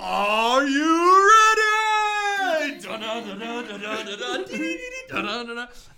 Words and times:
Are 0.00 0.64
you 0.64 1.28
ready? 1.28 1.60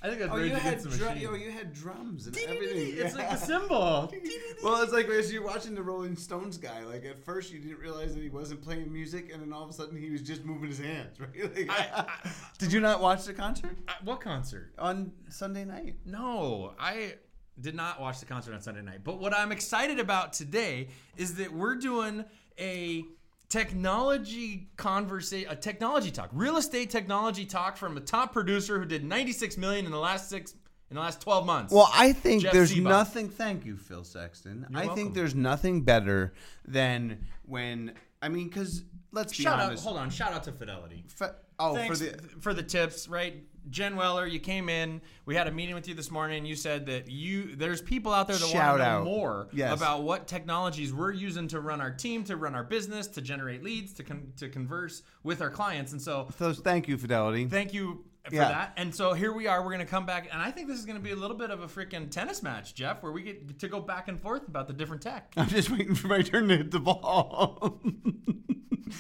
I 0.02 0.08
think 0.08 0.18
that's 0.18 0.32
Oh, 0.32 0.36
Rage 0.36 0.50
you 0.50 0.56
had, 0.56 0.72
Against 0.74 0.84
the 0.98 1.04
Machine. 1.06 1.22
yo, 1.22 1.34
you 1.34 1.50
had 1.50 1.72
drums 1.74 2.26
and 2.26 2.36
everything. 2.38 2.94
It's 2.96 3.14
like 3.14 3.30
a 3.30 3.36
symbol. 3.36 4.12
Well, 4.62 4.82
it's 4.82 4.92
like 4.92 5.08
as 5.08 5.32
you're 5.32 5.42
watching 5.44 5.74
the 5.74 5.82
Rolling 5.82 6.14
Stones 6.16 6.58
guy. 6.58 6.84
Like 6.84 7.04
at 7.06 7.18
first, 7.24 7.50
you 7.52 7.58
didn't 7.60 7.78
realize 7.78 8.14
that 8.14 8.22
he 8.22 8.28
wasn't 8.28 8.60
playing 8.62 8.92
music, 8.92 9.30
and 9.32 9.40
then 9.42 9.52
all 9.54 9.64
of 9.64 9.70
a 9.70 9.72
sudden, 9.72 9.96
he 9.98 10.10
was 10.10 10.20
just 10.20 10.44
moving 10.44 10.68
his 10.68 10.78
hands. 10.78 11.18
Right? 11.20 11.56
Like- 11.56 11.70
I- 11.70 12.04
I- 12.24 12.30
Did 12.58 12.72
you 12.72 12.80
not 12.80 13.00
watch 13.00 13.24
the 13.24 13.32
concert 13.32 13.76
Uh, 13.88 13.92
What 14.04 14.20
concert? 14.20 14.72
on 14.78 15.12
Sunday 15.30 15.64
night? 15.64 15.96
No, 16.04 16.74
I 16.78 17.14
did 17.60 17.74
not 17.74 18.00
watch 18.00 18.20
the 18.20 18.26
concert 18.26 18.54
on 18.54 18.60
Sunday 18.60 18.82
night. 18.82 19.00
But 19.04 19.18
what 19.18 19.34
I'm 19.34 19.50
excited 19.52 19.98
about 19.98 20.32
today 20.34 20.88
is 21.16 21.34
that 21.36 21.52
we're 21.52 21.76
doing 21.76 22.24
a 22.58 23.04
technology 23.50 24.68
conversation, 24.76 25.50
a 25.50 25.56
technology 25.56 26.10
talk, 26.10 26.30
real 26.32 26.56
estate 26.56 26.88
technology 26.88 27.44
talk 27.44 27.76
from 27.76 27.96
a 27.96 28.00
top 28.00 28.32
producer 28.32 28.78
who 28.78 28.86
did 28.86 29.04
96 29.04 29.58
million 29.58 29.84
in 29.84 29.90
the 29.90 29.98
last 29.98 30.30
six 30.30 30.54
in 30.88 30.96
the 30.96 31.00
last 31.00 31.20
12 31.20 31.46
months. 31.46 31.72
Well, 31.72 31.90
I 31.92 32.12
think 32.12 32.42
Jeff 32.42 32.52
there's 32.52 32.72
Sibbach. 32.72 32.82
nothing. 32.82 33.28
Thank 33.28 33.64
you, 33.66 33.76
Phil 33.76 34.02
Sexton. 34.04 34.66
I 34.74 34.80
welcome. 34.80 34.96
think 34.96 35.14
there's 35.14 35.34
nothing 35.34 35.82
better 35.82 36.32
than 36.66 37.26
when 37.44 37.92
I 38.22 38.28
mean, 38.28 38.48
because 38.48 38.82
let's 39.12 39.36
be 39.36 39.42
shout 39.42 39.58
out, 39.58 39.66
honest. 39.66 39.84
hold 39.84 39.96
on, 39.98 40.10
shout 40.10 40.32
out 40.32 40.44
to 40.44 40.52
Fidelity. 40.52 41.04
Fe- 41.08 41.30
oh, 41.58 41.74
Thanks 41.74 41.98
for 41.98 42.04
the 42.04 42.18
for 42.40 42.54
the 42.54 42.62
tips, 42.62 43.08
right? 43.08 43.34
Jen 43.68 43.94
Weller, 43.96 44.26
you 44.26 44.40
came 44.40 44.68
in. 44.68 45.00
We 45.26 45.34
had 45.34 45.46
a 45.46 45.50
meeting 45.50 45.74
with 45.74 45.86
you 45.86 45.94
this 45.94 46.10
morning. 46.10 46.46
You 46.46 46.56
said 46.56 46.86
that 46.86 47.10
you 47.10 47.54
there's 47.56 47.82
people 47.82 48.12
out 48.12 48.26
there 48.26 48.36
that 48.36 48.42
want 48.54 48.78
to 48.78 48.78
know 48.78 48.84
out. 48.84 49.04
more 49.04 49.48
Yes. 49.52 49.76
about 49.76 50.02
what 50.02 50.26
technologies 50.26 50.92
we're 50.92 51.12
using 51.12 51.46
to 51.48 51.60
run 51.60 51.80
our 51.80 51.90
team, 51.90 52.24
to 52.24 52.36
run 52.36 52.54
our 52.54 52.64
business, 52.64 53.06
to 53.08 53.20
generate 53.20 53.62
leads, 53.62 53.92
to 53.94 54.02
con- 54.02 54.32
to 54.38 54.48
converse 54.48 55.02
with 55.22 55.42
our 55.42 55.50
clients. 55.50 55.92
And 55.92 56.00
so, 56.00 56.28
so 56.38 56.52
thank 56.52 56.88
you, 56.88 56.96
Fidelity. 56.96 57.46
thank 57.46 57.74
you 57.74 58.04
for 58.28 58.34
Yeah. 58.34 58.48
that. 58.48 58.72
And 58.76 58.94
so 58.94 59.12
here 59.12 59.32
we 59.32 59.46
are. 59.46 59.60
We're 59.62 59.68
going 59.72 59.78
to 59.80 59.84
come 59.86 60.04
back, 60.06 60.28
and 60.32 60.40
I 60.42 60.50
think 60.50 60.68
this 60.68 60.78
is 60.78 60.84
going 60.86 60.98
to 60.98 61.02
be 61.02 61.10
a 61.12 61.16
little 61.16 61.36
bit 61.36 61.50
of 61.50 61.62
a 61.62 61.66
freaking 61.66 62.10
tennis 62.10 62.42
match, 62.42 62.74
Jeff, 62.74 63.02
where 63.02 63.12
we 63.12 63.22
get 63.22 63.58
to 63.60 63.68
go 63.68 63.80
back 63.80 64.08
and 64.08 64.20
forth 64.20 64.46
about 64.48 64.66
the 64.68 64.74
different 64.74 65.02
tech. 65.02 65.32
I'm 65.36 65.48
just 65.48 65.70
waiting 65.70 65.94
for 65.94 66.08
my 66.08 66.22
turn 66.22 66.48
to 66.48 66.56
hit 66.56 66.70
the 66.70 66.80
ball. 66.80 67.80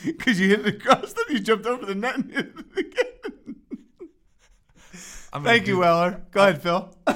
Because 0.04 0.38
you 0.38 0.48
hit 0.50 0.60
it 0.64 0.76
across, 0.76 1.12
then 1.14 1.24
you 1.30 1.40
jumped 1.40 1.66
over 1.66 1.84
the 1.84 1.96
net 1.96 2.14
and 2.16 2.30
hit 2.32 2.52
it 2.56 2.78
again. 2.78 3.56
I'm 5.32 5.44
Thank 5.44 5.66
you, 5.66 5.78
Weller. 5.78 6.22
Go 6.30 6.42
ahead, 6.42 6.62
Phil. 6.62 6.94
All 7.06 7.14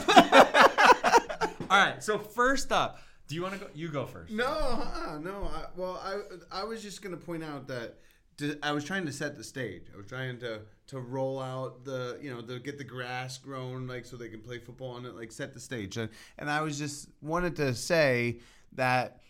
right. 1.71 2.03
So 2.03 2.19
first 2.19 2.71
up, 2.71 3.01
do 3.27 3.35
you 3.35 3.43
want 3.43 3.55
to 3.55 3.61
go? 3.61 3.67
You 3.75 3.89
go 3.89 4.07
first. 4.07 4.33
No, 4.33 4.47
uh, 4.47 5.19
no. 5.21 5.51
I, 5.53 5.65
well, 5.77 6.01
I 6.03 6.61
I 6.61 6.65
was 6.65 6.83
just 6.83 7.03
gonna 7.03 7.17
point 7.17 7.43
out 7.43 7.67
that 7.69 7.97
to, 8.39 8.59
I 8.63 8.73
was 8.73 8.85
trying 8.85 9.07
to 9.07 9.13
set 9.13 9.37
the 9.37 9.45
stage. 9.45 9.85
I 9.93 9.97
was 9.97 10.07
trying 10.07 10.39
to 10.41 10.61
to 10.89 11.01
roll 11.01 11.41
out 11.41 11.85
the 11.85 12.19
you 12.23 12.33
know 12.33 12.43
to 12.43 12.61
get 12.61 12.79
the 12.79 12.85
grass 12.85 13.39
grown 13.39 13.87
like 13.87 14.05
so 14.05 14.17
they 14.17 14.29
can 14.29 14.41
play 14.41 14.59
football 14.59 14.91
on 14.91 15.07
it, 15.07 15.17
like 15.17 15.33
set 15.33 15.55
the 15.55 15.61
stage. 15.61 15.97
And, 15.97 16.11
and 16.39 16.51
I 16.51 16.61
was 16.61 16.79
just 16.79 17.09
wanted 17.23 17.57
to 17.57 17.75
say 17.75 18.39
that 18.73 19.21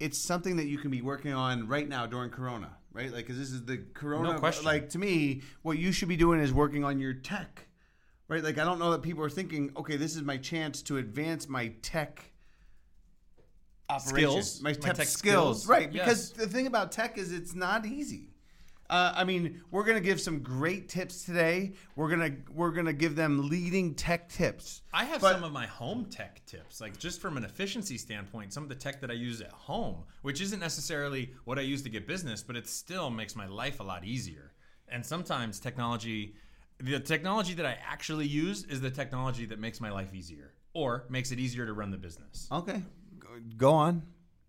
it's 0.00 0.18
something 0.18 0.56
that 0.56 0.66
you 0.66 0.78
can 0.78 0.90
be 0.90 1.02
working 1.02 1.32
on 1.32 1.68
right 1.68 1.88
now 1.88 2.06
during 2.06 2.30
Corona, 2.30 2.70
right? 2.92 3.12
Like, 3.12 3.26
because 3.26 3.38
this 3.38 3.50
is 3.50 3.64
the 3.64 3.78
Corona. 3.94 4.32
No 4.32 4.38
question. 4.38 4.64
Like 4.64 4.90
to 4.90 4.98
me, 4.98 5.42
what 5.62 5.78
you 5.78 5.92
should 5.92 6.08
be 6.08 6.16
doing 6.16 6.40
is 6.40 6.52
working 6.52 6.84
on 6.84 6.98
your 6.98 7.14
tech. 7.14 7.66
Right, 8.28 8.42
like 8.42 8.58
I 8.58 8.64
don't 8.64 8.78
know 8.80 8.90
that 8.90 9.02
people 9.02 9.22
are 9.24 9.30
thinking, 9.30 9.70
okay, 9.76 9.96
this 9.96 10.16
is 10.16 10.22
my 10.22 10.36
chance 10.36 10.82
to 10.82 10.96
advance 10.96 11.48
my 11.48 11.68
tech 11.82 12.32
operations, 13.88 14.50
Skills. 14.54 14.62
my, 14.62 14.70
My 14.70 14.74
tech, 14.74 14.94
tech 14.96 15.06
skills. 15.06 15.62
skills. 15.62 15.66
Right, 15.68 15.92
Yes. 15.92 16.04
because 16.04 16.30
the 16.32 16.46
thing 16.48 16.66
about 16.66 16.90
tech 16.90 17.18
is 17.18 17.32
it's 17.32 17.54
not 17.54 17.86
easy. 17.86 18.30
Uh, 18.90 19.12
I 19.16 19.24
mean, 19.24 19.62
we're 19.72 19.82
gonna 19.84 20.00
give 20.00 20.20
some 20.20 20.40
great 20.40 20.88
tips 20.88 21.24
today. 21.24 21.74
We're 21.96 22.08
gonna 22.08 22.30
we're 22.52 22.70
gonna 22.70 22.92
give 22.92 23.14
them 23.16 23.48
leading 23.48 23.94
tech 23.94 24.28
tips. 24.28 24.82
I 24.92 25.04
have 25.04 25.20
But- 25.20 25.34
some 25.34 25.44
of 25.44 25.52
my 25.52 25.66
home 25.66 26.06
tech 26.06 26.44
tips, 26.46 26.80
like 26.80 26.96
just 26.98 27.20
from 27.20 27.36
an 27.36 27.44
efficiency 27.44 27.98
standpoint, 27.98 28.52
some 28.52 28.62
of 28.62 28.68
the 28.68 28.76
tech 28.76 29.00
that 29.00 29.10
I 29.10 29.14
use 29.14 29.40
at 29.40 29.50
home, 29.52 30.04
which 30.22 30.40
isn't 30.40 30.60
necessarily 30.60 31.32
what 31.44 31.58
I 31.58 31.62
use 31.62 31.82
to 31.82 31.88
get 31.88 32.06
business, 32.08 32.42
but 32.44 32.56
it 32.56 32.68
still 32.68 33.10
makes 33.10 33.34
my 33.36 33.46
life 33.46 33.78
a 33.80 33.84
lot 33.84 34.04
easier. 34.04 34.52
And 34.88 35.04
sometimes 35.04 35.58
technology, 35.58 36.36
the 36.78 37.00
technology 37.00 37.54
that 37.54 37.66
I 37.66 37.78
actually 37.86 38.26
use 38.26 38.64
is 38.64 38.80
the 38.80 38.90
technology 38.90 39.46
that 39.46 39.58
makes 39.58 39.80
my 39.80 39.90
life 39.90 40.14
easier 40.14 40.52
or 40.74 41.04
makes 41.08 41.32
it 41.32 41.38
easier 41.38 41.66
to 41.66 41.72
run 41.72 41.90
the 41.90 41.96
business. 41.96 42.48
Okay, 42.52 42.82
go, 43.18 43.28
go 43.56 43.72
on. 43.72 44.02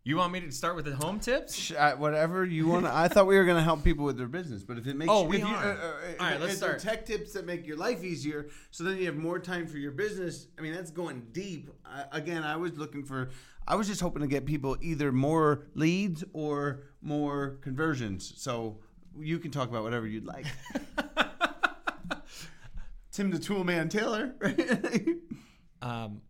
You 0.03 0.15
want 0.15 0.31
me 0.31 0.39
to 0.39 0.51
start 0.53 0.77
with 0.77 0.85
the 0.85 0.95
home 0.95 1.19
tips? 1.19 1.69
Uh, 1.71 1.95
whatever 1.97 2.45
you 2.45 2.65
want. 2.65 2.85
I 2.85 3.09
thought 3.09 3.27
we 3.27 3.35
were 3.37 3.43
gonna 3.43 3.61
help 3.61 3.83
people 3.83 4.05
with 4.05 4.17
their 4.17 4.27
business, 4.27 4.63
but 4.63 4.77
if 4.77 4.87
it 4.87 4.95
makes 4.95 5.11
Oh, 5.11 5.25
if 5.25 5.29
we 5.29 5.39
you, 5.39 5.45
uh, 5.45 5.49
uh, 5.49 5.91
All 6.21 6.29
right, 6.29 6.39
let's 6.39 6.55
start. 6.55 6.79
tech 6.79 7.05
tips 7.05 7.33
that 7.33 7.45
make 7.45 7.67
your 7.67 7.75
life 7.75 8.05
easier, 8.05 8.47
so 8.71 8.85
then 8.85 8.97
you 8.97 9.05
have 9.05 9.17
more 9.17 9.37
time 9.37 9.67
for 9.67 9.77
your 9.77 9.91
business. 9.91 10.47
I 10.57 10.61
mean, 10.61 10.73
that's 10.73 10.91
going 10.91 11.27
deep. 11.33 11.69
I, 11.85 12.05
again, 12.13 12.43
I 12.43 12.55
was 12.55 12.77
looking 12.77 13.03
for. 13.03 13.31
I 13.67 13.75
was 13.75 13.87
just 13.87 13.99
hoping 13.99 14.21
to 14.21 14.29
get 14.29 14.45
people 14.45 14.77
either 14.79 15.11
more 15.11 15.65
leads 15.75 16.23
or 16.31 16.83
more 17.01 17.57
conversions. 17.61 18.33
So 18.37 18.79
you 19.19 19.39
can 19.39 19.51
talk 19.51 19.67
about 19.67 19.83
whatever 19.83 20.07
you'd 20.07 20.25
like. 20.25 20.45
Tim 23.17 23.31
the 23.31 23.39
Tool 23.39 23.63
Man 23.63 23.89
Taylor. 23.89 24.35
Um, 25.79 26.21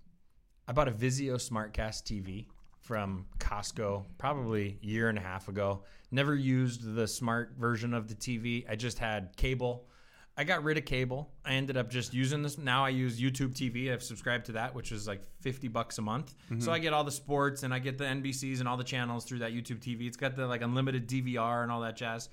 I 0.67 0.73
bought 0.73 0.89
a 0.89 0.91
Vizio 0.91 1.35
SmartCast 1.35 2.03
TV 2.03 2.47
from 2.81 3.25
Costco 3.39 4.03
probably 4.17 4.77
a 4.83 4.85
year 4.85 5.07
and 5.07 5.17
a 5.17 5.21
half 5.21 5.47
ago. 5.47 5.83
Never 6.11 6.35
used 6.35 6.95
the 6.95 7.07
smart 7.07 7.53
version 7.57 7.93
of 7.93 8.09
the 8.09 8.13
TV. 8.13 8.69
I 8.69 8.75
just 8.75 8.99
had 8.99 9.37
cable. 9.37 9.87
I 10.35 10.43
got 10.43 10.65
rid 10.65 10.77
of 10.77 10.83
cable. 10.83 11.31
I 11.45 11.53
ended 11.53 11.77
up 11.77 11.89
just 11.89 12.13
using 12.13 12.43
this. 12.43 12.57
Now 12.57 12.83
I 12.83 12.89
use 12.89 13.21
YouTube 13.21 13.53
TV. 13.53 13.91
I've 13.91 14.03
subscribed 14.03 14.47
to 14.47 14.51
that, 14.53 14.75
which 14.75 14.91
is 14.91 15.07
like 15.07 15.21
50 15.39 15.69
bucks 15.69 15.97
a 15.97 16.01
month. 16.01 16.35
So 16.59 16.73
I 16.73 16.79
get 16.79 16.91
all 16.91 17.05
the 17.05 17.11
sports 17.11 17.63
and 17.63 17.73
I 17.73 17.79
get 17.79 17.97
the 17.97 18.03
NBCs 18.03 18.59
and 18.59 18.67
all 18.67 18.75
the 18.75 18.83
channels 18.83 19.23
through 19.23 19.39
that 19.39 19.53
YouTube 19.53 19.79
TV. 19.79 20.07
It's 20.07 20.17
got 20.17 20.35
the 20.35 20.45
like 20.45 20.61
unlimited 20.61 21.07
DVR 21.07 21.63
and 21.63 21.71
all 21.71 21.79
that 21.81 21.95
jazz. 21.95 22.27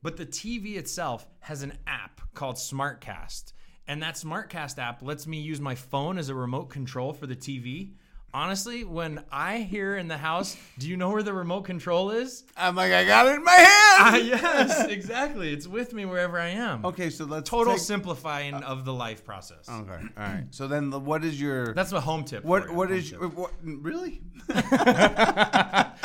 But 0.00 0.16
the 0.16 0.24
TV 0.24 0.76
itself 0.76 1.26
has 1.40 1.62
an 1.62 1.74
app 1.86 2.22
called 2.32 2.56
SmartCast. 2.56 3.52
And 3.88 4.02
that 4.02 4.14
SmartCast 4.14 4.78
app 4.78 5.02
lets 5.02 5.26
me 5.26 5.40
use 5.40 5.60
my 5.60 5.74
phone 5.74 6.16
as 6.18 6.28
a 6.28 6.34
remote 6.34 6.70
control 6.70 7.12
for 7.12 7.26
the 7.26 7.34
TV. 7.36 7.92
Honestly, 8.32 8.84
when 8.84 9.24
I 9.32 9.58
hear 9.58 9.96
in 9.96 10.06
the 10.06 10.16
house, 10.16 10.56
do 10.78 10.88
you 10.88 10.96
know 10.96 11.10
where 11.10 11.24
the 11.24 11.32
remote 11.32 11.62
control 11.62 12.12
is? 12.12 12.44
I'm 12.56 12.76
like, 12.76 12.92
I 12.92 13.04
got 13.04 13.26
it 13.26 13.34
in 13.34 13.42
my 13.42 13.50
hand. 13.50 13.66
Ah, 13.98 14.16
yes, 14.18 14.86
exactly. 14.88 15.52
It's 15.52 15.66
with 15.66 15.92
me 15.92 16.04
wherever 16.04 16.38
I 16.38 16.50
am. 16.50 16.84
okay, 16.86 17.10
so 17.10 17.24
let's 17.24 17.50
Total 17.50 17.72
take- 17.72 17.82
simplifying 17.82 18.54
of 18.54 18.84
the 18.84 18.92
life 18.92 19.24
process. 19.24 19.68
Okay, 19.68 19.90
all 20.16 20.22
right. 20.22 20.44
So 20.50 20.68
then, 20.68 20.90
the, 20.90 21.00
what 21.00 21.24
is 21.24 21.40
your 21.40 21.74
That's 21.74 21.90
a 21.90 22.00
home 22.00 22.22
tip. 22.22 22.44
what? 22.44 22.66
you, 22.68 22.72
What 22.74 22.92
is 22.92 23.10
your, 23.10 23.26
what? 23.30 23.50
Really? 23.64 24.20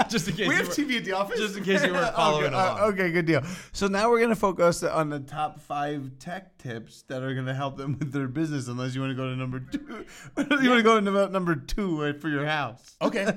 just 0.09 0.28
in 0.28 0.36
case 0.36 0.47
We 0.47 0.56
have 0.56 0.68
were- 0.68 0.74
TV 0.74 0.97
at 0.97 1.06
the 1.06 1.12
office. 1.13 1.38
just 1.40 1.57
in 1.57 1.63
case 1.63 1.84
you 1.86 1.94
weren't 1.94 2.16
following 2.16 2.47
okay, 2.47 2.56
uh, 2.56 2.75
along. 2.78 2.94
okay, 2.94 3.12
good 3.12 3.28
deal. 3.28 3.44
So 3.72 3.86
now 3.88 4.09
we're 4.09 4.22
gonna 4.22 4.36
focus 4.36 4.81
on 4.81 5.09
the 5.09 5.19
top 5.19 5.59
five 5.59 6.09
tech 6.18 6.54
tips 6.65 7.03
that 7.03 7.21
are 7.21 7.33
gonna 7.35 7.53
help 7.53 7.77
them 7.77 7.97
with 7.99 8.11
their 8.11 8.27
business. 8.27 8.67
Unless 8.67 8.95
you 8.95 9.01
want 9.01 9.11
to 9.11 9.15
go 9.15 9.29
to 9.29 9.35
number 9.35 9.59
two, 9.59 10.05
you 10.37 10.69
want 10.69 10.79
to 10.79 10.83
go 10.83 10.99
to 10.99 11.29
number 11.29 11.55
two 11.55 12.03
uh, 12.03 12.13
for 12.19 12.29
your 12.29 12.45
house. 12.45 12.95
Okay. 13.01 13.25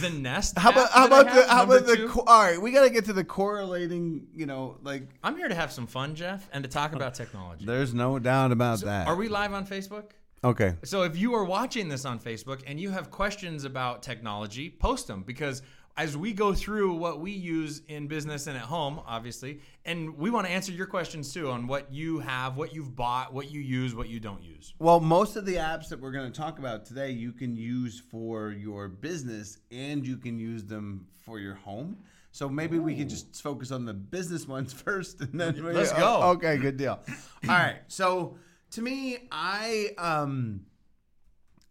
The 0.00 0.10
Nest. 0.10 0.58
How 0.58 0.70
about 0.72 0.90
how 0.90 1.06
about 1.06 1.26
the 1.26 1.46
how 1.48 1.62
about 1.62 1.86
the 1.86 2.08
co- 2.08 2.24
all 2.26 2.42
right? 2.42 2.60
We 2.60 2.72
got 2.72 2.82
to 2.82 2.90
get 2.90 3.04
to 3.04 3.12
the 3.12 3.22
correlating. 3.22 4.26
You 4.34 4.44
know, 4.46 4.78
like 4.82 5.08
I'm 5.22 5.36
here 5.36 5.48
to 5.48 5.54
have 5.54 5.70
some 5.70 5.86
fun, 5.86 6.16
Jeff, 6.16 6.48
and 6.52 6.64
to 6.64 6.68
talk 6.68 6.92
about 6.92 7.14
technology. 7.14 7.64
there's 7.64 7.94
no 7.94 8.18
doubt 8.18 8.50
about 8.50 8.80
that. 8.80 9.06
Are 9.06 9.14
we 9.14 9.28
live 9.28 9.52
on 9.54 9.64
Facebook? 9.64 10.10
okay? 10.44 10.74
So 10.84 11.02
if 11.02 11.16
you 11.16 11.34
are 11.34 11.44
watching 11.44 11.88
this 11.88 12.04
on 12.04 12.18
Facebook 12.18 12.62
and 12.66 12.80
you 12.80 12.90
have 12.90 13.10
questions 13.10 13.64
about 13.64 14.02
technology, 14.02 14.70
post 14.70 15.06
them 15.06 15.22
because 15.22 15.62
as 15.96 16.16
we 16.16 16.32
go 16.32 16.52
through 16.52 16.94
what 16.94 17.20
we 17.20 17.30
use 17.30 17.80
in 17.88 18.06
business 18.06 18.46
and 18.46 18.56
at 18.56 18.64
home, 18.64 19.00
obviously, 19.06 19.60
and 19.84 20.16
we 20.16 20.28
want 20.30 20.46
to 20.46 20.52
answer 20.52 20.72
your 20.72 20.86
questions 20.86 21.32
too 21.32 21.50
on 21.50 21.66
what 21.66 21.92
you 21.92 22.18
have, 22.18 22.56
what 22.56 22.74
you've 22.74 22.94
bought, 22.94 23.32
what 23.32 23.50
you 23.50 23.60
use, 23.60 23.94
what 23.94 24.08
you 24.08 24.20
don't 24.20 24.42
use. 24.42 24.74
Well, 24.78 25.00
most 25.00 25.36
of 25.36 25.46
the 25.46 25.54
apps 25.54 25.88
that 25.88 26.00
we're 26.00 26.12
going 26.12 26.30
to 26.30 26.38
talk 26.38 26.58
about 26.58 26.84
today, 26.84 27.10
you 27.10 27.32
can 27.32 27.56
use 27.56 27.98
for 28.10 28.50
your 28.50 28.88
business 28.88 29.58
and 29.70 30.06
you 30.06 30.18
can 30.18 30.38
use 30.38 30.64
them 30.64 31.06
for 31.24 31.38
your 31.38 31.54
home. 31.54 31.96
So 32.30 32.50
maybe 32.50 32.78
we 32.78 32.94
could 32.94 33.08
just 33.08 33.40
focus 33.42 33.70
on 33.70 33.86
the 33.86 33.94
business 33.94 34.46
ones 34.48 34.74
first, 34.74 35.22
and 35.22 35.40
then 35.40 35.54
we- 35.64 35.72
Let's 35.72 35.92
oh, 35.92 35.96
go. 35.96 36.22
Okay, 36.32 36.58
good 36.58 36.76
deal. 36.76 37.00
All 37.48 37.54
right. 37.54 37.78
So 37.88 38.36
to 38.72 38.82
me, 38.82 39.16
I 39.32 39.94
um, 39.96 40.66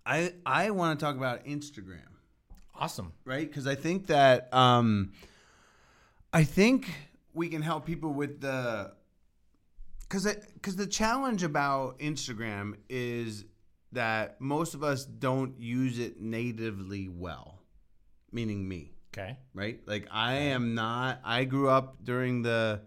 I 0.03 0.33
I 0.43 0.71
want 0.71 0.99
to 0.99 1.05
talk 1.05 1.15
about 1.15 1.45
Instagram, 1.45 2.07
Awesome. 2.77 3.13
right? 3.23 3.47
Because 3.47 3.67
I 3.67 3.75
think 3.75 4.07
that 4.07 4.53
um, 4.53 5.13
I 6.33 6.43
think 6.43 6.93
we 7.33 7.49
can 7.49 7.61
help 7.61 7.85
people 7.85 8.13
with 8.13 8.41
the 8.41 8.91
because 10.01 10.25
because 10.53 10.75
the 10.75 10.87
challenge 10.87 11.43
about 11.43 11.99
Instagram 11.99 12.75
is 12.89 13.45
that 13.91 14.39
most 14.41 14.73
of 14.73 14.83
us 14.83 15.05
don't 15.05 15.59
use 15.59 15.99
it 15.99 16.19
natively 16.21 17.07
well, 17.09 17.61
meaning 18.31 18.67
me. 18.67 18.91
Okay. 19.13 19.37
right? 19.53 19.79
Like 19.87 20.07
I 20.11 20.33
am 20.33 20.75
not. 20.75 21.21
I 21.23 21.45
grew 21.45 21.69
up 21.69 22.03
during 22.03 22.41
the 22.41 22.81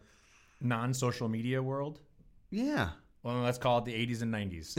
Non 0.60 0.92
social 0.92 1.28
media 1.28 1.62
world. 1.62 2.00
yeah. 2.50 2.90
Well, 3.22 3.40
let's 3.42 3.58
call 3.58 3.78
it 3.78 3.84
the 3.84 3.94
80s 3.94 4.22
and 4.22 4.32
90s. 4.32 4.76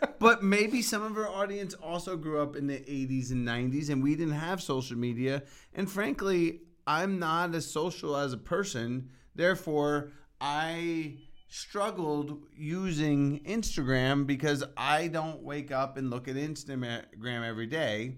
but 0.20 0.42
maybe 0.42 0.82
some 0.82 1.02
of 1.02 1.16
our 1.16 1.28
audience 1.28 1.72
also 1.74 2.14
grew 2.14 2.40
up 2.40 2.54
in 2.54 2.66
the 2.66 2.74
80s 2.74 3.30
and 3.32 3.48
90s 3.48 3.88
and 3.88 4.02
we 4.02 4.14
didn't 4.14 4.34
have 4.34 4.62
social 4.62 4.96
media. 4.96 5.42
And 5.74 5.90
frankly, 5.90 6.60
I'm 6.86 7.18
not 7.18 7.54
as 7.54 7.68
social 7.68 8.14
as 8.14 8.34
a 8.34 8.36
person. 8.36 9.08
Therefore, 9.34 10.12
I 10.38 11.14
struggled 11.48 12.38
using 12.54 13.40
Instagram 13.40 14.26
because 14.26 14.62
I 14.76 15.08
don't 15.08 15.42
wake 15.42 15.72
up 15.72 15.96
and 15.96 16.10
look 16.10 16.28
at 16.28 16.36
Instagram 16.36 17.02
every 17.48 17.66
day. 17.66 18.16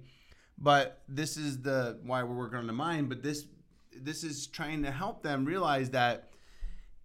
But 0.59 1.03
this 1.09 1.37
is 1.37 1.63
the 1.63 2.01
why 2.05 2.25
we're 2.25 2.37
working 2.37 2.59
on 2.59 2.67
the 2.67 2.73
mind, 2.73 3.09
but 3.11 3.23
this 3.23 3.47
this 3.95 4.25
is 4.25 4.49
trying 4.49 4.83
to 4.83 4.91
help 4.91 5.23
them 5.23 5.45
realize 5.45 5.91
that 5.91 6.31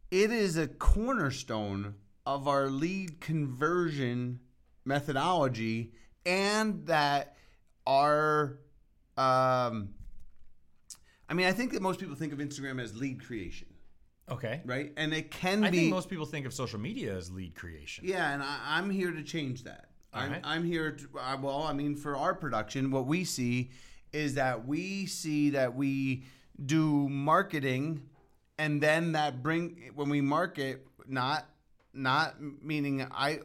it 0.10 0.32
is 0.32 0.58
a 0.58 0.68
cornerstone 0.68 1.96
of 2.26 2.48
our 2.48 2.68
lead 2.70 3.20
conversion 3.20 4.40
methodology 4.88 5.92
and 6.26 6.86
that 6.88 7.36
our 7.86 8.60
um 9.18 9.90
I 11.30 11.34
mean 11.34 11.46
I 11.46 11.52
think 11.52 11.74
that 11.74 11.82
most 11.82 12.00
people 12.00 12.16
think 12.16 12.34
of 12.34 12.40
Instagram 12.40 12.82
as 12.82 12.96
lead 12.96 13.24
creation, 13.26 13.68
Okay. 14.32 14.62
right? 14.66 14.94
And 14.98 15.14
it 15.14 15.30
can 15.32 15.64
I 15.64 15.70
be 15.70 15.78
I 15.78 15.82
think 15.82 15.94
most 15.94 16.10
people 16.10 16.26
think 16.26 16.46
of 16.46 16.54
social 16.54 16.80
media 16.80 17.16
as 17.16 17.30
lead 17.32 17.54
creation. 17.56 18.06
Yeah, 18.08 18.34
and 18.34 18.42
I, 18.42 18.60
I'm 18.66 18.90
here 18.90 19.12
to 19.12 19.24
change 19.24 19.64
that. 19.64 19.90
I'm, 20.14 20.28
Alright. 20.28 20.42
I'm 20.46 20.64
here 20.64 20.92
to, 20.92 21.08
well, 21.42 21.64
I 21.64 21.74
mean, 21.74 21.96
for 21.96 22.16
our 22.16 22.34
production, 22.34 22.92
what 22.92 23.06
we 23.06 23.26
see 23.26 23.72
is 24.14 24.36
that 24.36 24.66
we 24.66 25.06
see 25.06 25.50
that 25.52 25.76
we 25.76 26.24
do 26.66 27.10
marketing 27.10 28.02
and 28.58 28.82
then 28.82 29.12
that 29.12 29.44
bring, 29.44 29.92
when 29.96 30.10
we 30.10 30.22
market, 30.22 30.88
not, 31.08 31.46
not 31.94 32.36
meaning 32.62 33.06
I, 33.12 33.42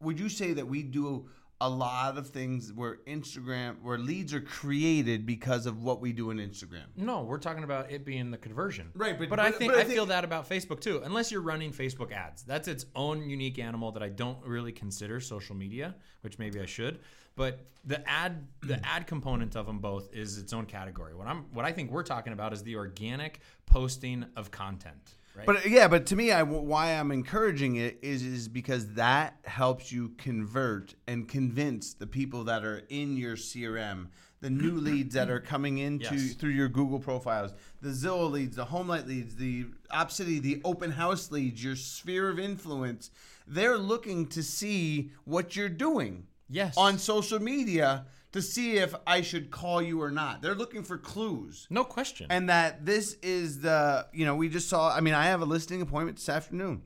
would 0.00 0.18
you 0.18 0.28
say 0.28 0.52
that 0.54 0.66
we 0.66 0.82
do 0.82 1.28
a 1.62 1.68
lot 1.68 2.16
of 2.16 2.28
things 2.28 2.72
where 2.72 2.96
Instagram, 3.06 3.82
where 3.82 3.98
leads 3.98 4.32
are 4.32 4.40
created 4.40 5.26
because 5.26 5.66
of 5.66 5.82
what 5.82 6.00
we 6.00 6.10
do 6.12 6.30
on 6.30 6.38
Instagram? 6.38 6.84
No, 6.96 7.22
we're 7.22 7.36
talking 7.38 7.64
about 7.64 7.90
it 7.90 8.02
being 8.04 8.30
the 8.30 8.38
conversion. 8.38 8.90
Right, 8.94 9.18
but- 9.18 9.28
but 9.28 9.38
I 9.38 9.50
think 9.50 9.72
but 9.72 9.78
I 9.78 9.82
I, 9.82 9.84
feel 9.84 10.06
that 10.06 10.24
about 10.24 10.48
Facebook 10.48 10.80
too. 10.80 11.02
Unless 11.04 11.30
you're 11.30 11.42
running 11.42 11.70
Facebook 11.70 12.12
ads, 12.12 12.42
that's 12.44 12.66
its 12.66 12.86
own 12.96 13.28
unique 13.28 13.58
animal 13.58 13.92
that 13.92 14.02
I 14.02 14.08
don't 14.08 14.42
really 14.44 14.72
consider 14.72 15.20
social 15.20 15.54
media, 15.54 15.94
which 16.22 16.38
maybe 16.38 16.60
I 16.60 16.66
should. 16.66 17.00
But 17.36 17.66
the 17.84 18.06
ad, 18.08 18.46
the 18.62 18.80
ad 18.86 19.06
component 19.06 19.54
of 19.54 19.66
them 19.66 19.80
both 19.80 20.14
is 20.14 20.38
its 20.38 20.54
own 20.54 20.64
category. 20.64 21.14
What 21.14 21.26
I'm, 21.26 21.44
what 21.52 21.66
I 21.66 21.72
think 21.72 21.90
we're 21.90 22.02
talking 22.02 22.32
about 22.32 22.54
is 22.54 22.62
the 22.62 22.76
organic 22.76 23.40
posting 23.66 24.24
of 24.34 24.50
content. 24.50 25.14
Right? 25.36 25.46
But 25.46 25.66
yeah, 25.70 25.86
but 25.88 26.06
to 26.06 26.16
me, 26.16 26.32
I 26.32 26.42
why 26.42 26.92
I'm 26.92 27.12
encouraging 27.12 27.76
it 27.76 27.98
is 28.02 28.22
is 28.22 28.48
because 28.48 28.94
that 28.94 29.36
helps 29.44 29.92
you 29.92 30.10
convert 30.18 30.94
and 31.06 31.28
convince 31.28 31.94
the 31.94 32.06
people 32.06 32.44
that 32.44 32.64
are 32.64 32.82
in 32.88 33.16
your 33.16 33.36
CRM, 33.36 34.08
the 34.40 34.50
new 34.50 34.72
leads 34.80 35.14
that 35.14 35.30
are 35.30 35.40
coming 35.40 35.78
into 35.78 36.16
Yes. 36.16 36.34
through 36.34 36.50
your 36.50 36.68
Google 36.68 36.98
profiles, 36.98 37.52
the 37.80 37.90
Zillow 37.90 38.30
leads, 38.30 38.56
the 38.56 38.66
HomeLight 38.66 39.06
leads, 39.06 39.36
the 39.36 39.66
Opcity, 39.92 40.40
the 40.42 40.60
open 40.64 40.90
house 40.92 41.30
leads, 41.30 41.62
your 41.62 41.76
sphere 41.76 42.28
of 42.28 42.38
influence. 42.38 43.10
They're 43.46 43.78
looking 43.78 44.26
to 44.28 44.42
see 44.42 45.10
what 45.24 45.54
you're 45.56 45.68
doing 45.68 46.26
yes, 46.48 46.76
on 46.76 46.98
social 46.98 47.40
media 47.40 48.06
to 48.32 48.40
see 48.40 48.76
if 48.76 48.94
I 49.06 49.22
should 49.22 49.50
call 49.50 49.82
you 49.82 50.00
or 50.00 50.10
not. 50.10 50.40
They're 50.42 50.54
looking 50.54 50.82
for 50.84 50.96
clues. 50.98 51.66
No 51.70 51.84
question. 51.84 52.26
and 52.30 52.48
that 52.48 52.86
this 52.86 53.14
is 53.22 53.60
the 53.60 54.06
you 54.12 54.24
know 54.24 54.36
we 54.36 54.48
just 54.48 54.68
saw 54.68 54.94
i 54.94 55.00
mean 55.00 55.14
i 55.14 55.24
have 55.26 55.40
a 55.40 55.44
listing 55.44 55.82
appointment 55.82 56.16
this 56.18 56.28
afternoon. 56.28 56.82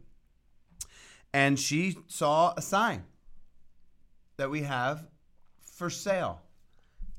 And 1.32 1.58
she 1.58 1.96
saw 2.06 2.54
a 2.56 2.62
sign 2.62 3.04
that 4.36 4.50
we 4.50 4.62
have 4.62 5.06
for 5.64 5.90
sale. 5.90 6.40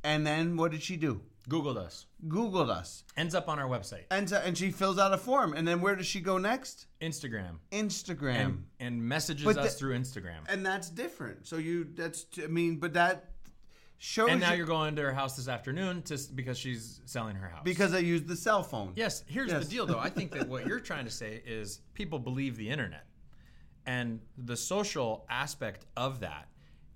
And 0.04 0.26
then 0.26 0.56
what 0.56 0.72
did 0.72 0.82
she 0.82 0.96
do? 0.96 1.22
Googled 1.50 1.78
us. 1.78 2.06
googled 2.28 2.70
us. 2.70 3.04
Ends 3.18 3.36
up 3.36 3.48
on 3.50 3.60
our 3.60 3.68
website, 3.70 4.06
and, 4.10 4.28
so, 4.28 4.38
and 4.44 4.58
she 4.58 4.72
fills 4.72 4.98
out 4.98 5.14
a 5.14 5.18
form. 5.18 5.54
And 5.54 5.68
then 5.68 5.80
where 5.80 5.96
does 5.96 6.08
she 6.08 6.20
go 6.20 6.40
next? 6.40 6.88
Instagram, 7.02 7.58
instagram. 7.72 8.36
And, 8.36 8.64
and 8.80 9.04
messages 9.04 9.46
But 9.46 9.58
us 9.60 9.74
the- 9.74 9.80
through 9.80 10.00
Instagram. 10.00 10.40
and 10.50 10.66
that's 10.66 10.90
different. 10.90 11.46
So 11.46 11.58
you 11.58 11.88
that's 11.94 12.26
i 12.44 12.48
mean 12.48 12.78
but 12.78 12.94
that 12.94 13.35
shows 13.98 14.30
And 14.30 14.40
now 14.42 14.52
you- 14.52 14.58
you're 14.58 14.68
going 14.68 14.96
to 14.98 15.02
her 15.04 15.14
house 15.14 15.36
this 15.38 15.48
afternoon 15.48 16.02
to 16.04 16.18
because 16.36 16.58
she's 16.58 17.02
selling 17.06 17.36
her 17.38 17.48
house. 17.50 17.62
because 17.64 17.94
i 17.94 18.00
used 18.00 18.28
the 18.28 18.36
cell 18.36 18.62
phone 18.64 18.94
Yes, 18.96 19.24
here's 19.28 19.52
Yes. 19.52 19.64
the 19.66 19.70
deal 19.72 19.86
though. 19.86 20.00
I 20.00 20.10
think 20.10 20.32
that 20.32 20.48
what 20.48 20.66
you're 20.68 20.80
trying 20.92 21.06
to 21.06 21.12
say 21.12 21.42
is 21.46 21.82
people 21.94 22.20
believe 22.20 22.58
the 22.58 22.70
internet. 22.70 23.06
And 23.88 24.20
the 24.38 24.58
social 24.58 25.26
aspect 25.30 25.86
of 25.96 26.20
that 26.22 26.48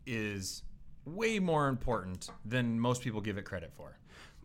is 0.05 0.63
way 1.05 1.39
more 1.39 1.67
important 1.67 2.29
than 2.45 2.79
most 2.79 3.01
people 3.01 3.21
give 3.21 3.37
it 3.37 3.43
credit 3.45 3.71
for. 3.73 3.97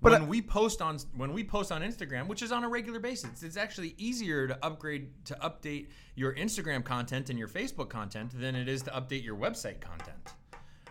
But 0.02 0.12
when 0.12 0.22
I- 0.22 0.26
we 0.26 0.42
post 0.42 0.82
on 0.82 0.98
when 1.16 1.32
we 1.32 1.42
post 1.42 1.72
on 1.72 1.80
Instagram, 1.82 2.26
which 2.26 2.42
is 2.42 2.52
on 2.52 2.62
a 2.64 2.68
regular 2.68 3.00
basis, 3.00 3.42
it's 3.42 3.56
actually 3.56 3.94
easier 3.96 4.46
to 4.46 4.64
upgrade 4.64 5.24
to 5.26 5.34
update 5.36 5.88
your 6.14 6.34
Instagram 6.34 6.84
content 6.84 7.30
and 7.30 7.38
your 7.38 7.48
Facebook 7.48 7.88
content 7.88 8.38
than 8.38 8.54
it 8.54 8.68
is 8.68 8.82
to 8.82 8.90
update 8.90 9.24
your 9.24 9.36
website 9.36 9.80
content 9.80 10.34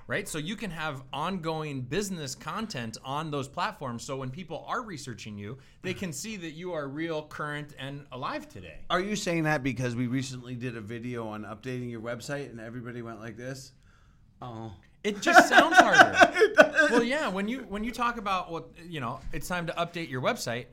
right? 0.07 0.27
So 0.27 0.37
you 0.37 0.55
can 0.55 0.71
have 0.71 1.03
ongoing 1.11 1.81
business 1.81 2.35
content 2.35 2.97
on 3.03 3.31
those 3.31 3.47
platforms. 3.47 4.03
So 4.03 4.17
when 4.17 4.29
people 4.29 4.65
are 4.67 4.81
researching 4.81 5.37
you, 5.37 5.57
they 5.81 5.93
can 5.93 6.11
see 6.11 6.37
that 6.37 6.51
you 6.51 6.73
are 6.73 6.87
real, 6.87 7.23
current, 7.23 7.73
and 7.79 8.05
alive 8.11 8.49
today. 8.49 8.79
Are 8.89 8.99
you 8.99 9.15
saying 9.15 9.43
that 9.43 9.63
because 9.63 9.95
we 9.95 10.07
recently 10.07 10.55
did 10.55 10.77
a 10.77 10.81
video 10.81 11.27
on 11.27 11.43
updating 11.43 11.89
your 11.89 12.01
website 12.01 12.49
and 12.49 12.59
everybody 12.59 13.01
went 13.01 13.19
like 13.19 13.37
this? 13.37 13.73
Oh. 14.41 14.71
It 15.03 15.21
just 15.21 15.49
sounds 15.49 15.75
harder. 15.77 16.15
well, 16.91 17.03
yeah. 17.03 17.27
When 17.27 17.47
you 17.47 17.65
when 17.67 17.83
you 17.83 17.91
talk 17.91 18.17
about 18.17 18.49
what 18.49 18.69
you 18.87 19.01
know, 19.01 19.19
it's 19.33 19.47
time 19.47 19.67
to 19.67 19.73
update 19.73 20.09
your 20.09 20.21
website. 20.21 20.67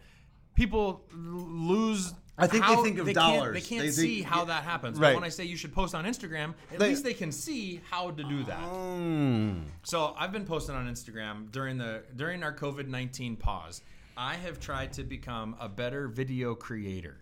People 0.54 1.02
lose. 1.12 2.14
I 2.40 2.46
think 2.46 2.66
they 2.66 2.76
think 2.76 2.98
of 2.98 3.06
can't- 3.06 3.14
dollars. 3.14 3.54
They 3.54 3.60
can't 3.60 3.82
They 3.86 3.90
see 3.90 4.14
think- 4.16 4.26
how 4.26 4.44
that 4.46 4.64
happens. 4.64 4.98
Right. 4.98 5.10
But 5.10 5.14
when 5.16 5.24
I 5.24 5.28
say 5.28 5.44
you 5.44 5.56
should 5.56 5.72
post 5.72 5.94
on 5.94 6.04
Instagram, 6.04 6.54
at 6.72 6.78
They- 6.78 6.88
least 6.90 7.04
they 7.04 7.14
can 7.14 7.30
see 7.32 7.80
how 7.90 8.10
to 8.10 8.22
do 8.24 8.42
that. 8.44 8.60
Mm. 8.62 9.64
So 9.84 10.14
I've 10.18 10.32
been 10.32 10.44
posting 10.46 10.74
on 10.74 10.86
Instagram 10.88 11.50
during 11.52 11.78
the 11.78 12.02
during 12.16 12.42
our 12.42 12.54
COVID 12.56 12.88
nineteen 12.88 13.36
pause. 13.36 13.82
I 14.16 14.34
have 14.36 14.60
tried 14.60 14.92
to 14.94 15.04
become 15.04 15.56
a 15.60 15.68
better 15.68 16.08
video 16.08 16.54
creator, 16.54 17.18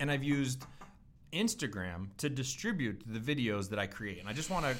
and 0.00 0.10
I've 0.10 0.24
used 0.24 0.64
Instagram 1.32 2.08
to 2.18 2.28
distribute 2.28 3.02
the 3.06 3.18
videos 3.18 3.70
that 3.70 3.78
I 3.78 3.86
create. 3.86 4.20
And 4.20 4.28
I 4.28 4.32
just 4.32 4.50
want 4.50 4.64
to 4.66 4.76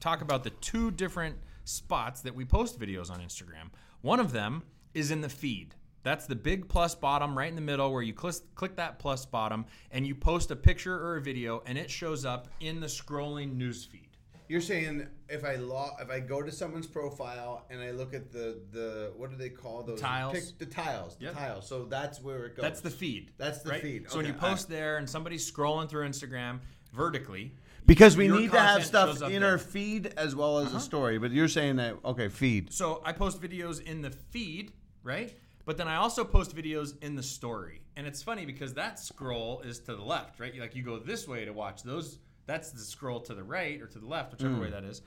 talk 0.00 0.20
about 0.20 0.44
the 0.44 0.50
two 0.50 0.90
different 0.90 1.36
spots 1.64 2.20
that 2.22 2.34
we 2.34 2.44
post 2.44 2.78
videos 2.78 3.10
on 3.10 3.20
Instagram. 3.20 3.70
One 4.00 4.20
of 4.20 4.32
them 4.32 4.62
is 4.94 5.10
in 5.10 5.20
the 5.20 5.28
feed. 5.28 5.74
That's 6.02 6.26
the 6.26 6.36
big 6.36 6.68
plus 6.68 6.94
bottom 6.94 7.36
right 7.36 7.48
in 7.48 7.54
the 7.56 7.60
middle 7.60 7.92
where 7.92 8.02
you 8.02 8.12
click, 8.14 8.36
click 8.54 8.76
that 8.76 8.98
plus 8.98 9.26
bottom 9.26 9.66
and 9.90 10.06
you 10.06 10.14
post 10.14 10.50
a 10.50 10.56
picture 10.56 10.94
or 10.94 11.16
a 11.16 11.20
video 11.20 11.62
and 11.66 11.76
it 11.76 11.90
shows 11.90 12.24
up 12.24 12.48
in 12.60 12.80
the 12.80 12.86
scrolling 12.86 13.56
news 13.56 13.84
feed. 13.84 14.08
You're 14.48 14.62
saying 14.62 15.06
if 15.28 15.44
I 15.44 15.56
log, 15.56 16.00
if 16.00 16.10
I 16.10 16.20
go 16.20 16.40
to 16.40 16.50
someone's 16.50 16.86
profile 16.86 17.66
and 17.68 17.82
I 17.82 17.90
look 17.90 18.14
at 18.14 18.32
the 18.32 18.62
the 18.72 19.12
what 19.14 19.30
do 19.30 19.36
they 19.36 19.50
call 19.50 19.82
those 19.82 20.00
Tiles. 20.00 20.54
the 20.58 20.64
tiles, 20.64 21.16
the 21.16 21.26
Yep. 21.26 21.34
tiles. 21.34 21.68
So 21.68 21.84
that's 21.84 22.22
where 22.22 22.46
it 22.46 22.56
goes. 22.56 22.62
That's 22.62 22.80
the 22.80 22.88
feed. 22.90 23.32
That's 23.36 23.60
the 23.60 23.70
right? 23.72 23.82
feed. 23.82 24.10
So 24.10 24.16
when 24.16 24.24
you 24.24 24.32
Okay, 24.32 24.40
post 24.40 24.70
there 24.70 24.96
and 24.96 25.08
somebody's 25.10 25.50
scrolling 25.50 25.86
through 25.90 26.08
Instagram 26.08 26.60
vertically, 26.94 27.52
because 27.84 28.16
we 28.16 28.28
need 28.28 28.50
to 28.52 28.58
have 28.58 28.86
stuff 28.86 29.20
in 29.20 29.42
there. 29.42 29.50
our 29.50 29.58
feed 29.58 30.14
as 30.16 30.34
well 30.34 30.58
as 30.60 30.68
a 30.68 30.70
uh-huh. 30.70 30.78
story. 30.78 31.18
But 31.18 31.30
you're 31.32 31.48
saying 31.48 31.76
that 31.76 31.96
okay, 32.02 32.28
feed. 32.28 32.72
so 32.72 33.02
I 33.04 33.12
post 33.12 33.42
videos 33.42 33.82
in 33.82 34.00
the 34.00 34.10
feed, 34.10 34.72
right? 35.02 35.36
But 35.68 35.76
then 35.76 35.86
I 35.86 35.96
also 35.96 36.24
post 36.24 36.56
videos 36.56 36.94
in 37.02 37.14
the 37.14 37.22
story. 37.22 37.82
And 37.94 38.06
it's 38.06 38.22
funny 38.22 38.46
because 38.46 38.72
that 38.72 38.98
scroll 38.98 39.60
is 39.60 39.78
to 39.80 39.94
the 39.94 40.02
left, 40.02 40.40
right? 40.40 40.58
Like 40.58 40.74
you 40.74 40.82
go 40.82 40.98
this 40.98 41.28
way 41.28 41.44
to 41.44 41.52
watch 41.52 41.82
those. 41.82 42.20
That's 42.46 42.70
the 42.70 42.80
scroll 42.80 43.20
to 43.20 43.34
the 43.34 43.42
right 43.42 43.78
or 43.82 43.86
to 43.86 43.98
the 43.98 44.06
left, 44.06 44.32
whichever 44.32 44.54
Mm. 44.54 44.62
way 44.62 44.70
that 44.70 44.82
is, 44.82 45.02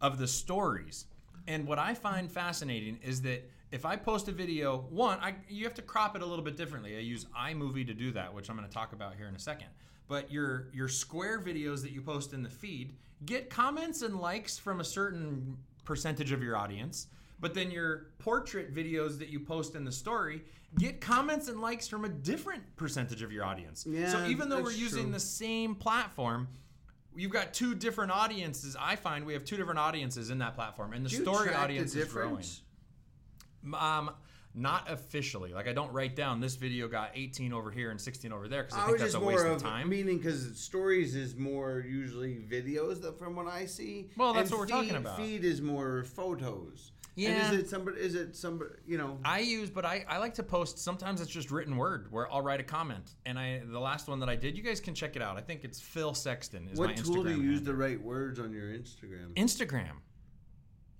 of 0.00 0.18
the 0.18 0.26
stories. 0.26 1.06
And 1.46 1.68
what 1.68 1.78
I 1.78 1.94
find 1.94 2.28
fascinating 2.28 2.98
is 3.00 3.22
that 3.22 3.48
if 3.70 3.84
I 3.84 3.94
post 3.94 4.26
a 4.26 4.32
video, 4.32 4.78
one, 4.90 5.20
I, 5.20 5.36
you 5.48 5.62
have 5.62 5.74
to 5.74 5.82
crop 5.82 6.16
it 6.16 6.22
a 6.22 6.26
little 6.26 6.44
bit 6.44 6.56
differently. 6.56 6.96
I 6.96 7.00
use 7.00 7.26
iMovie 7.26 7.86
to 7.86 7.94
do 7.94 8.10
that, 8.10 8.34
which 8.34 8.50
I'm 8.50 8.56
going 8.56 8.68
to 8.68 8.74
talk 8.74 8.92
about 8.92 9.14
here 9.14 9.28
in 9.28 9.36
a 9.36 9.38
second. 9.38 9.68
But 10.08 10.32
your 10.32 10.66
your 10.72 10.88
square 10.88 11.40
videos 11.40 11.80
that 11.82 11.92
you 11.92 12.02
post 12.02 12.32
in 12.32 12.42
the 12.42 12.50
feed 12.50 12.96
get 13.24 13.50
comments 13.50 14.02
and 14.02 14.18
likes 14.18 14.58
from 14.58 14.80
a 14.80 14.84
certain 14.84 15.56
percentage 15.84 16.32
of 16.32 16.42
your 16.42 16.56
audience. 16.56 17.06
But 17.42 17.54
then 17.54 17.72
your 17.72 18.06
portrait 18.20 18.72
videos 18.72 19.18
that 19.18 19.28
you 19.28 19.40
post 19.40 19.74
in 19.74 19.84
the 19.84 19.90
story 19.92 20.42
get 20.78 21.00
comments 21.00 21.48
and 21.48 21.60
likes 21.60 21.88
from 21.88 22.04
a 22.04 22.08
different 22.08 22.62
percentage 22.76 23.20
of 23.20 23.32
your 23.32 23.44
audience. 23.44 23.84
Yeah, 23.86 24.10
so 24.10 24.26
even 24.26 24.48
though 24.48 24.62
we're 24.62 24.70
using 24.70 25.02
true. 25.04 25.12
the 25.12 25.20
same 25.20 25.74
platform, 25.74 26.46
you've 27.16 27.32
got 27.32 27.52
two 27.52 27.74
different 27.74 28.12
audiences. 28.12 28.76
I 28.78 28.94
find 28.94 29.26
we 29.26 29.32
have 29.32 29.44
two 29.44 29.56
different 29.56 29.80
audiences 29.80 30.30
in 30.30 30.38
that 30.38 30.54
platform, 30.54 30.92
and 30.92 31.04
the 31.04 31.10
Do 31.10 31.16
you 31.16 31.22
story 31.22 31.48
track 31.48 31.56
the 31.56 31.62
audience 31.62 31.96
is 31.96 32.06
growing. 32.06 32.44
Um, 33.74 34.12
not 34.54 34.88
officially. 34.88 35.52
Like 35.52 35.66
I 35.66 35.72
don't 35.72 35.92
write 35.92 36.14
down 36.14 36.40
this 36.40 36.54
video 36.54 36.86
got 36.86 37.10
18 37.14 37.52
over 37.52 37.72
here 37.72 37.90
and 37.90 38.00
16 38.00 38.32
over 38.32 38.46
there 38.46 38.62
because 38.62 38.78
I, 38.78 38.82
I 38.82 38.86
think 38.86 38.98
that's 38.98 39.14
a 39.14 39.20
waste 39.20 39.44
of 39.44 39.52
of 39.52 39.62
time. 39.62 39.88
meaning 39.88 40.18
because 40.18 40.58
stories 40.58 41.16
is 41.16 41.34
more 41.34 41.84
usually 41.88 42.34
videos 42.34 43.00
that 43.02 43.18
from 43.18 43.34
what 43.34 43.48
I 43.48 43.66
see. 43.66 44.10
Well, 44.16 44.32
that's 44.32 44.50
and 44.50 44.58
what 44.58 44.68
we're 44.68 44.76
talking 44.76 44.94
about. 44.94 45.16
Feed 45.16 45.44
is 45.44 45.60
more 45.60 46.04
photos. 46.04 46.92
Yeah. 47.14 47.30
And 47.30 47.54
is 47.54 47.60
it 47.60 47.68
somebody? 47.68 48.00
Is 48.00 48.14
it 48.14 48.34
somebody? 48.34 48.70
You 48.86 48.98
know. 48.98 49.18
I 49.24 49.40
use, 49.40 49.70
but 49.70 49.84
I, 49.84 50.04
I 50.08 50.18
like 50.18 50.34
to 50.34 50.42
post. 50.42 50.78
Sometimes 50.78 51.20
it's 51.20 51.30
just 51.30 51.50
written 51.50 51.76
word 51.76 52.10
where 52.10 52.30
I'll 52.32 52.42
write 52.42 52.60
a 52.60 52.64
comment. 52.64 53.14
And 53.26 53.38
I 53.38 53.62
the 53.64 53.80
last 53.80 54.08
one 54.08 54.18
that 54.20 54.28
I 54.28 54.36
did, 54.36 54.56
you 54.56 54.62
guys 54.62 54.80
can 54.80 54.94
check 54.94 55.16
it 55.16 55.22
out. 55.22 55.36
I 55.36 55.40
think 55.40 55.64
it's 55.64 55.80
Phil 55.80 56.14
Sexton 56.14 56.68
is 56.68 56.78
my 56.78 56.86
what 56.86 56.96
Instagram. 56.96 57.04
tool 57.04 57.24
do 57.24 57.30
you 57.30 57.42
use 57.42 57.58
handle. 57.58 57.74
to 57.74 57.78
write 57.78 58.02
words 58.02 58.38
on 58.38 58.52
your 58.52 58.68
Instagram? 58.68 59.34
Instagram. 59.34 59.96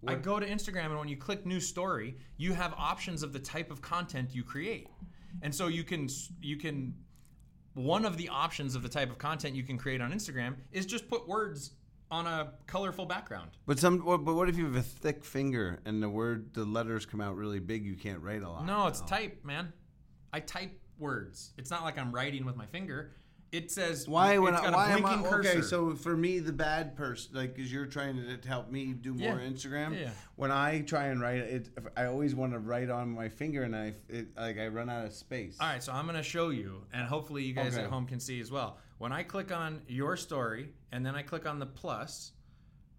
I 0.06 0.16
go 0.16 0.40
to 0.40 0.46
Instagram 0.46 0.86
and 0.86 0.98
when 0.98 1.08
you 1.08 1.16
click 1.16 1.46
new 1.46 1.60
story, 1.60 2.16
you 2.36 2.54
have 2.54 2.74
options 2.76 3.22
of 3.22 3.32
the 3.32 3.38
type 3.38 3.70
of 3.70 3.80
content 3.80 4.34
you 4.34 4.42
create. 4.42 4.88
And 5.42 5.54
so 5.54 5.68
you 5.68 5.84
can 5.84 6.08
you 6.40 6.56
can 6.56 6.94
one 7.74 8.04
of 8.04 8.18
the 8.18 8.28
options 8.28 8.74
of 8.74 8.82
the 8.82 8.88
type 8.88 9.10
of 9.10 9.18
content 9.18 9.54
you 9.54 9.62
can 9.62 9.78
create 9.78 10.00
on 10.02 10.12
Instagram 10.12 10.56
is 10.72 10.84
just 10.84 11.08
put 11.08 11.26
words 11.26 11.72
on 12.12 12.26
a 12.26 12.52
colorful 12.66 13.06
background. 13.06 13.50
But 13.66 13.78
some. 13.78 13.98
But 13.98 14.24
what 14.34 14.48
if 14.48 14.56
you 14.56 14.66
have 14.66 14.76
a 14.76 14.82
thick 14.82 15.24
finger 15.24 15.80
and 15.84 16.02
the 16.02 16.08
word, 16.08 16.52
the 16.54 16.64
letters 16.64 17.06
come 17.06 17.20
out 17.20 17.36
really 17.36 17.58
big? 17.58 17.84
You 17.84 17.96
can't 17.96 18.20
write 18.20 18.42
a 18.42 18.48
lot. 18.48 18.66
No, 18.66 18.86
it's 18.86 19.00
type, 19.00 19.44
man. 19.44 19.72
I 20.32 20.40
type 20.40 20.78
words. 20.98 21.52
It's 21.58 21.70
not 21.70 21.82
like 21.82 21.98
I'm 21.98 22.12
writing 22.12 22.44
with 22.44 22.54
my 22.56 22.66
finger. 22.66 23.12
It 23.50 23.70
says 23.70 24.08
Why? 24.08 24.38
When 24.38 24.54
I, 24.54 24.70
why 24.70 24.92
am 24.92 25.04
I, 25.04 25.22
cursor. 25.28 25.50
okay? 25.50 25.60
So 25.60 25.94
for 25.94 26.16
me, 26.16 26.38
the 26.38 26.54
bad 26.54 26.96
person, 26.96 27.34
like, 27.34 27.54
because 27.54 27.70
you're 27.70 27.84
trying 27.84 28.16
to, 28.16 28.38
to 28.38 28.48
help 28.48 28.70
me 28.70 28.94
do 28.94 29.12
more 29.12 29.38
Yeah. 29.38 29.46
Instagram. 29.46 30.00
Yeah. 30.00 30.08
When 30.36 30.50
I 30.50 30.80
try 30.80 31.08
and 31.08 31.20
write 31.20 31.36
it, 31.40 31.68
I 31.94 32.06
always 32.06 32.34
want 32.34 32.52
to 32.54 32.58
write 32.58 32.88
on 32.88 33.10
my 33.10 33.28
finger, 33.28 33.64
and 33.64 33.76
I 33.76 33.92
it, 34.08 34.28
like 34.38 34.58
I 34.58 34.68
run 34.68 34.88
out 34.88 35.04
of 35.04 35.12
space. 35.12 35.58
All 35.60 35.68
right, 35.68 35.82
so 35.82 35.92
I'm 35.92 36.06
going 36.06 36.16
to 36.16 36.22
show 36.22 36.48
you, 36.48 36.84
and 36.94 37.06
hopefully 37.06 37.42
you 37.44 37.52
guys 37.52 37.74
Okay. 37.74 37.84
at 37.84 37.90
home 37.90 38.06
can 38.06 38.20
see 38.20 38.40
as 38.40 38.50
well. 38.50 38.78
When 39.02 39.10
I 39.10 39.24
click 39.24 39.50
on 39.50 39.82
your 39.88 40.16
story, 40.16 40.68
and 40.92 41.04
then 41.04 41.16
I 41.16 41.22
click 41.22 41.44
on 41.44 41.58
the 41.58 41.66
plus, 41.66 42.30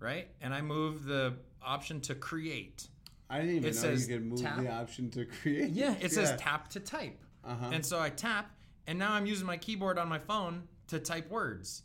right, 0.02 0.28
and 0.42 0.54
I 0.54 0.60
move 0.60 1.06
the 1.06 1.36
option 1.62 2.02
to 2.02 2.14
create. 2.14 2.90
I 3.30 3.40
didn't 3.40 3.52
even 3.56 3.70
It 3.70 3.76
know 3.76 3.82
says 3.82 4.10
you 4.10 4.18
could 4.18 4.26
move 4.26 4.42
tap. 4.42 4.60
the 4.62 4.70
option 4.70 5.10
to 5.12 5.24
create. 5.24 5.70
Yeah, 5.70 5.96
it 6.02 6.12
says 6.12 6.34
tap 6.38 6.70
to 6.72 6.82
type, 6.82 7.24
Uh-huh. 7.46 7.70
and 7.72 7.86
so 7.86 8.02
I 8.02 8.10
tap, 8.10 8.52
and 8.86 9.00
now 9.00 9.14
I'm 9.14 9.26
using 9.26 9.48
my 9.48 9.56
keyboard 9.56 9.98
on 9.98 10.10
my 10.10 10.20
phone 10.20 10.68
to 10.88 11.00
type 11.00 11.30
words, 11.30 11.84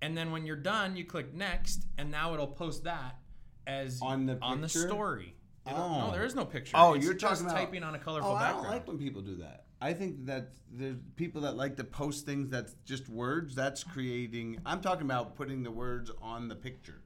and 0.00 0.16
then 0.16 0.30
when 0.30 0.46
you're 0.46 0.54
done, 0.54 0.94
you 0.94 1.04
click 1.04 1.34
next, 1.34 1.88
and 1.98 2.08
now 2.08 2.34
it'll 2.34 2.46
post 2.46 2.84
that 2.84 3.18
as 3.66 3.98
On 4.00 4.26
the 4.26 4.38
on 4.42 4.60
the 4.60 4.68
story. 4.68 5.34
Oh. 5.66 6.06
No, 6.06 6.12
there 6.12 6.24
is 6.24 6.34
no 6.34 6.44
picture. 6.44 6.76
Oh, 6.76 6.94
It's 6.94 7.04
you're 7.04 7.14
just 7.14 7.40
talking 7.40 7.46
about 7.46 7.66
typing 7.66 7.82
on 7.82 7.94
a 7.94 7.98
colorful 7.98 8.34
background. 8.34 8.56
Oh, 8.56 8.60
I 8.60 8.62
don't 8.62 8.72
like 8.72 8.88
when 8.88 8.98
people 8.98 9.22
do 9.22 9.36
that. 9.36 9.64
I 9.80 9.92
think 9.92 10.26
that 10.26 10.52
there's 10.72 10.96
people 11.16 11.42
that 11.42 11.56
like 11.56 11.76
to 11.76 11.84
post 11.84 12.24
things 12.24 12.48
that's 12.48 12.74
just 12.84 13.08
words. 13.08 13.54
That's 13.54 13.84
creating. 13.84 14.58
I'm 14.64 14.80
talking 14.80 15.04
about 15.04 15.36
putting 15.36 15.62
the 15.62 15.70
words 15.70 16.10
on 16.22 16.48
the 16.48 16.56
picture. 16.56 17.02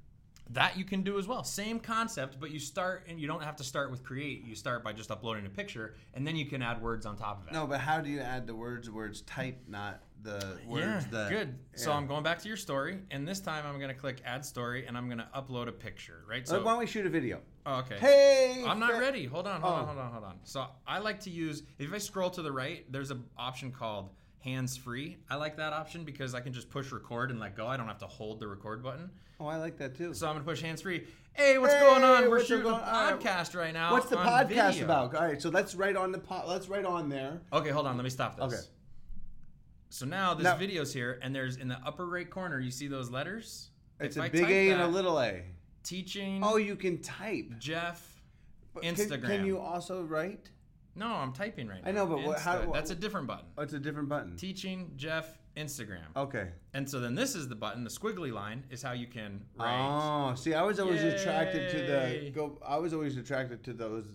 That 0.50 0.76
you 0.76 0.84
can 0.84 1.02
do 1.02 1.18
as 1.18 1.28
well. 1.28 1.44
Same 1.44 1.78
concept, 1.78 2.38
but 2.40 2.50
you 2.50 2.58
start 2.58 3.06
and 3.08 3.20
you 3.20 3.28
don't 3.28 3.42
have 3.42 3.56
to 3.56 3.64
start 3.64 3.90
with 3.90 4.02
create. 4.02 4.44
You 4.44 4.56
start 4.56 4.82
by 4.82 4.92
just 4.92 5.10
uploading 5.10 5.46
a 5.46 5.50
picture, 5.50 5.94
and 6.12 6.26
then 6.26 6.34
you 6.34 6.46
can 6.46 6.60
add 6.60 6.82
words 6.82 7.06
on 7.06 7.16
top 7.16 7.42
of 7.42 7.48
it. 7.48 7.52
No, 7.52 7.66
but 7.66 7.80
how 7.80 8.00
do 8.00 8.10
you 8.10 8.20
add 8.20 8.48
the 8.48 8.54
words 8.54 8.90
where 8.90 9.06
it's 9.06 9.20
typed, 9.22 9.68
not 9.68 10.02
the 10.22 10.58
words 10.66 10.84
yeah, 10.84 11.00
that? 11.12 11.30
good. 11.30 11.58
So 11.74 11.92
I'm 11.92 12.06
going 12.06 12.22
back 12.22 12.38
to 12.40 12.48
your 12.48 12.56
story, 12.56 12.98
and 13.10 13.26
this 13.26 13.40
time 13.40 13.64
I'm 13.66 13.76
going 13.76 13.88
to 13.88 13.94
click 13.94 14.20
add 14.24 14.44
story, 14.44 14.86
and 14.86 14.96
I'm 14.96 15.06
going 15.06 15.18
to 15.18 15.28
upload 15.34 15.68
a 15.68 15.72
picture. 15.72 16.24
Right. 16.28 16.42
Oh, 16.46 16.50
so 16.50 16.62
why 16.62 16.72
don't 16.72 16.80
we 16.80 16.86
shoot 16.86 17.06
a 17.06 17.10
video? 17.10 17.40
oh, 17.66 17.78
okay. 17.80 17.96
Hey, 17.98 18.64
I'm 18.66 18.78
not 18.78 18.92
fa- 18.92 19.00
ready. 19.00 19.26
Hold 19.26 19.46
on, 19.46 19.60
hold 19.60 19.72
Oh. 19.72 19.76
on, 19.76 19.86
hold 19.86 19.98
on, 19.98 20.12
hold 20.12 20.24
on. 20.24 20.34
So 20.44 20.66
I 20.86 20.98
like 20.98 21.20
to 21.20 21.30
use 21.30 21.62
if 21.78 21.92
I 21.92 21.98
scroll 21.98 22.30
to 22.30 22.42
the 22.42 22.52
right, 22.52 22.84
there's 22.92 23.10
an 23.10 23.24
option 23.38 23.70
called 23.72 24.10
hands 24.38 24.76
free. 24.76 25.18
I 25.28 25.36
like 25.36 25.56
that 25.58 25.72
option 25.74 26.04
because 26.04 26.34
I 26.34 26.40
can 26.40 26.52
just 26.52 26.70
push 26.70 26.90
record 26.92 27.30
and 27.30 27.38
let 27.38 27.54
go. 27.56 27.66
I 27.66 27.76
don't 27.76 27.88
have 27.88 27.98
to 27.98 28.06
hold 28.06 28.40
the 28.40 28.48
record 28.48 28.82
button. 28.82 29.10
Oh, 29.38 29.46
I 29.46 29.56
like 29.56 29.76
that 29.78 29.96
too. 29.96 30.12
So 30.14 30.26
I'm 30.28 30.34
gonna 30.34 30.44
push 30.44 30.60
hands 30.62 30.82
free. 30.82 31.06
Hey, 31.32 31.56
what's 31.58 31.72
Hey, 31.74 31.80
going 31.80 32.02
on? 32.04 32.28
We're 32.28 32.40
shooting 32.44 32.66
a 32.66 32.70
going- 32.70 32.82
podcast 32.82 33.54
right 33.54 33.72
now. 33.72 33.92
What's 33.92 34.08
the 34.10 34.16
podcast 34.16 34.72
video. 34.72 34.84
about? 34.84 35.14
All 35.14 35.22
right, 35.24 35.40
so 35.40 35.48
let's 35.50 35.74
write 35.74 35.96
on 35.96 36.10
the 36.12 36.18
pod. 36.18 36.48
Let's 36.48 36.68
write 36.68 36.84
on 36.84 37.08
there. 37.08 37.40
Okay, 37.52 37.70
hold 37.70 37.86
on. 37.86 37.96
Let 37.96 38.04
me 38.04 38.10
stop 38.10 38.36
this. 38.36 38.44
Okay. 38.44 38.62
So 39.90 40.06
now 40.06 40.34
this 40.34 40.44
Now- 40.44 40.56
video's 40.56 40.92
here, 40.94 41.18
and 41.20 41.34
there's 41.34 41.56
in 41.56 41.68
the 41.68 41.78
upper 41.84 42.06
right 42.06 42.28
corner. 42.28 42.58
You 42.60 42.70
see 42.70 42.86
those 42.88 43.10
letters? 43.10 43.70
It's 43.98 44.16
If 44.16 44.22
a 44.22 44.26
I 44.26 44.28
big 44.30 44.44
A 44.50 44.70
and 44.70 44.80
a 44.82 44.86
little 44.88 45.20
A. 45.20 45.42
Teaching. 45.82 46.40
Oh, 46.42 46.56
you 46.56 46.76
can 46.76 46.98
type. 47.02 47.58
Jeff. 47.58 48.22
But 48.72 48.84
Instagram. 48.84 49.26
Can, 49.26 49.44
you 49.46 49.58
also 49.58 50.02
write? 50.04 50.50
No, 50.94 51.06
I'm 51.08 51.32
typing 51.32 51.66
right 51.68 51.82
now. 51.82 51.88
I 51.88 51.92
know, 51.92 52.06
but 52.06 52.22
what- 52.22 52.38
how- 52.38 52.60
what- 52.62 52.74
That's 52.74 52.90
a 52.92 52.94
different 52.94 53.26
button. 53.26 53.46
Oh, 53.58 53.62
it's 53.62 53.72
a 53.72 53.78
different 53.80 54.08
button. 54.08 54.36
Teaching 54.36 54.92
Jeff 54.96 55.38
Instagram. 55.56 56.04
Okay. 56.14 56.50
And 56.72 56.88
so 56.88 57.00
then 57.00 57.16
this 57.16 57.34
is 57.34 57.48
the 57.48 57.56
button. 57.56 57.82
The 57.82 57.90
squiggly 57.90 58.32
line 58.32 58.64
is 58.70 58.82
how 58.82 58.92
you 58.92 59.08
can 59.08 59.44
write. 59.56 60.30
Oh, 60.30 60.34
see, 60.36 60.54
I 60.54 60.62
was 60.62 60.78
always 60.78 61.02
attracted 61.02 61.70
to 61.72 61.78
the 61.86 62.30
go. 62.30 62.58
I 62.64 62.78
was 62.78 62.94
always 62.94 63.16
attracted 63.16 63.64
to 63.64 63.72
those 63.72 64.06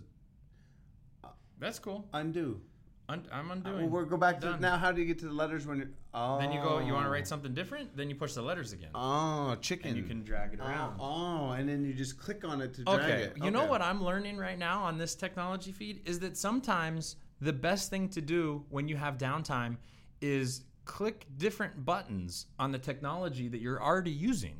uh, 1.22 1.28
That's 1.58 1.78
cool. 1.78 2.08
undo. 2.14 2.60
Un- 3.08 3.26
I'm 3.32 3.50
undoing. 3.50 3.82
Well, 3.82 3.88
we'll 3.88 4.04
go 4.04 4.16
back 4.16 4.40
to 4.40 4.46
Done. 4.48 4.60
now. 4.60 4.76
How 4.76 4.90
do 4.90 5.00
you 5.00 5.06
get 5.06 5.18
to 5.20 5.26
the 5.26 5.32
letters 5.32 5.66
when 5.66 5.78
you're? 5.78 5.90
Oh. 6.12 6.38
Then 6.38 6.50
you 6.50 6.60
go. 6.60 6.80
You 6.80 6.92
want 6.92 7.06
to 7.06 7.10
write 7.10 7.22
oh. 7.22 7.26
something 7.26 7.54
different? 7.54 7.96
Then 7.96 8.10
you 8.10 8.16
push 8.16 8.34
the 8.34 8.42
letters 8.42 8.72
again, 8.72 8.90
Oh, 8.94 9.56
chicken. 9.60 9.90
and 9.90 9.96
you 9.96 10.02
can 10.02 10.24
drag 10.24 10.54
it 10.54 10.60
around. 10.60 10.96
Oh, 10.98 11.48
oh 11.48 11.50
and 11.52 11.68
then 11.68 11.84
you 11.84 11.92
just 11.92 12.18
click 12.18 12.44
on 12.44 12.60
it 12.60 12.74
to 12.74 12.84
drag 12.84 13.00
Okay. 13.00 13.22
it. 13.22 13.36
You 13.42 13.50
know 13.50 13.66
what 13.66 13.80
I'm 13.80 14.02
learning 14.02 14.38
right 14.38 14.58
now 14.58 14.82
on 14.82 14.98
this 14.98 15.14
technology 15.14 15.72
feed 15.72 16.02
is 16.04 16.18
that 16.20 16.36
sometimes 16.36 17.16
the 17.40 17.52
best 17.52 17.90
thing 17.90 18.08
to 18.10 18.20
do 18.20 18.64
when 18.70 18.88
you 18.88 18.96
have 18.96 19.18
downtime 19.18 19.76
is 20.20 20.62
click 20.84 21.26
different 21.36 21.84
buttons 21.84 22.46
on 22.58 22.72
the 22.72 22.78
technology 22.78 23.48
that 23.48 23.60
you're 23.60 23.82
already 23.82 24.10
using 24.10 24.56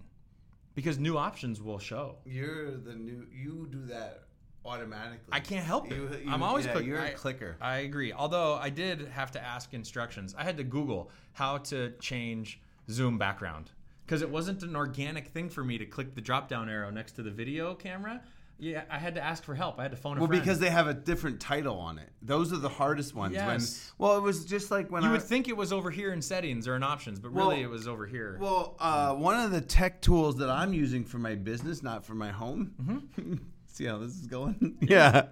because 0.74 0.98
new 0.98 1.16
options 1.16 1.60
will 1.60 1.78
show. 1.78 2.16
You're 2.24 2.72
the 2.72 2.94
new. 2.94 3.26
You 3.32 3.66
do 3.70 3.86
that 3.86 4.24
automatically. 4.66 5.28
I 5.32 5.40
can't 5.40 5.64
help 5.64 5.90
it. 5.90 5.96
You- 5.96 6.08
you- 6.24 6.30
I'm 6.30 6.42
always 6.42 6.66
yeah, 6.66 6.72
clicking. 6.72 6.90
You're 6.90 7.00
I- 7.00 7.08
a 7.08 7.14
clicker. 7.14 7.56
I 7.60 7.78
agree. 7.78 8.12
Although 8.12 8.54
I 8.56 8.70
did 8.70 9.08
have 9.08 9.30
to 9.32 9.42
ask 9.42 9.72
instructions. 9.74 10.34
I 10.36 10.44
had 10.44 10.56
to 10.58 10.64
Google 10.64 11.10
how 11.32 11.58
to 11.58 11.92
change 12.00 12.60
Zoom 12.90 13.18
background 13.18 13.70
because 14.04 14.22
it 14.22 14.30
wasn't 14.30 14.62
an 14.62 14.76
organic 14.76 15.28
thing 15.28 15.48
for 15.48 15.64
me 15.64 15.78
to 15.78 15.86
click 15.86 16.14
the 16.14 16.20
drop 16.20 16.48
down 16.48 16.68
arrow 16.68 16.90
next 16.90 17.12
to 17.12 17.22
the 17.22 17.30
video 17.30 17.74
camera. 17.74 18.22
Yeah, 18.58 18.84
I 18.90 18.96
had 18.96 19.16
to 19.16 19.20
ask 19.22 19.44
for 19.44 19.54
help. 19.54 19.78
I 19.78 19.82
had 19.82 19.90
to 19.90 19.98
phone 19.98 20.16
a 20.16 20.20
Well, 20.20 20.28
friend. 20.28 20.40
because 20.42 20.58
they 20.60 20.70
have 20.70 20.86
a 20.86 20.94
different 20.94 21.40
title 21.40 21.76
on 21.78 21.98
it. 21.98 22.08
Those 22.22 22.54
are 22.54 22.56
the 22.56 22.70
hardest 22.70 23.14
ones. 23.14 23.34
Yes. 23.34 23.92
When 23.98 24.08
well, 24.08 24.16
it 24.16 24.22
was 24.22 24.46
just 24.46 24.70
like 24.70 24.90
when 24.90 25.02
you 25.02 25.10
I 25.10 25.12
would 25.12 25.22
think 25.22 25.46
it 25.48 25.56
was 25.58 25.74
over 25.74 25.90
here 25.90 26.10
in 26.14 26.22
settings 26.22 26.66
or 26.66 26.74
in 26.74 26.82
options, 26.82 27.20
but 27.20 27.32
Well- 27.32 27.50
really 27.50 27.60
it 27.62 27.68
was 27.68 27.86
over 27.86 28.06
here. 28.06 28.38
Well, 28.40 28.74
uh, 28.80 29.14
one 29.14 29.38
of 29.38 29.50
the 29.50 29.60
tech 29.60 30.00
tools 30.00 30.38
that 30.38 30.48
I'm 30.48 30.72
using 30.72 31.04
for 31.04 31.18
my 31.18 31.34
business, 31.34 31.82
not 31.82 32.06
for 32.06 32.14
my 32.14 32.30
home. 32.30 32.72
Mm-hmm. 32.80 33.34
See 33.76 33.84
how 33.84 33.98
this 33.98 34.12
is 34.12 34.26
going? 34.26 34.78
yeah, 34.80 35.26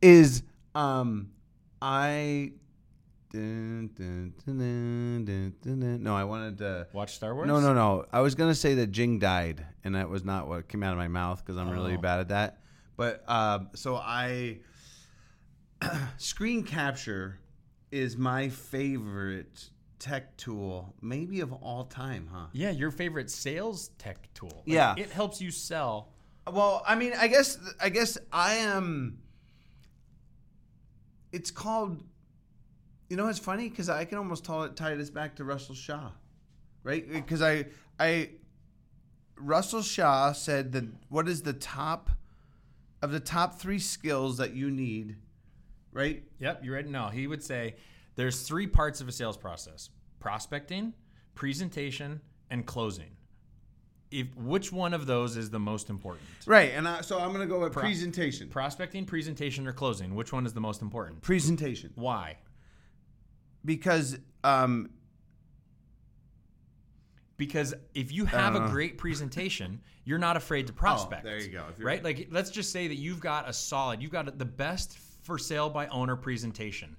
is 0.00 0.44
um, 0.76 1.30
I. 1.82 2.52
dun, 3.32 3.90
dun, 3.96 4.32
dun, 4.46 4.58
dun, 4.58 5.24
dun, 5.24 5.54
dun, 5.60 5.80
dun. 5.80 6.02
No, 6.04 6.14
I 6.14 6.22
wanted 6.22 6.58
to. 6.58 6.86
Watch 6.92 7.16
Star 7.16 7.34
Wars. 7.34 7.48
No, 7.48 7.58
no, 7.58 7.74
no. 7.74 8.04
I 8.12 8.20
was 8.20 8.36
gonna 8.36 8.54
say 8.54 8.74
that 8.74 8.92
Jing 8.92 9.18
died, 9.18 9.66
and 9.82 9.96
that 9.96 10.08
was 10.08 10.22
not 10.24 10.46
what 10.46 10.68
came 10.68 10.84
out 10.84 10.92
of 10.92 10.98
my 10.98 11.08
mouth 11.08 11.44
because 11.44 11.56
I'm 11.58 11.68
really 11.68 11.96
Oh. 11.96 12.00
bad 12.00 12.20
at 12.20 12.28
that. 12.28 12.60
But 12.96 13.28
um, 13.28 13.70
so 13.74 13.96
I 13.96 14.58
screen 16.16 16.62
capture 16.62 17.40
is 17.90 18.16
my 18.16 18.50
favorite 18.50 19.68
tech 19.98 20.36
tool, 20.36 20.94
maybe 21.02 21.40
of 21.40 21.52
all 21.52 21.84
time, 21.86 22.28
huh? 22.32 22.46
Yeah, 22.52 22.70
your 22.70 22.92
favorite 22.92 23.30
sales 23.30 23.88
tech 23.98 24.32
tool. 24.34 24.62
Like, 24.66 24.74
Yeah. 24.74 24.94
it 24.96 25.10
helps 25.10 25.40
you 25.40 25.50
sell. 25.50 26.10
Well, 26.50 26.82
I 26.86 26.94
mean, 26.94 27.12
I 27.18 27.28
guess 27.28 27.58
I 27.80 27.88
guess 27.88 28.18
I 28.32 28.54
am. 28.54 29.18
It's 31.32 31.50
called. 31.50 32.02
You 33.08 33.16
know, 33.16 33.28
it's 33.28 33.38
funny 33.38 33.68
because 33.68 33.88
I 33.88 34.04
can 34.04 34.18
almost 34.18 34.44
tie, 34.44 34.68
tie 34.74 34.94
this 34.94 35.10
back 35.10 35.36
to 35.36 35.44
Russell 35.44 35.74
Shaw, 35.74 36.10
right? 36.82 37.10
Because 37.10 37.42
I 37.42 37.66
I 37.98 38.30
Russell 39.36 39.82
Shaw 39.82 40.32
said 40.32 40.72
that 40.72 40.84
what 41.08 41.28
is 41.28 41.42
the 41.42 41.52
top 41.52 42.10
of 43.02 43.10
the 43.10 43.20
top 43.20 43.58
three 43.58 43.78
skills 43.78 44.38
that 44.38 44.54
you 44.54 44.70
need, 44.70 45.16
right? 45.92 46.22
Yep, 46.38 46.64
you 46.64 46.72
ready? 46.72 46.88
No, 46.88 47.08
he 47.08 47.26
would 47.26 47.42
say 47.42 47.76
there's 48.16 48.42
three 48.42 48.66
parts 48.66 49.00
of 49.00 49.08
a 49.08 49.12
sales 49.12 49.36
process: 49.36 49.90
prospecting, 50.20 50.94
presentation, 51.34 52.20
and 52.50 52.66
closing. 52.66 53.16
If 54.10 54.34
which 54.36 54.70
one 54.70 54.94
of 54.94 55.06
those 55.06 55.36
is 55.36 55.50
the 55.50 55.58
most 55.58 55.90
important? 55.90 56.26
Right, 56.46 56.70
and 56.74 56.86
I, 56.86 57.00
so 57.00 57.18
I'm 57.18 57.32
gonna 57.32 57.46
go 57.46 57.60
with 57.60 57.72
Pro- 57.72 57.82
presentation. 57.82 58.48
Prospecting, 58.48 59.06
presentation, 59.06 59.66
or 59.66 59.72
closing? 59.72 60.14
Which 60.14 60.32
one 60.32 60.46
is 60.46 60.52
the 60.52 60.60
most 60.60 60.82
important? 60.82 61.20
presentation, 61.22 61.90
Why? 61.96 62.36
because 63.64 64.18
um, 64.44 64.90
Because 67.36 67.74
if 67.94 68.12
you 68.12 68.26
have 68.26 68.54
a 68.54 68.60
Uh. 68.60 68.68
great 68.70 68.98
presentation, 68.98 69.80
you're 70.04 70.18
not 70.18 70.36
afraid 70.36 70.66
to 70.68 70.72
prospect. 70.72 71.24
Oh, 71.24 71.28
there 71.28 71.40
you 71.40 71.48
go. 71.48 71.64
Right? 71.78 72.04
Like, 72.04 72.28
let's 72.30 72.50
just 72.50 72.70
say 72.70 72.86
that 72.88 72.96
you've 72.96 73.20
got 73.20 73.48
a 73.48 73.52
solid, 73.52 74.00
you've 74.02 74.12
got 74.12 74.38
the 74.38 74.44
best 74.44 74.98
for 75.22 75.38
sale 75.38 75.68
by 75.70 75.86
owner 75.88 76.14
presentation. 76.14 76.96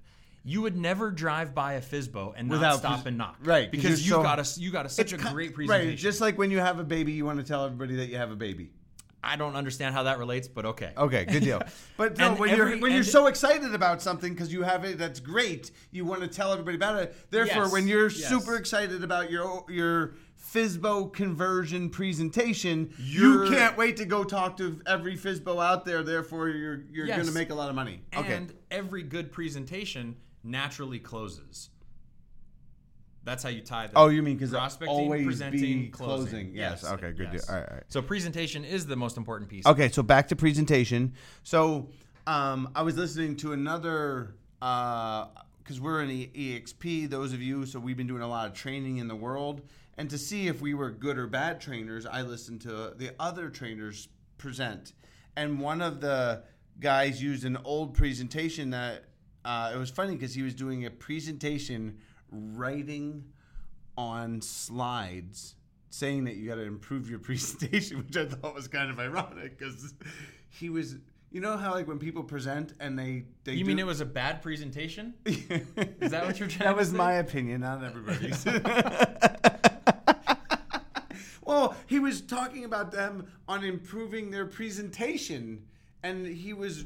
You 0.48 0.62
would 0.62 0.76
never 0.76 1.10
drive 1.10 1.54
by 1.56 1.72
a 1.74 1.80
Fizbo 1.82 2.32
and 2.36 2.46
not 2.48 2.54
Without 2.54 2.78
stop 2.78 2.94
pres- 2.98 3.06
and 3.06 3.18
knock, 3.18 3.36
right, 3.42 3.64
'cause 3.64 3.70
Because 3.82 4.08
you're 4.08 4.18
you 4.18 4.22
so- 4.22 4.22
got 4.22 4.38
a 4.38 4.60
you 4.60 4.70
got 4.70 4.86
a, 4.86 4.88
such 4.88 5.12
a 5.12 5.16
great 5.18 5.54
presentation. 5.54 5.88
Right, 5.88 5.98
just 5.98 6.20
like 6.20 6.38
when 6.38 6.52
you 6.52 6.58
have 6.60 6.78
a 6.78 6.84
baby, 6.84 7.10
you 7.12 7.24
want 7.24 7.38
to 7.38 7.44
tell 7.44 7.64
everybody 7.64 7.96
that 7.96 8.06
you 8.08 8.16
have 8.16 8.30
a 8.30 8.36
baby. 8.36 8.70
I 9.24 9.34
don't 9.34 9.56
understand 9.56 9.92
how 9.92 10.04
that 10.04 10.18
relates, 10.18 10.46
but 10.46 10.64
okay. 10.66 10.92
Okay, 10.96 11.24
good 11.24 11.42
deal. 11.42 11.60
But 11.96 12.16
no, 12.16 12.34
when 12.36 12.50
every- 12.50 12.70
you're 12.74 12.80
when 12.80 12.92
you're 12.92 13.02
so 13.02 13.26
excited 13.26 13.74
about 13.74 14.00
something 14.00 14.32
because 14.34 14.52
you 14.52 14.62
have 14.62 14.84
it 14.84 14.98
that's 14.98 15.18
great, 15.18 15.72
you 15.90 16.04
want 16.04 16.20
to 16.22 16.28
tell 16.28 16.52
everybody 16.52 16.76
about 16.76 17.02
it. 17.02 17.16
Therefore, 17.32 17.64
Yes, 17.64 17.72
when 17.72 17.88
you're 17.88 18.08
yes. 18.08 18.28
super 18.28 18.54
excited 18.54 19.02
about 19.02 19.32
your 19.32 19.64
your 19.68 20.14
Fizbo 20.54 21.12
conversion 21.12 21.90
presentation, 21.90 22.94
you 22.98 23.32
You're- 23.42 23.48
can't 23.56 23.76
wait 23.76 23.96
to 23.96 24.04
go 24.04 24.22
talk 24.22 24.56
to 24.58 24.80
every 24.86 25.16
Fizbo 25.16 25.60
out 25.64 25.84
there. 25.84 26.04
Therefore, 26.04 26.48
you're 26.50 26.82
you're 26.92 27.06
Yes. 27.06 27.16
going 27.16 27.26
to 27.26 27.34
make 27.34 27.50
a 27.50 27.54
lot 27.54 27.68
of 27.68 27.74
money. 27.74 28.02
Okay. 28.16 28.32
And 28.34 28.52
every 28.70 29.02
good 29.02 29.32
presentation 29.32 30.14
naturally 30.46 30.98
closes. 30.98 31.70
That's 33.26 33.42
how 33.42 33.48
you 33.48 33.60
tie 33.60 33.88
the 33.88 33.98
oh, 33.98 34.06
you 34.06 34.22
mean 34.22 34.36
because 34.36 34.52
prospecting, 34.52 34.96
always 34.96 35.26
presenting, 35.26 35.60
be 35.60 35.88
closing. 35.88 36.26
closing? 36.26 36.54
Yes. 36.54 36.84
Okay. 36.84 37.10
Good 37.10 37.30
yes. 37.32 37.46
deal. 37.46 37.54
All 37.54 37.60
right. 37.60 37.68
All 37.68 37.74
right. 37.74 37.84
So 37.88 38.00
presentation 38.00 38.64
is 38.64 38.86
the 38.86 38.94
most 38.94 39.16
important 39.16 39.50
piece. 39.50 39.66
Okay, 39.66 39.88
so 39.88 40.04
back 40.04 40.28
to 40.28 40.36
presentation. 40.36 41.12
So 41.42 41.88
um, 42.28 42.70
I 42.76 42.82
was 42.82 42.96
listening 42.96 43.36
to 43.38 43.52
another 43.52 44.36
because 44.60 45.80
we're 45.80 46.02
in 46.02 46.08
EXP. 46.08 47.10
Those 47.10 47.32
of 47.32 47.42
you, 47.42 47.66
so 47.66 47.80
we've 47.80 47.96
been 47.96 48.06
doing 48.06 48.22
a 48.22 48.28
lot 48.28 48.46
of 48.46 48.54
training 48.54 48.98
in 48.98 49.08
the 49.08 49.16
world, 49.16 49.62
and 49.98 50.08
to 50.08 50.18
see 50.18 50.46
if 50.46 50.60
we 50.60 50.74
were 50.74 50.92
good 50.92 51.18
or 51.18 51.26
bad 51.26 51.60
trainers, 51.60 52.06
I 52.06 52.22
listened 52.22 52.60
to 52.60 52.94
the 52.96 53.10
other 53.18 53.50
trainers 53.50 54.06
present, 54.38 54.92
and 55.34 55.58
one 55.58 55.82
of 55.82 56.00
the 56.00 56.44
guys 56.78 57.20
used 57.20 57.44
an 57.44 57.58
old 57.64 57.94
presentation 57.94 58.70
that 58.70 59.04
uh, 59.46 59.70
it 59.74 59.78
was 59.78 59.90
funny 59.90 60.14
because 60.14 60.34
he 60.34 60.42
was 60.42 60.54
doing 60.54 60.84
a 60.84 60.90
presentation 60.90 61.98
writing 62.30 63.24
on 63.96 64.42
slides 64.42 65.54
saying 65.90 66.24
that 66.24 66.34
you 66.36 66.48
got 66.48 66.56
to 66.56 66.62
improve 66.62 67.08
your 67.08 67.18
presentation, 67.30 67.98
which 67.98 68.16
I 68.16 68.26
thought 68.26 68.54
was 68.54 68.68
kind 68.68 68.90
of 68.90 68.98
ironic 69.00 69.56
because 69.58 69.94
he 70.50 70.68
was, 70.68 70.96
you 71.30 71.40
know 71.40 71.56
how 71.56 71.72
like 71.72 71.86
when 71.88 71.98
people 71.98 72.22
present 72.24 72.74
and 72.80 72.98
they 72.98 73.24
they 73.44 73.52
You 73.52 73.64
do- 73.64 73.68
mean 73.68 73.78
it 73.78 73.86
was 73.86 74.00
a 74.00 74.04
bad 74.06 74.42
presentation? 74.42 75.14
Is 75.24 76.10
that 76.10 76.26
what 76.26 76.38
you're 76.38 76.48
trying 76.48 76.68
that 76.68 76.76
was 76.76 76.90
say? 76.90 76.96
my 76.96 77.12
opinion, 77.14 77.60
not 77.62 77.82
everybody's. 77.84 78.44
well, 81.44 81.74
he 81.86 81.98
was 81.98 82.20
talking 82.20 82.64
about 82.64 82.90
them 82.92 83.26
on 83.48 83.64
improving 83.64 84.30
their 84.30 84.46
presentation, 84.46 85.62
and 86.02 86.26
he 86.26 86.52
was. 86.52 86.84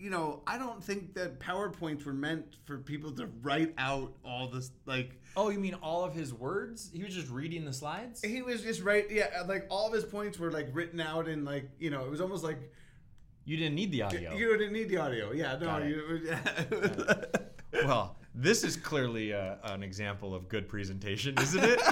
You 0.00 0.08
know, 0.08 0.42
I 0.46 0.56
don't 0.56 0.82
think 0.82 1.12
that 1.14 1.38
PowerPoints 1.40 2.06
were 2.06 2.14
meant 2.14 2.56
for 2.64 2.78
people 2.78 3.12
to 3.12 3.28
write 3.42 3.74
out 3.76 4.14
all 4.24 4.48
this. 4.48 4.70
Like, 4.86 5.20
Oh, 5.36 5.50
you 5.50 5.58
mean 5.58 5.74
all 5.82 6.04
of 6.04 6.14
his 6.14 6.32
words? 6.32 6.90
He 6.92 7.04
was 7.04 7.14
just 7.14 7.28
reading 7.28 7.64
the 7.66 7.72
slides? 7.72 8.22
he 8.22 8.40
was 8.40 8.62
just 8.62 8.82
right. 8.82 9.04
Yeah, 9.10 9.42
like 9.46 9.66
all 9.70 9.86
of 9.88 9.92
his 9.92 10.04
points 10.04 10.38
were 10.38 10.50
like 10.50 10.68
written 10.72 11.00
out 11.00 11.28
in 11.28 11.44
like 11.44 11.68
you 11.78 11.90
know, 11.90 12.02
it 12.04 12.10
was 12.10 12.20
almost 12.22 12.42
like 12.42 12.72
You 13.44 13.56
didn't 13.58 13.74
need 13.74 13.92
the 13.92 14.02
audio. 14.02 14.34
You 14.34 14.56
didn't 14.56 14.72
need 14.72 14.88
the 14.88 14.96
audio. 14.96 15.32
Yeah, 15.32 15.52
no. 15.60 15.66
Got 15.66 15.82
it. 15.82 15.88
You, 17.72 17.82
well, 17.84 18.16
this 18.34 18.64
is 18.64 18.76
clearly 18.76 19.34
uh, 19.34 19.56
an 19.64 19.82
example 19.82 20.34
of 20.34 20.48
good 20.48 20.66
presentation, 20.68 21.34
isn't 21.38 21.62
it? 21.62 21.78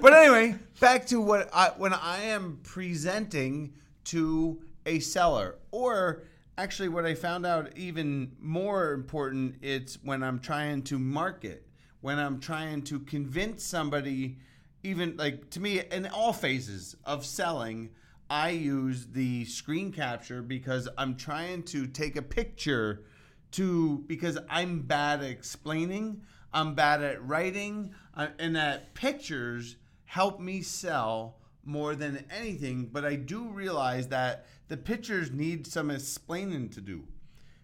but 0.00 0.12
anyway, 0.12 0.56
back 0.80 1.06
to 1.06 1.20
what 1.20 1.48
I 1.54 1.70
when 1.76 1.92
I 1.94 2.22
am 2.24 2.58
presenting 2.62 3.72
to 4.04 4.60
a 4.86 5.00
seller, 5.00 5.56
or 5.70 6.24
actually, 6.58 6.88
what 6.88 7.04
I 7.04 7.14
found 7.14 7.46
out 7.46 7.76
even 7.76 8.36
more 8.40 8.92
important, 8.92 9.56
it's 9.62 9.98
when 10.02 10.22
I'm 10.22 10.38
trying 10.38 10.82
to 10.84 10.98
market, 10.98 11.66
when 12.00 12.18
I'm 12.18 12.40
trying 12.40 12.82
to 12.82 13.00
convince 13.00 13.64
somebody, 13.64 14.38
even 14.82 15.16
like 15.16 15.50
to 15.50 15.60
me, 15.60 15.80
in 15.90 16.06
all 16.06 16.32
phases 16.32 16.96
of 17.04 17.24
selling. 17.24 17.90
I 18.30 18.50
use 18.50 19.06
the 19.06 19.44
screen 19.44 19.92
capture 19.92 20.40
because 20.40 20.88
I'm 20.96 21.14
trying 21.16 21.62
to 21.64 21.86
take 21.86 22.16
a 22.16 22.22
picture 22.22 23.04
to 23.52 24.02
because 24.06 24.38
I'm 24.48 24.80
bad 24.80 25.22
at 25.22 25.30
explaining, 25.30 26.22
I'm 26.52 26.74
bad 26.74 27.02
at 27.02 27.24
writing, 27.24 27.94
uh, 28.14 28.28
and 28.38 28.56
that 28.56 28.94
pictures 28.94 29.76
help 30.06 30.40
me 30.40 30.62
sell 30.62 31.36
more 31.64 31.94
than 31.94 32.24
anything. 32.30 32.86
But 32.92 33.04
I 33.04 33.16
do 33.16 33.48
realize 33.48 34.08
that 34.08 34.46
the 34.68 34.76
pitchers 34.76 35.30
need 35.30 35.66
some 35.66 35.90
explaining 35.90 36.70
to 36.70 36.80
do, 36.80 37.04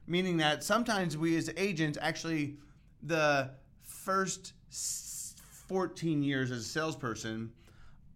meaning 0.06 0.36
that 0.38 0.62
sometimes 0.64 1.16
we 1.16 1.36
as 1.36 1.50
agents 1.56 1.98
actually 2.00 2.56
the 3.02 3.50
first 3.82 4.52
14 5.68 6.22
years 6.22 6.50
as 6.50 6.60
a 6.60 6.68
salesperson, 6.68 7.52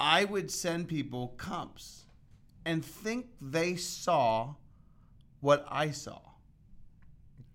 I 0.00 0.24
would 0.24 0.50
send 0.50 0.88
people 0.88 1.34
comps 1.36 2.04
and 2.64 2.84
think 2.84 3.26
they 3.40 3.76
saw 3.76 4.54
what 5.40 5.66
I 5.68 5.90
saw. 5.90 6.20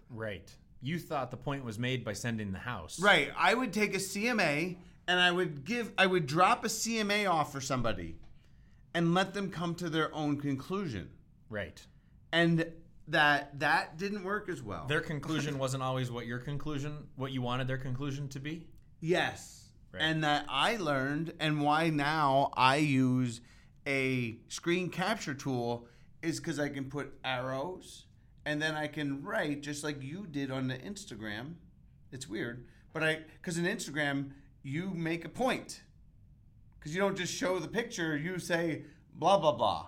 right. 0.10 0.50
You 0.82 0.98
thought 0.98 1.30
the 1.30 1.36
point 1.36 1.66
was 1.66 1.78
made 1.78 2.06
by 2.06 2.14
sending 2.14 2.54
the 2.54 2.60
house. 2.60 3.02
Right. 3.02 3.32
I 3.38 3.54
would 3.54 3.74
take 3.74 3.94
a 3.94 3.98
CMA 3.98 4.78
and 5.10 5.20
I 5.20 5.32
would 5.32 5.66
give 5.66 5.92
I 5.98 6.06
would 6.06 6.28
drop 6.28 6.64
a 6.64 6.68
CMA 6.68 7.30
off 7.30 7.52
for 7.52 7.60
somebody 7.60 8.16
and 8.94 9.14
let 9.16 9.34
them 9.34 9.50
come 9.50 9.74
to 9.76 9.90
their 9.90 10.14
own 10.14 10.38
conclusion. 10.40 11.10
Right. 11.50 11.84
And 12.32 12.72
that 13.08 13.60
that 13.60 13.98
didn't 13.98 14.24
work 14.24 14.50
as 14.50 14.62
well. 14.62 14.86
Their 14.88 15.02
conclusion 15.02 15.58
wasn't 15.58 15.82
always 15.82 16.12
what 16.12 16.28
your 16.28 16.38
conclusion, 16.38 17.08
what 17.16 17.32
you 17.32 17.42
wanted 17.42 17.68
their 17.68 17.80
conclusion 17.80 18.30
to 18.30 18.40
be. 18.40 18.68
yes. 19.02 19.56
Right. 19.92 20.04
And 20.04 20.24
that 20.24 20.46
I 20.48 20.78
learned 20.78 21.34
and 21.40 21.62
why 21.64 21.90
now 21.90 22.52
I 22.54 22.76
use 22.76 23.42
a 23.88 24.38
screen 24.48 24.92
capture 24.92 25.34
tool 25.34 25.88
is 26.22 26.40
cuz 26.40 26.60
I 26.60 26.70
can 26.70 26.92
put 26.92 27.18
arrows 27.24 28.06
and 28.46 28.62
then 28.62 28.76
I 28.76 28.86
can 28.86 29.24
write 29.24 29.62
just 29.62 29.84
like 29.84 30.04
you 30.04 30.28
did 30.28 30.52
on 30.52 30.68
the 30.68 30.78
Instagram. 30.78 31.56
It's 32.12 32.30
weird, 32.30 32.68
but 32.94 33.02
I 33.04 33.24
cuz 33.42 33.58
in 33.58 33.66
Instagram 33.66 34.34
you 34.64 34.92
make 34.92 35.26
a 35.26 35.30
point. 35.30 35.82
Cuz 36.80 36.94
you 36.94 37.02
don't 37.02 37.18
just 37.18 37.34
show 37.34 37.60
the 37.60 37.68
picture, 37.68 38.18
you 38.18 38.40
say 38.40 38.84
blah 39.14 39.38
blah 39.38 39.54
blah. 39.54 39.88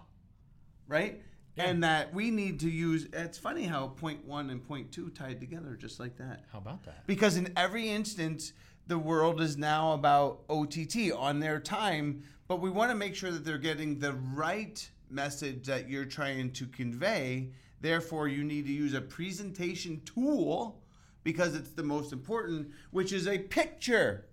Right? 0.88 1.22
Yeah. 1.56 1.66
And 1.66 1.84
that 1.84 2.14
we 2.14 2.32
need 2.32 2.60
to 2.62 2.70
use 2.70 3.08
it's 3.14 3.38
funny 3.38 3.64
how 3.64 3.88
point 3.88 4.26
1 4.26 4.50
and 4.50 4.66
point 4.66 4.92
2 4.92 5.10
tied 5.10 5.40
together 5.40 5.76
just 5.76 6.00
like 6.00 6.18
that. 6.18 6.46
How 6.52 6.60
about 6.60 6.84
that? 6.84 7.06
Because 7.08 7.38
in 7.38 7.52
every 7.56 7.90
instance, 7.90 8.54
the 8.88 9.00
world 9.00 9.42
is 9.42 9.58
now 9.58 9.94
about 9.94 10.44
OTT 10.50 11.12
on 11.16 11.40
their 11.40 11.60
time, 11.60 12.24
but 12.48 12.60
we 12.60 12.70
want 12.70 12.92
to 12.92 12.96
make 12.96 13.16
sure 13.16 13.32
that 13.32 13.46
they're 13.46 13.58
getting 13.58 14.00
the 14.00 14.14
right 14.14 14.90
message 15.10 15.66
that 15.68 15.90
you're 15.90 16.06
trying 16.06 16.52
to 16.54 16.66
convey. 16.68 17.52
Therefore, 17.80 18.28
you 18.28 18.44
need 18.44 18.66
to 18.66 18.72
use 18.72 18.94
a 18.94 19.02
presentation 19.02 20.02
tool 20.06 20.82
because 21.24 21.56
it's 21.56 21.72
the 21.72 21.84
most 21.84 22.12
important, 22.14 22.72
which 22.92 23.12
is 23.14 23.28
a 23.28 23.38
picture 23.38 24.26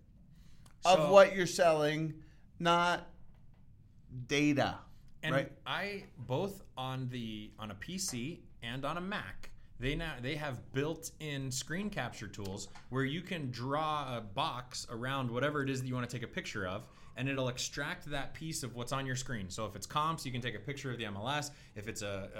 of 0.85 0.99
So- 0.99 1.13
what 1.13 1.35
you're 1.35 1.47
selling, 1.47 2.15
not 2.59 3.09
data. 4.27 4.79
And 5.23 5.35
right? 5.35 5.53
I 5.67 6.05
both 6.17 6.63
on 6.77 7.09
the 7.09 7.51
on 7.59 7.71
a 7.71 7.75
PC 7.75 8.41
and 8.63 8.85
on 8.85 8.97
a 8.97 9.01
Mac, 9.01 9.51
they 9.81 9.95
now 9.97 10.15
they 10.23 10.37
have 10.37 10.73
built-in 10.73 11.51
screen 11.51 11.91
capture 11.91 12.29
tools 12.29 12.69
where 12.91 13.05
you 13.05 13.21
can 13.21 13.51
draw 13.51 14.17
a 14.17 14.21
box 14.21 14.87
around 14.91 15.31
whatever 15.31 15.63
it 15.63 15.71
is 15.71 15.81
that 15.83 15.89
you 15.89 15.95
want 15.95 16.09
to 16.09 16.17
take 16.17 16.23
a 16.25 16.29
picture 16.33 16.67
of 16.67 16.87
and 17.17 17.29
it'll 17.29 17.49
extract 17.49 18.09
that 18.09 18.33
piece 18.33 18.63
of 18.63 18.77
what's 18.77 18.93
on 18.93 19.05
your 19.05 19.17
screen. 19.17 19.51
So 19.51 19.67
if 19.67 19.75
it's 19.75 19.87
comps, 19.87 20.25
you 20.25 20.31
can 20.31 20.41
take 20.41 20.55
a 20.55 20.61
picture 20.61 20.93
of 20.93 20.99
the 20.99 21.05
MLS. 21.07 21.51
If 21.75 21.89
it's 21.89 22.03
a 22.03 22.31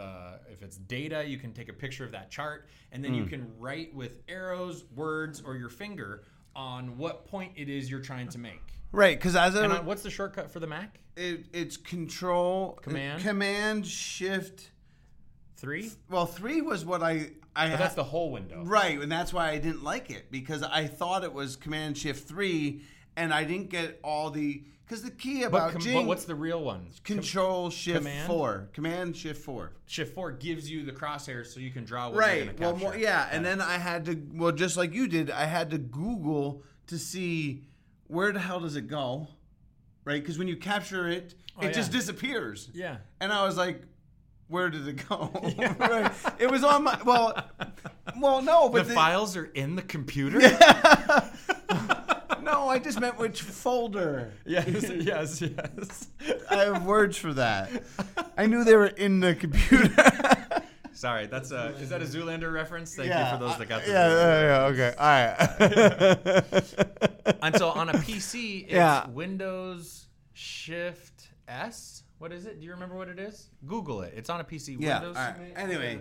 uh, 0.47 0.53
if 0.53 0.63
it's 0.63 0.77
data, 0.77 1.25
you 1.27 1.37
can 1.37 1.53
take 1.53 1.69
a 1.69 1.73
picture 1.73 2.05
of 2.05 2.13
that 2.13 2.31
chart, 2.31 2.69
and 2.93 3.05
then 3.05 3.13
you 3.13 3.25
Hmm. 3.25 3.29
can 3.31 3.59
write 3.59 3.93
with 3.93 4.21
arrows, 4.29 4.85
words, 4.95 5.41
or 5.41 5.57
your 5.57 5.69
finger 5.69 6.25
on 6.59 6.99
what 6.99 7.25
point 7.25 7.53
it 7.55 7.69
is 7.69 7.89
you're 7.89 8.01
trying 8.01 8.29
to 8.29 8.39
make. 8.39 8.61
Right, 8.91 9.17
because 9.17 9.37
as 9.37 9.55
a, 9.55 9.63
And 9.63 9.73
on, 9.73 9.87
what's 9.87 10.03
the 10.03 10.11
shortcut 10.11 10.51
for 10.51 10.59
the 10.61 10.67
Mac? 10.67 10.99
it, 11.17 11.47
it's 11.53 11.77
control 11.77 12.79
Command? 12.83 13.23
command 13.23 13.87
shift. 13.87 14.71
Three. 15.57 15.91
Well, 16.11 16.27
three 16.27 16.61
was 16.61 16.85
what 16.85 17.03
I 17.03 17.31
I 17.55 17.71
But 17.71 17.79
that's 17.79 17.95
the 17.95 18.05
whole 18.05 18.31
window. 18.31 18.63
Right, 18.65 19.01
and 19.01 19.11
that's 19.11 19.33
why 19.33 19.51
I 19.51 19.59
didn't 19.59 19.83
like 19.83 20.11
it 20.11 20.31
because 20.31 20.63
I 20.63 20.87
thought 20.87 21.25
it 21.25 21.33
was 21.33 21.57
Command 21.57 21.99
Shift 21.99 22.29
three, 22.29 22.83
and 23.17 23.35
I 23.35 23.45
didn't 23.45 23.71
get 23.71 23.99
all 24.05 24.31
the 24.31 24.65
because 24.89 25.03
the 25.03 25.11
key 25.11 25.41
But, 25.41 25.47
about 25.49 25.73
com- 25.73 25.81
Jing 25.83 25.95
but 25.97 26.07
what's 26.07 26.25
the 26.25 26.35
real 26.35 26.63
one? 26.63 26.87
Com- 27.05 27.17
Control 27.17 27.69
Shift 27.71 27.99
Command? 27.99 28.27
four, 28.27 28.69
Command 28.73 29.17
Shift 29.17 29.45
four. 29.45 29.73
Shift 29.87 30.15
four 30.15 30.33
gives 30.33 30.71
you 30.71 30.85
the 30.85 30.93
crosshairs 30.93 31.47
so 31.49 31.61
you 31.61 31.71
can 31.71 31.85
draw 31.85 32.09
what 32.09 32.19
Right. 32.19 32.45
you're 32.47 32.55
Well, 32.59 32.77
more, 32.77 32.97
yeah, 32.97 33.29
and 33.31 33.45
then 33.45 33.61
I 33.61 33.77
had 33.79 34.07
to 34.07 34.19
well, 34.33 34.53
just 34.53 34.77
like 34.77 34.95
you 34.95 35.07
did, 35.07 35.31
I 35.31 35.45
had 35.45 35.71
to 35.73 35.79
Google 35.79 36.63
to 36.87 36.99
see 36.99 37.65
where 38.07 38.33
the 38.33 38.41
hell 38.41 38.61
does 38.61 38.77
it 38.77 38.89
go, 38.89 39.29
right? 40.05 40.23
Because 40.23 40.39
when 40.39 40.49
you 40.49 40.57
capture 40.57 41.07
it, 41.09 41.35
Oh, 41.61 41.67
it 41.67 41.75
just 41.75 41.91
disappears. 41.93 42.71
yeah. 42.73 42.99
And 43.21 43.33
I 43.33 43.45
was 43.45 43.57
like, 43.59 43.83
where 44.47 44.71
did 44.71 44.89
it 44.89 45.07
go? 45.09 45.31
Right. 45.79 46.11
It 46.39 46.51
was 46.51 46.65
on 46.65 46.85
my 46.85 46.99
well, 47.05 47.47
well, 48.19 48.41
no, 48.41 48.69
The 48.71 48.85
but 48.85 48.93
files 48.95 49.37
are 49.37 49.45
in 49.45 49.77
the 49.77 49.83
computer. 49.83 50.41
no, 52.69 52.75
I 52.75 52.79
just 52.79 53.01
meant 53.01 53.19
which 53.19 53.43
folder. 53.43 54.33
yes, 54.47 54.91
yes, 54.91 55.41
yes. 55.41 56.09
I 56.51 56.57
have 56.57 56.85
words 56.85 57.17
for 57.17 57.33
that. 57.35 57.71
I 58.37 58.47
knew 58.47 58.65
they 58.65 58.77
were 58.77 58.87
in 58.87 59.21
the 59.21 59.35
computer. 59.35 59.91
Sorry, 60.93 61.27
that's 61.27 61.53
a 61.53 61.69
is 61.81 61.91
that 61.91 62.03
a 62.03 62.05
Zoolander 62.05 62.53
reference? 62.53 62.97
Thank 62.97 63.09
you 63.09 63.25
for 63.31 63.37
those 63.39 63.57
that 63.59 63.69
got 63.69 63.85
the 63.85 63.91
uh, 63.91 64.09
yeah, 64.09 64.11
yeah, 64.11 64.41
yeah, 64.43 64.73
okay, 64.73 64.95
all 64.99 65.07
right. 66.65 67.39
And 67.43 67.57
so 67.57 67.69
on 67.69 67.89
a 67.89 67.93
PC, 67.93 68.65
it's 68.65 68.73
Yeah. 68.73 69.07
Windows 69.09 70.07
Shift 70.33 71.29
S. 71.47 72.03
What 72.19 72.33
is 72.33 72.47
it? 72.47 72.59
Do 72.59 72.67
you 72.67 72.73
remember 72.73 72.97
what 72.97 73.09
it 73.09 73.19
is? 73.19 73.49
Google 73.67 74.03
it. 74.03 74.13
It's 74.17 74.29
on 74.29 74.41
a 74.41 74.45
PC. 74.45 74.77
Yeah, 74.81 75.01
Windows, 75.01 75.17
all 75.17 75.23
right. 75.23 75.53
Anyway, 75.57 76.01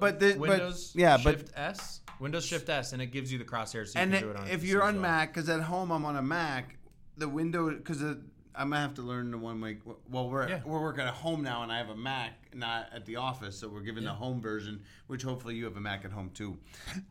but 0.00 0.18
the 0.18 0.34
Windows 0.36 0.92
but, 0.92 1.00
yeah, 1.00 1.18
but 1.22 1.38
Shift 1.38 1.52
S. 1.56 2.00
Windows 2.18 2.44
Shift 2.44 2.68
S, 2.68 2.92
and 2.92 3.00
it 3.00 3.06
gives 3.06 3.32
you 3.32 3.38
the 3.38 3.44
crosshairs 3.44 3.88
so 3.88 3.98
you 3.98 4.02
and 4.02 4.12
can 4.12 4.14
it- 4.14 4.20
do 4.20 4.30
it 4.30 4.36
on. 4.36 4.48
if 4.48 4.64
you're 4.64 4.82
on 4.82 4.94
well. 4.94 5.02
Mac, 5.02 5.32
because 5.32 5.48
at 5.48 5.60
home 5.60 5.90
I'm 5.92 6.04
on 6.04 6.16
a 6.16 6.22
Mac, 6.22 6.76
the 7.16 7.28
window 7.28 7.70
because 7.70 8.02
I'm 8.02 8.18
gonna 8.54 8.80
have 8.80 8.94
to 8.94 9.02
learn 9.02 9.30
the 9.30 9.38
one 9.38 9.60
way. 9.60 9.78
Well, 10.10 10.28
we're 10.28 10.48
Yeah. 10.48 10.60
we're 10.64 10.80
working 10.80 11.04
at 11.04 11.14
home 11.14 11.42
now, 11.42 11.62
and 11.62 11.70
I 11.70 11.78
have 11.78 11.90
a 11.90 11.96
Mac, 11.96 12.54
not 12.54 12.88
at 12.92 13.06
the 13.06 13.16
office, 13.16 13.56
so 13.58 13.68
we're 13.68 13.80
giving 13.82 14.02
the 14.04 14.12
home 14.14 14.40
version, 14.40 14.82
which 15.06 15.22
hopefully 15.22 15.54
you 15.54 15.64
have 15.64 15.76
a 15.76 15.80
Mac 15.80 16.04
at 16.04 16.10
home 16.10 16.30
too. 16.34 16.58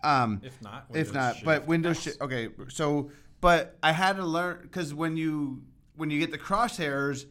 Um, 0.04 0.42
if 0.44 0.62
not, 0.62 0.88
if 0.90 1.08
Windows 1.08 1.14
not, 1.14 1.36
but 1.46 1.56
Shift 1.60 1.68
Windows. 1.68 1.98
S. 2.08 2.14
Shi 2.16 2.22
okay, 2.22 2.50
so 2.68 3.12
but 3.40 3.78
I 3.82 3.94
had 3.94 4.18
to 4.18 4.26
learn 4.26 4.60
because 4.62 4.94
when 4.94 5.16
you 5.16 5.64
when 5.96 6.10
you 6.10 6.20
get 6.20 6.32
the 6.32 6.38
crosshairs, 6.38 7.26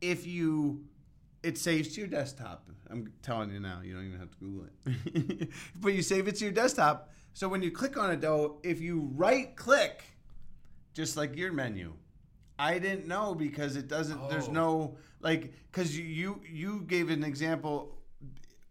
if 0.00 0.26
you 0.26 0.84
it 1.42 1.56
saves 1.56 1.94
to 1.94 2.00
your 2.00 2.08
desktop. 2.08 2.66
I'm 2.90 3.12
telling 3.22 3.50
you 3.50 3.60
now, 3.60 3.80
you 3.82 3.94
don't 3.94 4.06
even 4.06 4.18
have 4.18 4.30
to 4.30 4.36
Google 4.38 4.66
it. 4.84 5.48
but 5.76 5.94
you 5.94 6.02
save 6.02 6.28
it 6.28 6.36
to 6.36 6.44
your 6.44 6.52
desktop. 6.52 7.10
So 7.32 7.48
when 7.48 7.62
you 7.62 7.70
click 7.70 7.96
on 7.96 8.10
it 8.10 8.20
though, 8.20 8.58
if 8.62 8.80
you 8.80 9.10
right 9.14 9.54
click, 9.56 10.02
just 10.92 11.16
like 11.16 11.36
your 11.36 11.52
menu, 11.52 11.92
I 12.58 12.78
didn't 12.78 13.06
know 13.06 13.34
because 13.34 13.76
it 13.76 13.88
doesn't. 13.88 14.28
There's 14.28 14.48
Oh. 14.48 14.52
no 14.52 14.96
like 15.20 15.54
because 15.70 15.96
you, 15.96 16.04
you 16.04 16.40
you 16.50 16.80
gave 16.82 17.08
an 17.10 17.22
example 17.24 17.96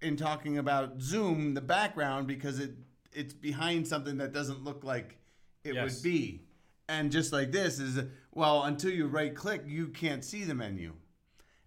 in 0.01 0.15
talking 0.17 0.57
about 0.57 1.01
Zoom 1.01 1.53
the 1.53 1.61
background 1.61 2.27
because 2.27 2.59
it 2.59 2.71
it's 3.13 3.33
behind 3.33 3.87
something 3.87 4.17
that 4.17 4.31
doesn't 4.33 4.63
look 4.63 4.83
like 4.83 5.17
it 5.63 5.73
Yes. 5.73 5.95
would 5.95 6.03
be, 6.03 6.41
and 6.87 7.11
just 7.11 7.31
like 7.33 7.51
this 7.51 7.79
is 7.79 8.03
well 8.33 8.63
until 8.63 8.91
you 8.91 9.07
right 9.07 9.33
click 9.33 9.63
you 9.65 9.87
can't 9.87 10.23
see 10.23 10.43
the 10.43 10.53
menu. 10.53 10.93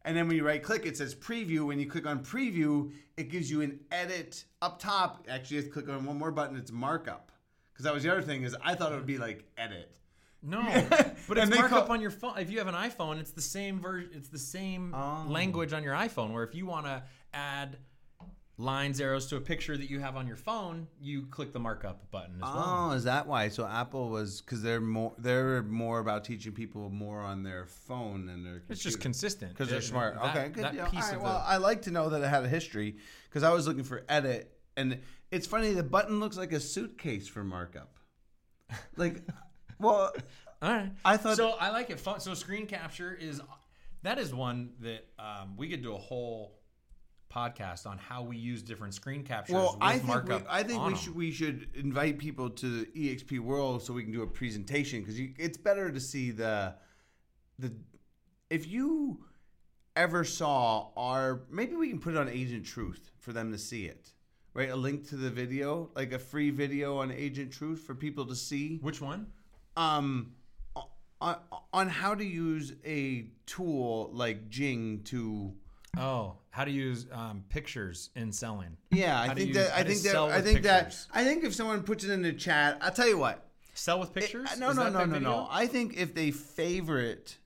And 0.04 0.16
then 0.16 0.26
when 0.28 0.36
you 0.36 0.44
right 0.44 0.62
click, 0.62 0.84
it 0.86 0.96
says 0.96 1.14
preview. 1.14 1.66
When 1.66 1.78
you 1.78 1.88
click 1.88 2.06
on 2.06 2.24
preview, 2.24 2.90
it 3.16 3.28
gives 3.30 3.50
you 3.50 3.60
an 3.60 3.80
edit 3.90 4.44
up 4.60 4.78
top. 4.80 5.26
Actually, 5.28 5.56
you 5.56 5.62
have 5.62 5.72
to 5.72 5.80
click 5.80 5.88
on 5.88 6.04
one 6.04 6.18
more 6.18 6.32
button. 6.32 6.56
It's 6.56 6.72
markup. 6.72 7.30
Because 7.72 7.84
that 7.84 7.94
was 7.94 8.02
the 8.02 8.10
other 8.10 8.22
thing 8.22 8.42
is 8.42 8.56
I 8.64 8.74
thought 8.74 8.92
it 8.92 8.96
would 8.96 9.06
be 9.06 9.18
like 9.18 9.44
edit. 9.56 9.96
No, 10.42 10.60
but 11.28 11.38
it's 11.38 11.50
markup 11.50 11.86
call- 11.86 11.92
on 11.92 12.00
your 12.00 12.10
phone. 12.10 12.36
If 12.38 12.50
you 12.50 12.58
have 12.58 12.66
an 12.66 12.74
iPhone, 12.74 13.20
it's 13.20 13.30
the 13.30 13.40
same 13.40 13.80
version. 13.80 14.10
It's 14.12 14.28
the 14.28 14.38
same 14.40 14.92
Oh. 14.92 15.24
language 15.28 15.72
on 15.72 15.84
your 15.84 15.94
iPhone. 15.94 16.32
Where 16.32 16.42
if 16.42 16.54
you 16.54 16.66
want 16.66 16.86
to 16.86 17.04
add 17.32 17.76
lines, 18.58 19.00
arrows 19.00 19.26
to 19.26 19.36
a 19.36 19.40
picture 19.40 19.76
that 19.76 19.90
you 19.90 20.00
have 20.00 20.16
on 20.16 20.26
your 20.26 20.36
phone, 20.36 20.86
you 21.00 21.26
click 21.26 21.52
the 21.52 21.58
markup 21.58 22.10
button 22.10 22.36
as 22.36 22.42
well. 22.42 22.88
Oh, 22.90 22.92
is 22.92 23.04
that 23.04 23.26
why? 23.26 23.48
So 23.48 23.66
Apple 23.66 24.08
was 24.08 24.40
because 24.40 24.62
they're 24.62 24.80
more 24.80 25.12
they're 25.18 25.62
more 25.62 25.98
about 26.00 26.24
teaching 26.24 26.52
people 26.52 26.88
more 26.90 27.20
on 27.20 27.42
their 27.42 27.66
phone 27.66 28.26
than 28.26 28.44
their. 28.44 28.62
It's 28.68 28.82
just 28.82 29.00
consistent 29.00 29.52
because 29.52 29.68
they're 29.68 29.80
smart. 29.80 30.14
that- 30.14 30.36
okay, 30.36 30.48
good. 30.50 30.64
That 30.64 30.74
deal. 30.74 30.86
piece 30.86 31.04
right, 31.04 31.16
of 31.16 31.22
well, 31.22 31.38
the 31.38 31.44
I 31.44 31.56
like 31.56 31.82
to 31.82 31.90
know 31.90 32.08
that 32.10 32.22
it 32.22 32.28
had 32.28 32.44
a 32.44 32.48
history 32.48 32.96
because 33.28 33.42
I 33.42 33.52
was 33.52 33.66
looking 33.66 33.84
for 33.84 34.04
edit, 34.08 34.52
and 34.76 35.00
it's 35.30 35.46
funny. 35.46 35.72
The 35.72 35.82
button 35.82 36.20
looks 36.20 36.36
like 36.36 36.52
a 36.52 36.60
suitcase 36.60 37.28
for 37.28 37.44
markup. 37.44 37.96
Like, 38.96 39.22
well, 39.78 40.12
All 40.60 40.72
right. 40.72 40.92
I 41.04 41.16
thought- 41.16 41.36
so. 41.36 41.52
I 41.52 41.70
like 41.70 41.90
it. 41.90 41.98
Fun. 41.98 42.20
So 42.20 42.34
screen 42.34 42.66
capture 42.66 43.16
is 43.18 43.40
that 44.02 44.18
is 44.18 44.34
one 44.34 44.70
that 44.80 45.06
um, 45.18 45.56
we 45.56 45.68
could 45.68 45.82
do 45.82 45.94
a 45.94 45.98
whole 45.98 46.61
podcast 47.32 47.86
on 47.86 47.98
how 47.98 48.22
we 48.22 48.36
use 48.36 48.62
different 48.62 48.94
screen 48.94 49.22
captures 49.22 49.54
well, 49.54 49.72
with 49.74 49.82
I 49.82 49.98
think 49.98 50.28
we. 50.28 50.34
I 50.48 50.62
think 50.62 50.86
we 50.86 50.96
should 50.96 51.14
we 51.14 51.30
should 51.30 51.68
invite 51.74 52.18
people 52.18 52.50
to 52.50 52.80
the 52.80 52.86
EXP 52.86 53.40
world 53.40 53.82
so 53.82 53.92
we 53.92 54.02
can 54.02 54.12
do 54.12 54.22
a 54.22 54.26
presentation 54.26 55.00
because 55.00 55.18
it's 55.38 55.56
better 55.56 55.90
to 55.90 56.00
see 56.00 56.30
the 56.30 56.74
the 57.58 57.72
if 58.50 58.68
you 58.68 59.24
ever 59.96 60.24
saw 60.24 60.90
our 60.96 61.42
maybe 61.50 61.76
we 61.76 61.88
can 61.88 62.00
put 62.00 62.14
it 62.14 62.18
on 62.18 62.28
Agent 62.28 62.66
Truth 62.66 63.10
for 63.18 63.32
them 63.32 63.52
to 63.52 63.58
see 63.58 63.86
it. 63.86 64.08
Right, 64.54 64.68
a 64.68 64.76
link 64.76 65.08
to 65.08 65.16
the 65.16 65.30
video, 65.30 65.88
like 65.96 66.12
a 66.12 66.18
free 66.18 66.50
video 66.50 66.98
on 66.98 67.10
Agent 67.10 67.52
Truth 67.52 67.80
for 67.80 67.94
people 67.94 68.26
to 68.26 68.36
see. 68.36 68.78
Which 68.82 69.00
one? 69.00 69.28
um 69.76 70.32
on, 71.22 71.36
on 71.72 71.88
how 71.88 72.14
to 72.14 72.24
use 72.24 72.74
a 72.84 73.28
tool 73.46 74.10
like 74.12 74.50
Jing 74.50 75.02
to 75.04 75.54
Oh, 75.96 76.36
how 76.52 76.64
to 76.64 76.70
use 76.70 77.06
um, 77.12 77.42
pictures 77.48 78.10
in 78.14 78.30
selling. 78.30 78.76
yeah 78.90 79.20
I 79.20 79.34
think 79.34 79.48
use- 79.48 79.56
that 79.56 79.70
how 79.70 79.76
I 79.80 79.84
think 79.84 80.02
that 80.02 80.16
I 80.16 80.40
think 80.42 80.62
that. 80.62 80.96
I 81.12 81.24
think 81.24 81.44
if 81.44 81.54
someone 81.54 81.82
puts 81.82 82.04
it 82.04 82.10
in 82.10 82.22
the 82.22 82.32
chat 82.32 82.78
I'll 82.80 82.92
tell 82.92 83.08
you 83.08 83.18
what 83.18 83.48
Sell 83.74 83.98
with 83.98 84.12
pictures? 84.12 84.52
It- 84.52 84.58
no 84.58 84.68
Is 84.70 84.76
no 84.76 84.90
no 84.90 85.04
no 85.06 85.14
video? 85.14 85.20
no 85.30 85.48
I 85.50 85.66
think 85.66 85.96
if 85.96 86.14
they 86.14 86.30
favorite 86.30 87.38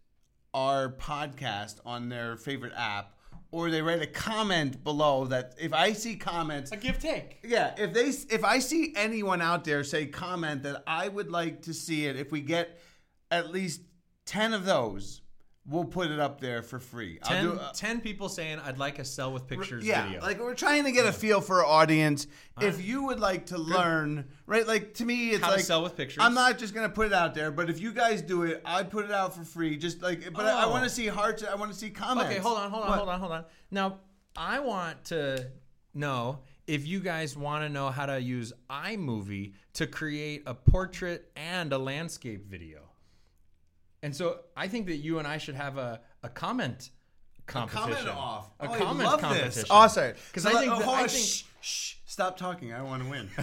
our 0.52 0.88
podcast 0.90 1.78
on 1.86 2.08
their 2.08 2.36
favorite 2.36 2.72
app 2.76 3.12
or 3.52 3.70
they 3.70 3.80
write 3.80 4.02
a 4.02 4.06
comment 4.08 4.82
below 4.82 5.26
that 5.26 5.54
if 5.60 5.72
I 5.72 5.92
see 5.92 6.16
comments 6.16 6.72
A 6.72 6.76
give 6.76 6.98
take. 6.98 7.38
Yeah, 7.44 7.74
if 7.78 7.92
they 7.94 8.06
if 8.34 8.42
I 8.44 8.58
see 8.58 8.92
anyone 8.96 9.40
out 9.40 9.64
there 9.64 9.84
say 9.84 10.06
comment 10.06 10.64
that 10.64 10.82
I 10.86 11.06
would 11.08 11.30
like 11.30 11.62
to 11.62 11.72
see 11.72 12.06
it, 12.06 12.16
if 12.16 12.32
we 12.32 12.40
get 12.40 12.80
at 13.30 13.52
least 13.52 13.82
ten 14.24 14.52
of 14.52 14.64
those, 14.64 15.20
we'll 15.68 15.84
put 15.84 16.10
it 16.10 16.20
up 16.20 16.40
there 16.40 16.62
for 16.62 16.78
free. 16.78 17.18
I'll 17.22 17.30
10, 17.30 17.44
do, 17.44 17.52
uh, 17.54 17.72
10 17.72 18.00
people 18.00 18.28
saying 18.28 18.58
I'd 18.64 18.78
like 18.78 18.98
a 18.98 19.04
sell 19.04 19.32
with 19.32 19.46
pictures 19.46 19.84
yeah, 19.84 20.04
video. 20.06 20.20
like 20.22 20.38
we're 20.40 20.54
trying 20.54 20.84
to 20.84 20.92
get 20.92 21.06
a 21.06 21.12
feel 21.12 21.40
for 21.40 21.64
our 21.64 21.66
audience. 21.66 22.26
If 22.60 22.84
you 22.84 23.04
would 23.04 23.20
like 23.20 23.46
to 23.46 23.58
learn, 23.58 24.26
right? 24.46 24.66
Like 24.66 24.94
to 24.94 25.04
me, 25.04 25.30
it's 25.30 25.44
How 25.44 25.50
like 25.50 25.60
sell 25.60 25.82
with 25.82 25.96
pictures. 25.96 26.22
I'm 26.22 26.34
not 26.34 26.58
just 26.58 26.74
gonna 26.74 26.88
put 26.88 27.06
it 27.08 27.12
out 27.12 27.34
there, 27.34 27.50
but 27.50 27.68
if 27.68 27.80
you 27.80 27.92
guys 27.92 28.22
do 28.22 28.44
it, 28.44 28.62
I'd 28.64 28.90
put 28.90 29.04
it 29.04 29.10
out 29.12 29.34
for 29.34 29.44
free. 29.44 29.76
Just 29.76 30.02
like, 30.02 30.32
but 30.32 30.46
I, 30.46 30.62
I 30.62 30.64
Oh. 30.64 30.70
want 30.70 30.84
to 30.84 30.90
see 30.90 31.06
hearts. 31.06 31.42
I 31.44 31.54
want 31.56 31.72
to 31.72 31.76
see 31.78 31.90
comments. 31.90 32.30
Okay, 32.30 32.40
hold 32.40 32.58
on, 32.58 32.70
hold 32.70 32.82
on, 32.84 32.88
What? 32.90 32.98
hold 32.98 33.08
on, 33.10 33.20
hold 33.20 33.32
on. 33.32 33.44
Now, 33.70 33.98
I 34.36 34.60
want 34.60 35.04
to 35.06 35.48
know 35.94 36.40
if 36.66 36.86
you 36.86 37.00
guys 37.00 37.36
want 37.36 37.64
to 37.64 37.68
know 37.68 37.90
how 37.90 38.06
to 38.06 38.20
use 38.20 38.52
iMovie 38.70 39.52
to 39.74 39.86
create 39.86 40.42
a 40.46 40.54
portrait 40.54 41.30
and 41.36 41.72
a 41.72 41.78
landscape 41.78 42.46
video. 42.46 42.85
And 44.06 44.14
so 44.14 44.38
I 44.56 44.68
think 44.68 44.86
that 44.86 44.98
you 44.98 45.18
and 45.18 45.26
I 45.26 45.38
should 45.38 45.56
have 45.56 45.78
a, 45.78 46.00
a 46.22 46.28
comment 46.28 46.90
competition. 47.48 47.88
Comment 47.88 48.08
off. 48.16 48.52
A 48.60 48.68
Oh, 48.68 48.72
I 48.72 48.78
comment 48.78 49.08
love 49.08 49.20
competition. 49.20 49.62
This. 49.62 49.64
Oh, 49.68 49.88
sorry. 49.88 50.14
'Cause 50.32 50.44
So 50.44 50.50
I 50.50 50.52
think 50.60 50.72
oh, 50.72 50.78
that- 50.78 50.84
hold 50.84 50.96
I 50.98 51.06
think- 51.08 51.26
shh, 51.26 51.42
shh, 51.60 51.94
stop 52.06 52.36
talking. 52.36 52.72
I 52.72 52.82
want 52.82 53.02
to 53.02 53.08
win. 53.10 53.28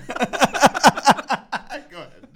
Go 1.92 1.98
ahead. 1.98 2.28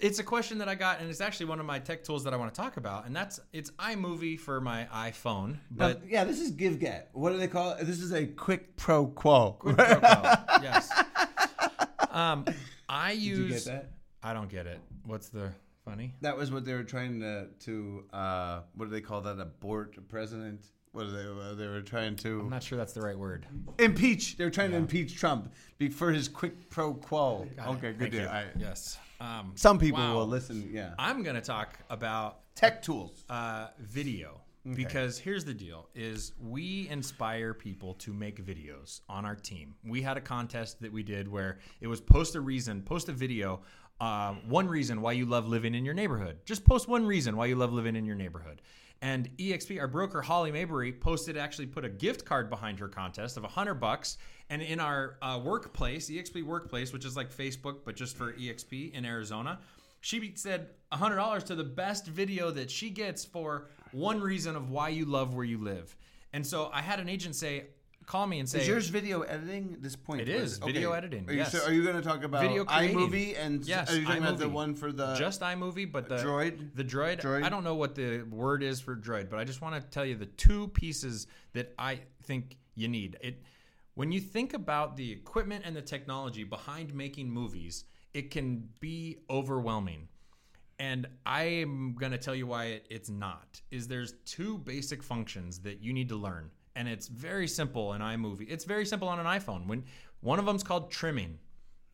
It's 0.00 0.18
a 0.18 0.24
question 0.24 0.58
that 0.58 0.68
I 0.68 0.74
got, 0.74 1.00
and 1.00 1.08
it's 1.08 1.20
actually 1.20 1.46
one 1.46 1.60
of 1.60 1.66
my 1.66 1.78
tech 1.78 2.02
tools 2.02 2.24
that 2.24 2.34
I 2.34 2.36
want 2.36 2.52
to 2.52 2.60
talk 2.60 2.78
about, 2.78 3.06
and 3.06 3.14
that's 3.14 3.38
it's 3.52 3.70
iMovie 3.72 4.40
for 4.40 4.60
my 4.60 4.88
iPhone, 4.92 5.58
but 5.70 6.00
But 6.00 6.10
yeah, 6.10 6.24
this 6.24 6.40
is 6.40 6.50
give 6.50 6.80
get. 6.80 7.10
What 7.12 7.30
do 7.30 7.36
they 7.38 7.46
call 7.48 7.72
it? 7.74 7.84
This 7.86 8.00
is 8.00 8.12
a 8.12 8.26
quick 8.26 8.76
pro 8.76 9.06
quo. 9.06 9.52
Quid 9.52 9.76
pro 9.76 10.00
quo. 10.00 10.32
yes. 10.62 10.90
Um, 12.10 12.44
I 12.88 13.12
Did 13.12 13.22
use. 13.22 13.38
you 13.38 13.48
get 13.54 13.64
that? 13.66 13.90
I 14.20 14.32
don't 14.34 14.48
get 14.50 14.66
it. 14.66 14.80
What's 15.04 15.28
the 15.28 15.52
funny? 15.84 16.14
That 16.20 16.36
was 16.36 16.50
what 16.52 16.64
they 16.64 16.74
were 16.74 16.84
trying 16.84 17.20
to 17.20 17.46
to 17.60 18.04
uh, 18.12 18.60
what 18.74 18.86
do 18.86 18.90
they 18.90 19.00
call 19.00 19.20
that? 19.22 19.38
Abort 19.40 19.96
a 19.98 20.00
president. 20.00 20.66
What 20.92 21.06
are 21.06 21.10
they? 21.12 21.24
Uh, 21.50 21.54
they 21.54 21.66
were 21.68 21.82
trying 21.82 22.16
to 22.16 22.40
I'm 22.40 22.50
not 22.50 22.62
sure 22.64 22.76
that's 22.76 22.92
the 22.92 23.00
right 23.02 23.16
word. 23.18 23.46
impeach. 23.78 24.36
They 24.36 24.44
were 24.44 24.50
trying 24.50 24.72
to 24.72 24.76
impeach 24.76 25.16
Trump 25.16 25.52
for 25.92 26.10
his 26.10 26.28
quick 26.28 26.68
pro 26.68 26.94
quo. 26.94 27.46
Got 27.56 27.66
it. 27.66 27.70
okay, 27.76 27.92
good 27.92 27.98
Thank 27.98 28.12
deal. 28.12 28.22
you. 28.22 28.46
Yes. 28.66 28.98
Um, 29.20 29.52
Some 29.54 29.78
people 29.78 30.00
Wow. 30.00 30.16
will 30.16 30.26
listen. 30.26 30.68
Yeah. 30.72 30.94
I'm 30.98 31.22
going 31.22 31.36
to 31.36 31.42
talk 31.42 31.78
about 31.90 32.40
Tech 32.56 32.82
tools. 32.82 33.24
uh, 33.28 33.68
video 33.78 34.40
because 34.74 35.16
here's 35.18 35.44
the 35.44 35.54
deal: 35.54 35.88
is 35.94 36.32
we 36.40 36.88
inspire 36.90 37.54
people 37.54 37.94
to 37.94 38.12
make 38.12 38.44
videos 38.44 39.00
on 39.08 39.24
our 39.24 39.36
team. 39.36 39.74
We 39.84 40.02
had 40.02 40.16
a 40.16 40.20
contest 40.20 40.80
that 40.82 40.92
we 40.92 41.02
did 41.02 41.28
where 41.28 41.58
it 41.80 41.86
was 41.86 42.00
post 42.00 42.34
a 42.34 42.40
reason, 42.40 42.82
post 42.82 43.08
a 43.08 43.12
video. 43.12 43.62
Um, 44.00 44.40
one 44.48 44.66
reason 44.66 45.02
why 45.02 45.12
you 45.12 45.26
love 45.26 45.46
living 45.46 45.74
in 45.74 45.84
your 45.84 45.94
neighborhood. 45.94 46.38
Just 46.44 46.64
post 46.64 46.88
one 46.88 47.04
reason 47.04 47.36
why 47.36 47.46
you 47.46 47.56
love 47.56 47.72
living 47.72 47.96
in 47.96 48.06
your 48.06 48.16
neighborhood. 48.16 48.62
And 49.02 49.30
EXP, 49.38 49.80
our 49.80 49.88
broker 49.88 50.20
Holly 50.20 50.52
Mabry, 50.52 50.92
posted 50.92 51.36
actually 51.36 51.66
put 51.66 51.84
a 51.84 51.88
gift 51.88 52.24
card 52.24 52.50
behind 52.50 52.78
her 52.78 52.88
contest 52.88 53.36
of 53.36 53.44
a 53.44 53.48
hundred 53.48 53.74
bucks. 53.74 54.18
And 54.50 54.60
in 54.60 54.80
our 54.80 55.16
uh, 55.22 55.40
workplace, 55.42 56.10
EXP 56.10 56.42
Workplace, 56.44 56.92
which 56.92 57.04
is 57.04 57.16
like 57.16 57.34
Facebook 57.34 57.78
but 57.84 57.96
just 57.96 58.16
for 58.16 58.32
EXP 58.34 58.92
in 58.92 59.04
Arizona, 59.04 59.58
she 60.00 60.32
said 60.34 60.68
$100 60.92 61.44
to 61.44 61.54
the 61.54 61.64
best 61.64 62.06
video 62.06 62.50
that 62.50 62.70
she 62.70 62.90
gets 62.90 63.24
for 63.24 63.68
one 63.92 64.20
reason 64.20 64.56
of 64.56 64.70
why 64.70 64.88
you 64.88 65.04
love 65.04 65.34
where 65.34 65.44
you 65.44 65.58
live. 65.58 65.94
And 66.32 66.46
so 66.46 66.70
I 66.72 66.80
had 66.80 67.00
an 67.00 67.08
agent 67.08 67.34
say, 67.34 67.66
call 68.10 68.26
me 68.26 68.40
and 68.40 68.48
say 68.48 68.60
Is 68.60 68.68
yours 68.68 68.88
video 68.88 69.20
editing 69.22 69.70
at 69.74 69.82
this 69.82 69.94
point? 69.94 70.22
It 70.22 70.28
is 70.28 70.58
video 70.58 70.92
editing, 70.92 71.28
Are 71.28 71.32
you, 71.32 71.38
yes. 71.38 71.52
so 71.52 71.64
are 71.64 71.72
you 71.72 71.84
going 71.84 71.94
to 71.94 72.02
talk 72.02 72.24
about 72.24 72.42
Video 72.42 72.64
creating. 72.64 72.98
iMovie 72.98 73.36
and 73.38 73.64
Yes, 73.64 73.92
are 73.92 73.98
you 73.98 74.04
talking 74.04 74.22
about 74.22 74.38
the 74.38 74.48
one 74.48 74.74
for 74.74 74.90
the 74.90 75.14
just 75.14 75.40
iMovie, 75.42 75.90
but 75.90 76.08
the 76.08 76.16
Droid? 76.16 76.74
The 76.74 76.82
droid, 76.84 77.20
Droid? 77.20 77.44
I 77.44 77.48
don't 77.48 77.62
know 77.62 77.76
what 77.76 77.94
the 77.94 78.22
word 78.22 78.64
is 78.64 78.80
for 78.80 78.96
droid, 78.96 79.30
but 79.30 79.38
I 79.38 79.44
just 79.44 79.62
want 79.62 79.76
to 79.76 79.80
tell 79.90 80.04
you 80.04 80.16
the 80.16 80.26
two 80.26 80.68
pieces 80.68 81.28
that 81.52 81.72
I 81.78 82.00
think 82.24 82.58
you 82.74 82.88
need. 82.88 83.16
It 83.20 83.42
when 83.94 84.10
you 84.10 84.20
think 84.20 84.54
about 84.54 84.96
the 84.96 85.12
equipment 85.12 85.64
and 85.64 85.76
the 85.76 85.82
technology 85.82 86.42
behind 86.42 86.92
making 86.92 87.30
movies, 87.30 87.84
it 88.12 88.30
can 88.30 88.68
be 88.80 89.18
overwhelming. 89.28 90.08
And 90.78 91.06
I 91.26 91.42
am 91.42 91.94
going 91.98 92.12
to 92.12 92.18
tell 92.18 92.34
you 92.34 92.46
why 92.46 92.64
it, 92.66 92.86
it's 92.88 93.10
not. 93.10 93.60
Is 93.70 93.86
there's 93.86 94.14
two 94.24 94.58
basic 94.58 95.02
functions 95.02 95.58
that 95.60 95.82
you 95.82 95.92
need 95.92 96.08
to 96.08 96.16
learn, 96.16 96.50
and 96.76 96.88
it's 96.88 97.08
very 97.08 97.48
simple 97.48 97.92
in 97.94 98.00
iMovie. 98.00 98.46
It's 98.50 98.64
very 98.64 98.86
simple 98.86 99.08
on 99.08 99.18
an 99.18 99.26
iPhone. 99.26 99.66
When 99.66 99.84
one 100.20 100.38
of 100.38 100.46
them's 100.46 100.62
called 100.62 100.90
trimming, 100.90 101.38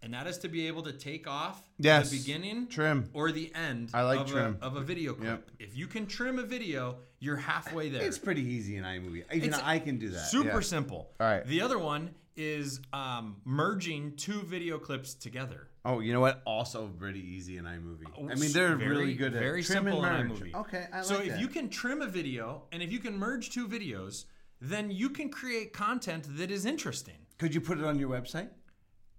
and 0.03 0.13
that 0.15 0.27
is 0.27 0.39
to 0.39 0.49
be 0.49 0.67
able 0.69 0.83
to 0.83 0.93
take 0.93 1.27
off 1.27 1.63
Yes. 1.79 2.11
the 2.11 2.19
beginning 2.19 2.69
Trim. 2.69 3.09
or 3.13 3.33
the 3.33 3.53
end 3.55 3.91
I 3.95 4.03
like 4.03 4.21
of, 4.21 4.27
trim. 4.31 4.59
A, 4.61 4.65
of 4.67 4.77
a 4.77 4.81
video 4.83 5.15
clip. 5.15 5.27
Yep. 5.29 5.51
If 5.71 5.77
you 5.77 5.87
can 5.87 6.07
trim 6.07 6.39
a 6.39 6.43
video, 6.45 6.97
you're 7.19 7.37
halfway 7.37 7.89
there. 7.89 8.03
It's 8.03 8.19
pretty 8.19 8.43
easy 8.43 8.77
in 8.77 8.85
iMovie. 8.85 9.25
Even 9.33 9.49
It's 9.51 9.59
I 9.63 9.79
can 9.79 9.99
do 9.99 10.11
that. 10.11 10.27
Super 10.27 10.49
yeah. 10.49 10.61
simple. 10.61 11.11
All 11.19 11.27
right. 11.27 11.45
The 11.47 11.61
other 11.63 11.79
one 11.79 12.11
is 12.37 12.81
um, 12.93 13.37
merging 13.45 14.15
two 14.17 14.43
video 14.43 14.79
clips 14.79 15.15
together. 15.15 15.69
Oh, 15.87 16.01
you 16.01 16.13
know 16.13 16.21
what? 16.21 16.43
Also 16.45 16.89
pretty 16.99 17.21
easy 17.21 17.57
in 17.57 17.65
iMovie. 17.65 18.05
I 18.31 18.35
mean, 18.35 18.53
they're 18.53 18.77
very- 18.77 18.91
really 18.91 19.15
good 19.15 19.35
at 19.35 19.41
very 19.41 19.63
simple 19.63 20.05
in 20.05 20.13
iMovie. 20.13 20.55
Okay, 20.55 20.87
I 20.93 20.97
like 20.99 21.05
so 21.07 21.21
if 21.21 21.29
that. 21.31 21.41
you 21.41 21.49
can 21.49 21.71
trim 21.71 22.03
a 22.03 22.07
video 22.07 22.65
and 22.71 22.83
if 22.83 22.93
you 22.93 22.99
can 22.99 23.17
merge 23.17 23.51
two 23.51 23.67
videos, 23.67 24.27
then 24.61 24.91
you 24.91 25.11
can 25.11 25.29
create 25.31 25.73
content 25.73 26.27
that 26.39 26.51
is 26.51 26.65
interesting. 26.67 27.17
could 27.39 27.55
you 27.55 27.61
put 27.61 27.79
it 27.79 27.85
on 27.85 27.99
your 27.99 28.09
website? 28.09 28.49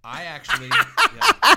I 0.04 0.24
actually, 0.24 0.68
yeah. 1.16 1.54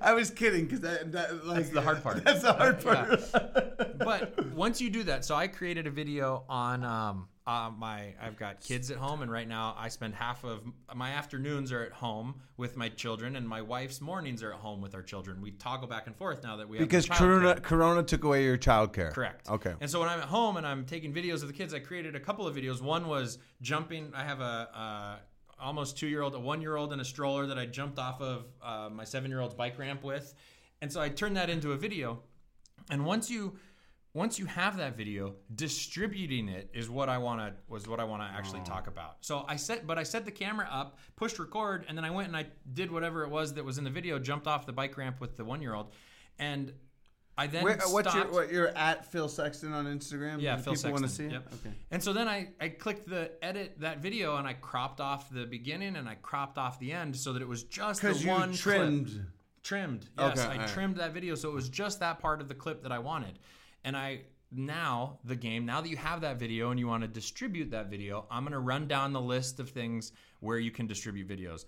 I 0.00 0.12
was 0.14 0.30
kidding 0.30 0.64
because 0.64 0.80
that, 0.80 1.12
that 1.12 1.46
like, 1.46 1.58
That's 1.58 1.70
the 1.70 1.80
hard 1.82 2.02
part. 2.02 2.24
That's 2.24 2.42
the 2.42 2.52
hard 2.52 2.82
Yeah. 2.84 3.16
part. 3.16 3.98
but 3.98 4.52
once 4.52 4.80
you 4.80 4.90
do 4.90 5.02
that, 5.04 5.24
so 5.24 5.34
I 5.34 5.46
created 5.48 5.86
a 5.86 5.90
video 5.90 6.44
on 6.48 6.84
um, 6.84 7.28
uh, 7.48 7.70
my. 7.70 8.14
I've 8.20 8.36
got 8.36 8.60
kids 8.60 8.90
at 8.90 8.98
home, 8.98 9.22
and 9.22 9.32
right 9.32 9.48
now 9.48 9.74
I 9.78 9.88
spend 9.88 10.14
half 10.14 10.44
of 10.44 10.60
my 10.94 11.12
afternoons 11.12 11.72
are 11.72 11.82
at 11.82 11.92
home 11.92 12.34
with 12.58 12.76
my 12.76 12.90
children, 12.90 13.36
and 13.36 13.48
my 13.48 13.62
wife's 13.62 14.02
mornings 14.02 14.42
are 14.42 14.52
at 14.52 14.58
home 14.58 14.82
with 14.82 14.94
our 14.94 15.02
children. 15.02 15.40
We 15.40 15.52
toggle 15.52 15.88
back 15.88 16.06
and 16.06 16.14
forth 16.14 16.42
now 16.42 16.56
that 16.56 16.68
we 16.68 16.76
have 16.76 16.86
because. 16.86 17.08
Corona, 17.08 17.58
Corona 17.58 18.02
took 18.02 18.24
away 18.24 18.44
your 18.44 18.58
childcare. 18.58 19.12
Correct. 19.12 19.48
Okay. 19.48 19.74
And 19.80 19.90
so 19.90 20.00
when 20.00 20.10
I'm 20.10 20.20
at 20.20 20.26
home 20.26 20.58
and 20.58 20.66
I'm 20.66 20.84
taking 20.84 21.12
videos 21.12 21.40
of 21.40 21.48
the 21.48 21.54
kids, 21.54 21.72
I 21.72 21.78
created 21.78 22.14
a 22.14 22.20
couple 22.20 22.46
of 22.46 22.54
videos. 22.54 22.82
One 22.82 23.08
was 23.08 23.38
jumping. 23.62 24.12
I 24.14 24.24
have 24.24 24.40
a. 24.40 24.68
Uh, 24.74 25.16
Almost 25.60 25.98
two 25.98 26.06
year 26.06 26.22
old, 26.22 26.36
a 26.36 26.38
one 26.38 26.60
year 26.60 26.76
old 26.76 26.92
in 26.92 27.00
a 27.00 27.04
stroller 27.04 27.44
that 27.46 27.58
I 27.58 27.66
jumped 27.66 27.98
off 27.98 28.20
of 28.20 28.44
uh, 28.62 28.88
my 28.92 29.02
seven 29.02 29.28
year 29.28 29.40
old's 29.40 29.56
bike 29.56 29.76
ramp 29.76 30.04
with. 30.04 30.32
And 30.80 30.92
so 30.92 31.00
I 31.00 31.08
turned 31.08 31.36
that 31.36 31.50
into 31.50 31.72
a 31.72 31.76
video. 31.76 32.20
And 32.90 33.04
once 33.04 33.28
you 33.28 33.58
once 34.18 34.36
you 34.38 34.46
have 34.46 34.76
that 34.78 34.96
video, 34.96 35.36
distributing 35.54 36.48
it 36.48 36.68
is 36.74 36.90
what 36.90 37.08
I 37.08 37.18
want 37.18 37.40
to 37.40 37.54
was 37.68 37.86
what 37.86 38.00
I 38.00 38.04
want 38.04 38.20
to 38.22 38.28
actually 38.36 38.60
talk 38.62 38.88
about. 38.88 39.16
So 39.20 39.44
I 39.48 39.54
set 39.56 39.86
but 39.86 39.96
I 39.96 40.02
set 40.02 40.24
the 40.24 40.32
camera 40.32 40.68
up, 40.70 40.98
pushed 41.14 41.38
record, 41.38 41.84
and 41.88 41.96
then 41.96 42.04
I 42.04 42.10
went 42.10 42.26
and 42.26 42.36
I 42.36 42.46
did 42.72 42.90
whatever 42.90 43.22
it 43.22 43.30
was 43.30 43.54
that 43.54 43.64
was 43.64 43.78
in 43.78 43.84
the 43.84 43.90
video, 43.90 44.18
jumped 44.18 44.48
off 44.48 44.66
the 44.66 44.72
bike 44.72 44.96
ramp 44.96 45.20
with 45.20 45.36
the 45.36 45.44
1-year-old. 45.44 45.92
And 46.38 46.72
I 47.36 47.46
then 47.46 47.64
uh, 47.64 47.76
what's 47.90 48.12
your 48.12 48.32
what 48.32 48.50
you're 48.50 48.76
at 48.76 49.06
Phil 49.12 49.28
Sexton 49.28 49.72
on 49.72 49.86
Instagram? 49.86 50.40
yeah, 50.40 50.56
Phil 50.56 50.74
people 50.74 50.90
want 50.90 51.04
to 51.04 51.08
see 51.08 51.30
Sexton. 51.30 51.30
it. 51.30 51.32
Yep. 51.32 51.52
Okay. 51.66 51.76
And 51.92 52.02
so 52.02 52.12
then 52.12 52.26
I, 52.26 52.48
I 52.60 52.70
clicked 52.70 53.08
the 53.08 53.30
edit 53.40 53.76
that 53.78 53.98
video 54.00 54.36
and 54.36 54.48
I 54.48 54.54
cropped 54.54 55.00
off 55.00 55.30
the 55.30 55.46
beginning 55.46 55.94
and 55.94 56.08
I 56.08 56.16
cropped 56.16 56.58
off 56.58 56.80
the 56.80 56.90
end 56.92 57.14
so 57.14 57.32
that 57.34 57.40
it 57.42 57.48
was 57.48 57.62
just 57.62 58.02
the 58.02 58.08
Because 58.08 58.24
you 58.24 58.30
one 58.30 58.52
trimmed. 58.52 59.06
clip. 59.06 59.22
trimmed. 59.62 60.08
Yes, 60.18 60.32
Okay, 60.38 60.48
I 60.48 60.52
alright. 60.54 60.68
trimmed 60.68 60.96
that 60.96 61.12
video 61.14 61.36
so 61.36 61.48
it 61.48 61.54
was 61.54 61.68
just 61.68 62.00
that 62.00 62.18
part 62.18 62.40
of 62.40 62.48
the 62.48 62.54
clip 62.56 62.82
that 62.82 62.90
I 62.90 62.98
wanted. 62.98 63.38
And 63.88 63.96
I 63.96 64.20
now 64.52 65.18
the 65.24 65.34
game 65.34 65.64
now 65.64 65.80
that 65.80 65.88
you 65.88 65.96
have 65.96 66.20
that 66.20 66.38
video 66.38 66.70
and 66.70 66.78
you 66.78 66.86
want 66.86 67.04
to 67.04 67.08
distribute 67.08 67.70
that 67.70 67.88
video, 67.88 68.26
I'm 68.30 68.42
going 68.42 68.52
to 68.52 68.58
run 68.58 68.86
down 68.86 69.14
the 69.14 69.20
list 69.20 69.60
of 69.60 69.70
things 69.70 70.12
where 70.40 70.58
you 70.58 70.70
can 70.70 70.86
distribute 70.86 71.26
videos. 71.26 71.64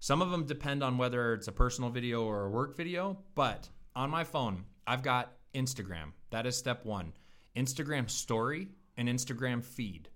Some 0.00 0.20
of 0.22 0.32
them 0.32 0.44
depend 0.44 0.82
on 0.82 0.98
whether 0.98 1.34
it's 1.34 1.46
a 1.46 1.52
personal 1.52 1.88
video 1.88 2.24
or 2.24 2.46
a 2.46 2.50
work 2.50 2.76
video, 2.76 3.16
but 3.36 3.68
on 3.94 4.10
my 4.10 4.24
phone, 4.24 4.64
I've 4.88 5.04
got 5.04 5.34
Instagram. 5.54 6.14
That 6.30 6.46
is 6.46 6.56
step 6.56 6.84
one. 6.84 7.12
Instagram 7.54 8.10
story 8.10 8.66
and 8.96 9.08
Instagram 9.08 9.64
feed. 9.64 10.08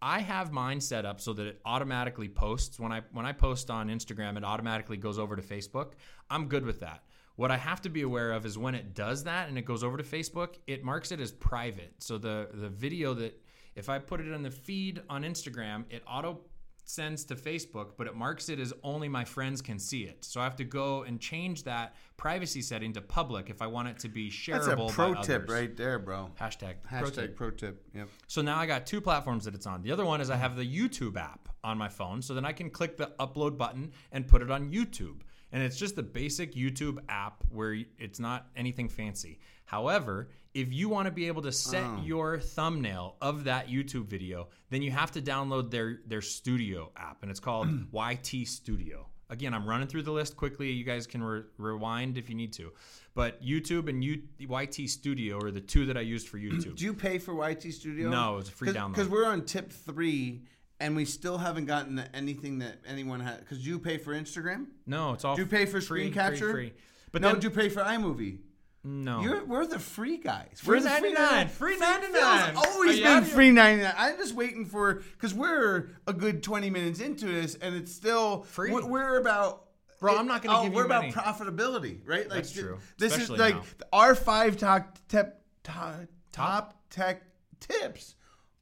I 0.00 0.20
have 0.20 0.50
mine 0.50 0.80
set 0.80 1.04
up 1.04 1.20
so 1.20 1.34
that 1.34 1.46
it 1.46 1.60
automatically 1.66 2.30
posts 2.30 2.80
when 2.80 2.90
I 2.90 3.02
when 3.12 3.26
I 3.26 3.32
post 3.32 3.70
on 3.70 3.90
Instagram, 3.90 4.38
it 4.38 4.44
automatically 4.44 4.96
goes 4.96 5.18
over 5.18 5.36
to 5.36 5.42
Facebook. 5.42 5.92
I'm 6.30 6.48
good 6.48 6.64
with 6.64 6.80
that. 6.80 7.04
What 7.40 7.50
I 7.50 7.56
have 7.56 7.80
to 7.80 7.88
be 7.88 8.02
aware 8.02 8.32
of 8.32 8.44
is 8.44 8.58
when 8.58 8.74
it 8.74 8.92
does 8.94 9.24
that 9.24 9.48
and 9.48 9.56
it 9.56 9.64
goes 9.64 9.82
over 9.82 9.96
to 9.96 10.02
Facebook, 10.02 10.56
it 10.66 10.84
marks 10.84 11.10
it 11.10 11.20
as 11.20 11.32
private. 11.32 11.94
So 11.96 12.18
the 12.18 12.50
the 12.52 12.68
video 12.68 13.14
that 13.14 13.42
if 13.74 13.88
I 13.88 13.98
put 13.98 14.20
it 14.20 14.28
in 14.28 14.42
the 14.42 14.50
feed 14.50 15.00
on 15.08 15.22
Instagram, 15.22 15.84
it 15.88 16.02
auto 16.06 16.42
sends 16.84 17.24
to 17.24 17.36
Facebook, 17.36 17.92
but 17.96 18.06
it 18.06 18.14
marks 18.14 18.50
it 18.50 18.60
as 18.60 18.74
only 18.82 19.08
my 19.08 19.24
friends 19.24 19.62
can 19.62 19.78
see 19.78 20.02
it. 20.02 20.22
So 20.22 20.38
I 20.38 20.44
have 20.44 20.56
to 20.56 20.64
go 20.64 21.04
and 21.04 21.18
change 21.18 21.62
that 21.62 21.94
privacy 22.18 22.60
setting 22.60 22.92
to 22.92 23.00
public 23.00 23.48
if 23.48 23.62
I 23.62 23.68
want 23.68 23.88
it 23.88 23.98
to 24.00 24.10
be 24.10 24.30
shareable. 24.30 24.76
That's 24.76 24.92
a 24.92 24.94
pro 24.94 25.14
tip 25.14 25.44
others. 25.44 25.50
right 25.50 25.74
there, 25.74 25.98
bro. 25.98 26.28
Hashtag, 26.38 26.74
pro 26.82 27.00
Hashtag 27.00 27.14
tip. 27.14 27.36
pro 27.36 27.50
tip. 27.52 27.82
Yep. 27.94 28.08
So 28.26 28.42
now 28.42 28.58
I 28.58 28.66
got 28.66 28.84
two 28.84 29.00
platforms 29.00 29.46
that 29.46 29.54
it's 29.54 29.66
on. 29.66 29.80
The 29.80 29.92
other 29.92 30.04
one 30.04 30.20
is 30.20 30.28
I 30.28 30.36
have 30.36 30.56
the 30.56 30.78
YouTube 30.78 31.16
app 31.16 31.48
on 31.64 31.78
my 31.78 31.88
phone. 31.88 32.20
So 32.20 32.34
then 32.34 32.44
I 32.44 32.52
can 32.52 32.68
click 32.68 32.98
the 32.98 33.12
upload 33.18 33.56
button 33.56 33.92
and 34.12 34.28
put 34.28 34.42
it 34.42 34.50
on 34.50 34.70
YouTube. 34.70 35.20
And 35.52 35.62
it's 35.62 35.76
just 35.76 35.96
the 35.96 36.02
basic 36.02 36.54
YouTube 36.54 36.98
app 37.08 37.42
where 37.50 37.76
it's 37.98 38.20
not 38.20 38.46
anything 38.56 38.88
fancy. 38.88 39.40
However, 39.64 40.28
if 40.54 40.72
you 40.72 40.88
want 40.88 41.06
to 41.06 41.10
be 41.12 41.26
able 41.28 41.42
to 41.42 41.52
set 41.52 41.84
Oh. 41.84 42.00
your 42.04 42.38
thumbnail 42.38 43.16
of 43.20 43.44
that 43.44 43.68
YouTube 43.68 44.06
video, 44.06 44.48
then 44.70 44.82
you 44.82 44.90
have 44.90 45.10
to 45.12 45.22
download 45.22 45.70
their 45.70 46.00
their 46.06 46.20
studio 46.22 46.90
app 46.96 47.22
and 47.22 47.30
it's 47.30 47.40
called 47.40 47.68
YT 47.92 48.46
Studio. 48.46 49.06
Again, 49.28 49.54
I'm 49.54 49.64
running 49.68 49.86
through 49.86 50.02
the 50.02 50.10
list 50.10 50.36
quickly. 50.36 50.72
You 50.72 50.82
guys 50.82 51.06
can 51.06 51.22
re- 51.22 51.42
rewind 51.56 52.18
if 52.18 52.28
you 52.28 52.34
need 52.34 52.52
to. 52.54 52.72
But 53.14 53.40
YouTube 53.40 53.88
and 53.88 54.02
U- 54.02 54.22
YT 54.40 54.88
Studio 54.90 55.38
are 55.38 55.52
the 55.52 55.60
two 55.60 55.86
that 55.86 55.96
I 55.96 56.00
used 56.00 56.26
for 56.28 56.36
YouTube. 56.38 56.74
Do 56.76 56.84
you 56.84 56.92
pay 56.94 57.18
for 57.18 57.32
YT 57.48 57.62
Studio? 57.72 58.08
No, 58.10 58.38
it's 58.38 58.48
a 58.48 58.52
free 58.52 58.70
download. 58.72 58.94
Because 58.94 59.08
we're 59.08 59.26
on 59.26 59.44
tip 59.44 59.70
three, 59.72 60.42
and 60.80 60.96
we 60.96 61.04
still 61.04 61.38
haven't 61.38 61.66
gotten 61.66 62.02
anything 62.14 62.58
that 62.60 62.78
anyone 62.86 63.20
had. 63.20 63.40
Because 63.40 63.64
you 63.64 63.78
pay 63.78 63.98
for 63.98 64.14
Instagram. 64.14 64.66
No, 64.86 65.12
it's 65.12 65.24
all. 65.24 65.36
Do 65.36 65.42
you 65.42 65.48
pay 65.48 65.66
for 65.66 65.72
free, 65.72 65.82
screen 65.82 66.12
capture? 66.12 66.50
Free, 66.52 66.70
free. 66.70 66.72
But 67.12 67.22
no, 67.22 67.32
then, 67.32 67.40
do 67.40 67.48
you 67.48 67.54
pay 67.54 67.68
for 67.68 67.82
iMovie? 67.82 68.38
no. 68.82 69.20
You're, 69.20 69.44
we're 69.44 69.66
the 69.66 69.78
free 69.78 70.16
guys. 70.16 70.58
Free 70.62 70.78
we're 70.78 70.84
the 70.84 70.88
99. 70.88 71.48
Free 71.48 71.76
99. 71.76 72.12
Phil's 72.54 72.66
always 72.66 73.00
been 73.00 73.24
free 73.24 73.50
99. 73.50 73.94
I'm 73.96 74.16
just 74.16 74.34
waiting 74.34 74.64
for 74.64 75.02
because 75.12 75.34
we're 75.34 75.90
a 76.06 76.12
good 76.12 76.42
20 76.42 76.70
minutes 76.70 77.00
into 77.00 77.26
this, 77.26 77.56
and 77.56 77.74
it's 77.74 77.92
still 77.92 78.42
Free. 78.42 78.72
We're, 78.72 78.86
we're 78.86 79.20
about. 79.20 79.66
Bro, 80.00 80.16
I'm 80.16 80.26
not 80.26 80.42
gonna 80.42 80.58
oh, 80.58 80.62
give 80.62 80.72
we're 80.72 80.80
you 80.80 80.86
about 80.86 81.02
money. 81.02 81.12
profitability, 81.12 82.00
right? 82.06 82.26
Like 82.26 82.36
That's 82.36 82.52
true, 82.52 82.78
This 82.96 83.12
especially 83.12 83.34
is 83.34 83.40
like 83.40 83.54
now. 83.54 83.86
our 83.92 84.14
five 84.14 84.56
top 84.56 84.98
tep, 85.08 85.42
top, 85.62 86.06
top 86.32 86.82
tech 86.88 87.22
tips 87.60 88.14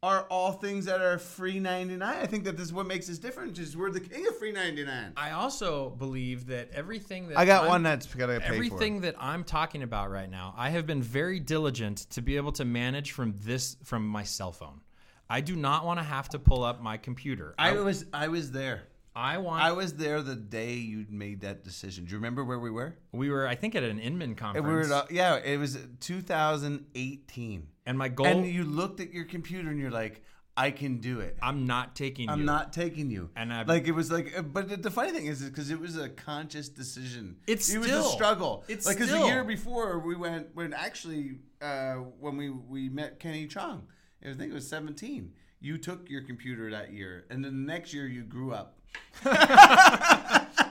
are 0.02 0.22
all 0.30 0.52
things 0.52 0.84
that 0.84 1.00
are 1.00 1.18
free 1.18 1.58
99. 1.58 2.02
I 2.02 2.26
think 2.26 2.44
that 2.44 2.56
this 2.56 2.66
is 2.66 2.72
what 2.72 2.86
makes 2.86 3.10
us 3.10 3.18
different. 3.18 3.58
Is 3.58 3.76
we're 3.76 3.90
the 3.90 4.00
king 4.00 4.26
of 4.28 4.38
free 4.38 4.52
99. 4.52 5.12
I 5.16 5.32
also 5.32 5.90
believe 5.90 6.46
that 6.46 6.70
everything 6.72 7.28
that 7.28 7.38
I 7.38 7.44
got 7.44 7.62
I'm- 7.62 7.70
one 7.70 7.82
that's 7.82 8.06
gotta 8.14 8.38
pay 8.40 8.46
for. 8.46 8.54
everything 8.54 9.00
that 9.00 9.16
I'm 9.18 9.42
talking 9.42 9.82
about 9.82 10.10
right 10.10 10.30
now, 10.30 10.54
I 10.56 10.70
have 10.70 10.86
been 10.86 11.02
very 11.02 11.40
diligent 11.40 11.98
to 12.10 12.22
be 12.22 12.36
able 12.36 12.52
to 12.52 12.64
manage 12.64 13.10
from 13.10 13.34
this 13.38 13.76
from 13.82 14.06
my 14.06 14.22
cell 14.22 14.52
phone. 14.52 14.82
I 15.28 15.40
do 15.40 15.56
not 15.56 15.84
want 15.84 15.98
to 15.98 16.04
have 16.04 16.28
to 16.30 16.38
pull 16.38 16.62
up 16.62 16.80
my 16.80 16.96
computer. 16.96 17.54
I 17.58 17.72
was 17.72 18.04
I 18.12 18.28
was 18.28 18.52
there. 18.52 18.82
I 19.18 19.38
want. 19.38 19.64
I 19.64 19.72
was 19.72 19.94
there 19.94 20.22
the 20.22 20.36
day 20.36 20.74
you 20.74 21.04
made 21.10 21.40
that 21.40 21.64
decision. 21.64 22.04
Do 22.04 22.12
you 22.12 22.18
remember 22.18 22.44
where 22.44 22.60
we 22.60 22.70
were? 22.70 22.96
we 23.10 23.30
were, 23.30 23.48
I 23.48 23.56
think, 23.56 23.74
at 23.74 23.82
an 23.82 23.98
Inman 23.98 24.36
conference, 24.36 24.64
we 24.64 24.72
were 24.72 24.94
at, 24.94 25.10
yeah, 25.10 25.36
it 25.36 25.58
was 25.58 25.76
2018. 26.00 27.66
and 27.84 27.98
my 27.98 28.08
goal. 28.08 28.26
And 28.26 28.46
you 28.46 28.62
looked 28.62 29.00
at 29.00 29.12
your 29.12 29.24
computer 29.24 29.70
and 29.70 29.80
you're 29.80 29.90
like, 29.90 30.22
I 30.56 30.70
can 30.70 30.98
do 30.98 31.18
it. 31.18 31.36
I'm 31.42 31.66
not 31.66 31.96
taking. 31.96 32.26
You. 32.26 32.32
I'm 32.32 32.40
you. 32.40 32.46
not 32.46 32.72
taking 32.72 33.10
you. 33.10 33.30
And 33.34 33.52
I- 33.52 33.62
like 33.62 33.88
it 33.88 33.92
was 33.92 34.10
like, 34.12 34.38
uh, 34.38 34.42
but 34.42 34.82
the- 34.82 34.90
funny 34.90 35.10
thing 35.10 35.26
is, 35.26 35.42
because 35.42 35.70
it 35.70 35.80
was 35.80 35.96
a 35.96 36.08
conscious 36.08 36.68
decision. 36.68 37.38
It's 37.48 37.68
it 37.74 37.78
was 37.78 37.90
a 37.90 38.04
struggle. 38.04 38.64
it's 38.68 38.86
like 38.86 38.98
because 38.98 39.10
the 39.10 39.26
year 39.26 39.42
before 39.42 39.98
we 39.98 40.14
went 40.14 40.54
when 40.54 40.72
actually 40.72 41.40
uh, 41.60 41.94
when 42.20 42.36
we 42.36 42.50
we 42.50 42.88
met 42.88 43.18
Kenny 43.18 43.48
Chong, 43.48 43.88
I 44.24 44.32
think 44.34 44.50
it 44.50 44.54
was 44.54 44.68
17. 44.68 45.32
You 45.60 45.76
took 45.76 46.08
your 46.08 46.22
computer 46.22 46.70
that 46.70 46.92
year, 46.92 47.26
and 47.30 47.44
then 47.44 47.66
the 47.66 47.72
next 47.72 47.92
year 47.92 48.06
you 48.06 48.22
grew 48.22 48.52
up. 48.52 48.77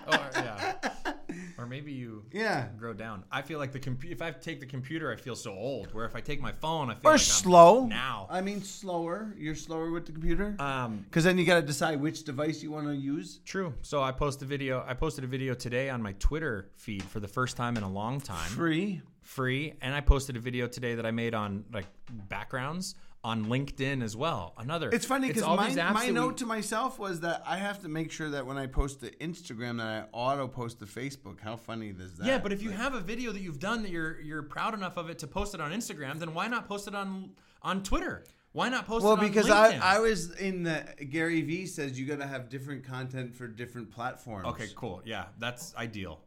Or, 0.09 0.29
yeah. 0.35 0.73
Or 1.57 1.65
maybe 1.65 1.91
you 1.91 2.23
Yeah. 2.31 2.67
grow 2.77 2.93
down. 2.93 3.25
I 3.31 3.41
feel 3.41 3.59
like 3.59 3.71
the 3.73 3.79
compu- 3.79 4.09
if 4.11 4.21
I 4.21 4.31
take 4.31 4.59
the 4.61 4.65
computer, 4.65 5.11
I 5.11 5.15
feel 5.17 5.35
so 5.35 5.51
old. 5.53 5.93
Where 5.93 6.05
if 6.05 6.15
I 6.15 6.21
take 6.21 6.39
my 6.41 6.51
phone, 6.53 6.89
I 6.89 6.93
feel 6.93 7.09
Or 7.09 7.13
like 7.13 7.19
slow. 7.21 7.83
I'm 7.83 7.89
now. 7.89 8.27
I 8.29 8.39
mean, 8.41 8.61
slower. 8.63 9.33
You're 9.37 9.55
slower 9.55 9.91
with 9.91 10.05
the 10.05 10.13
computer. 10.13 10.55
Um, 10.59 10.99
Because 11.09 11.23
then 11.25 11.37
you 11.37 11.45
got 11.45 11.55
to 11.59 11.65
decide 11.65 11.99
which 11.99 12.23
device 12.23 12.63
you 12.63 12.71
want 12.71 12.87
to 12.87 12.95
use. 12.95 13.39
true. 13.43 13.73
So 13.81 14.01
I 14.01 14.11
post 14.13 14.41
a 14.43 14.45
video. 14.45 14.85
I 14.87 14.93
posted 14.93 15.23
a 15.25 15.27
video 15.27 15.53
today 15.53 15.89
on 15.89 16.01
my 16.01 16.13
Twitter 16.13 16.69
feed 16.75 17.03
for 17.03 17.19
the 17.19 17.27
first 17.27 17.57
time 17.57 17.75
in 17.75 17.83
a 17.83 17.89
long 17.89 18.21
time. 18.21 18.49
Free. 18.49 19.01
free 19.21 19.73
and 19.81 19.93
i 19.93 19.99
posted 19.99 20.37
a 20.37 20.39
video 20.39 20.67
today 20.67 20.95
that 20.95 21.05
i 21.05 21.11
made 21.11 21.33
on 21.33 21.65
like 21.73 21.85
backgrounds 22.29 22.95
on 23.23 23.45
linkedin 23.47 24.03
as 24.03 24.15
well 24.15 24.53
another 24.57 24.89
It's 24.89 25.05
funny 25.05 25.27
because 25.27 25.43
my, 25.43 25.91
my 25.91 26.09
note 26.09 26.33
we- 26.33 26.37
to 26.37 26.45
myself 26.45 26.99
was 26.99 27.19
that 27.21 27.41
I 27.45 27.57
have 27.57 27.81
to 27.81 27.89
make 27.89 28.11
sure 28.11 28.29
that 28.29 28.45
when 28.45 28.57
I 28.57 28.67
post 28.67 29.01
to 29.01 29.11
Instagram 29.17 29.77
that 29.79 29.87
I 29.87 30.05
auto 30.13 30.47
post 30.47 30.79
to 30.79 30.85
Facebook. 30.85 31.39
How 31.41 31.55
funny 31.55 31.89
is 31.89 32.13
that? 32.17 32.27
yeah 32.27 32.37
but 32.37 32.53
if 32.53 32.61
you 32.61 32.69
have 32.69 32.93
a 32.93 32.99
video 33.01 33.31
that 33.31 33.41
you've 33.41 33.59
done 33.59 33.81
that 33.83 33.91
you're 33.91 34.21
you're 34.21 34.43
proud 34.43 34.73
enough 34.73 34.97
of 34.97 35.09
it 35.09 35.19
to 35.19 35.27
post 35.27 35.53
it 35.55 35.61
on 35.61 35.71
instagram 35.71 36.19
then 36.19 36.33
why 36.33 36.47
not 36.47 36.67
post 36.67 36.87
it 36.87 36.95
on 36.95 37.31
on 37.63 37.83
twitter 37.83 38.23
why 38.53 38.69
not 38.69 38.87
post 38.87 39.03
well, 39.03 39.13
it 39.13 39.19
on 39.19 39.27
because 39.27 39.47
LinkedIn? 39.47 39.81
I, 39.81 39.97
I 39.97 39.99
was 39.99 40.31
in 40.35 40.63
the 40.63 40.83
Gary 41.09 41.41
Vee 41.41 41.65
says 41.65 41.99
you 41.99 42.05
got 42.05 42.19
to 42.19 42.27
have 42.27 42.49
different 42.49 42.83
content 42.85 43.35
for 43.35 43.47
different 43.47 43.91
platforms. 43.91 44.47
okay 44.47 44.67
cool 44.75 45.01
yeah 45.05 45.25
that's 45.39 45.75
ideal 45.75 46.21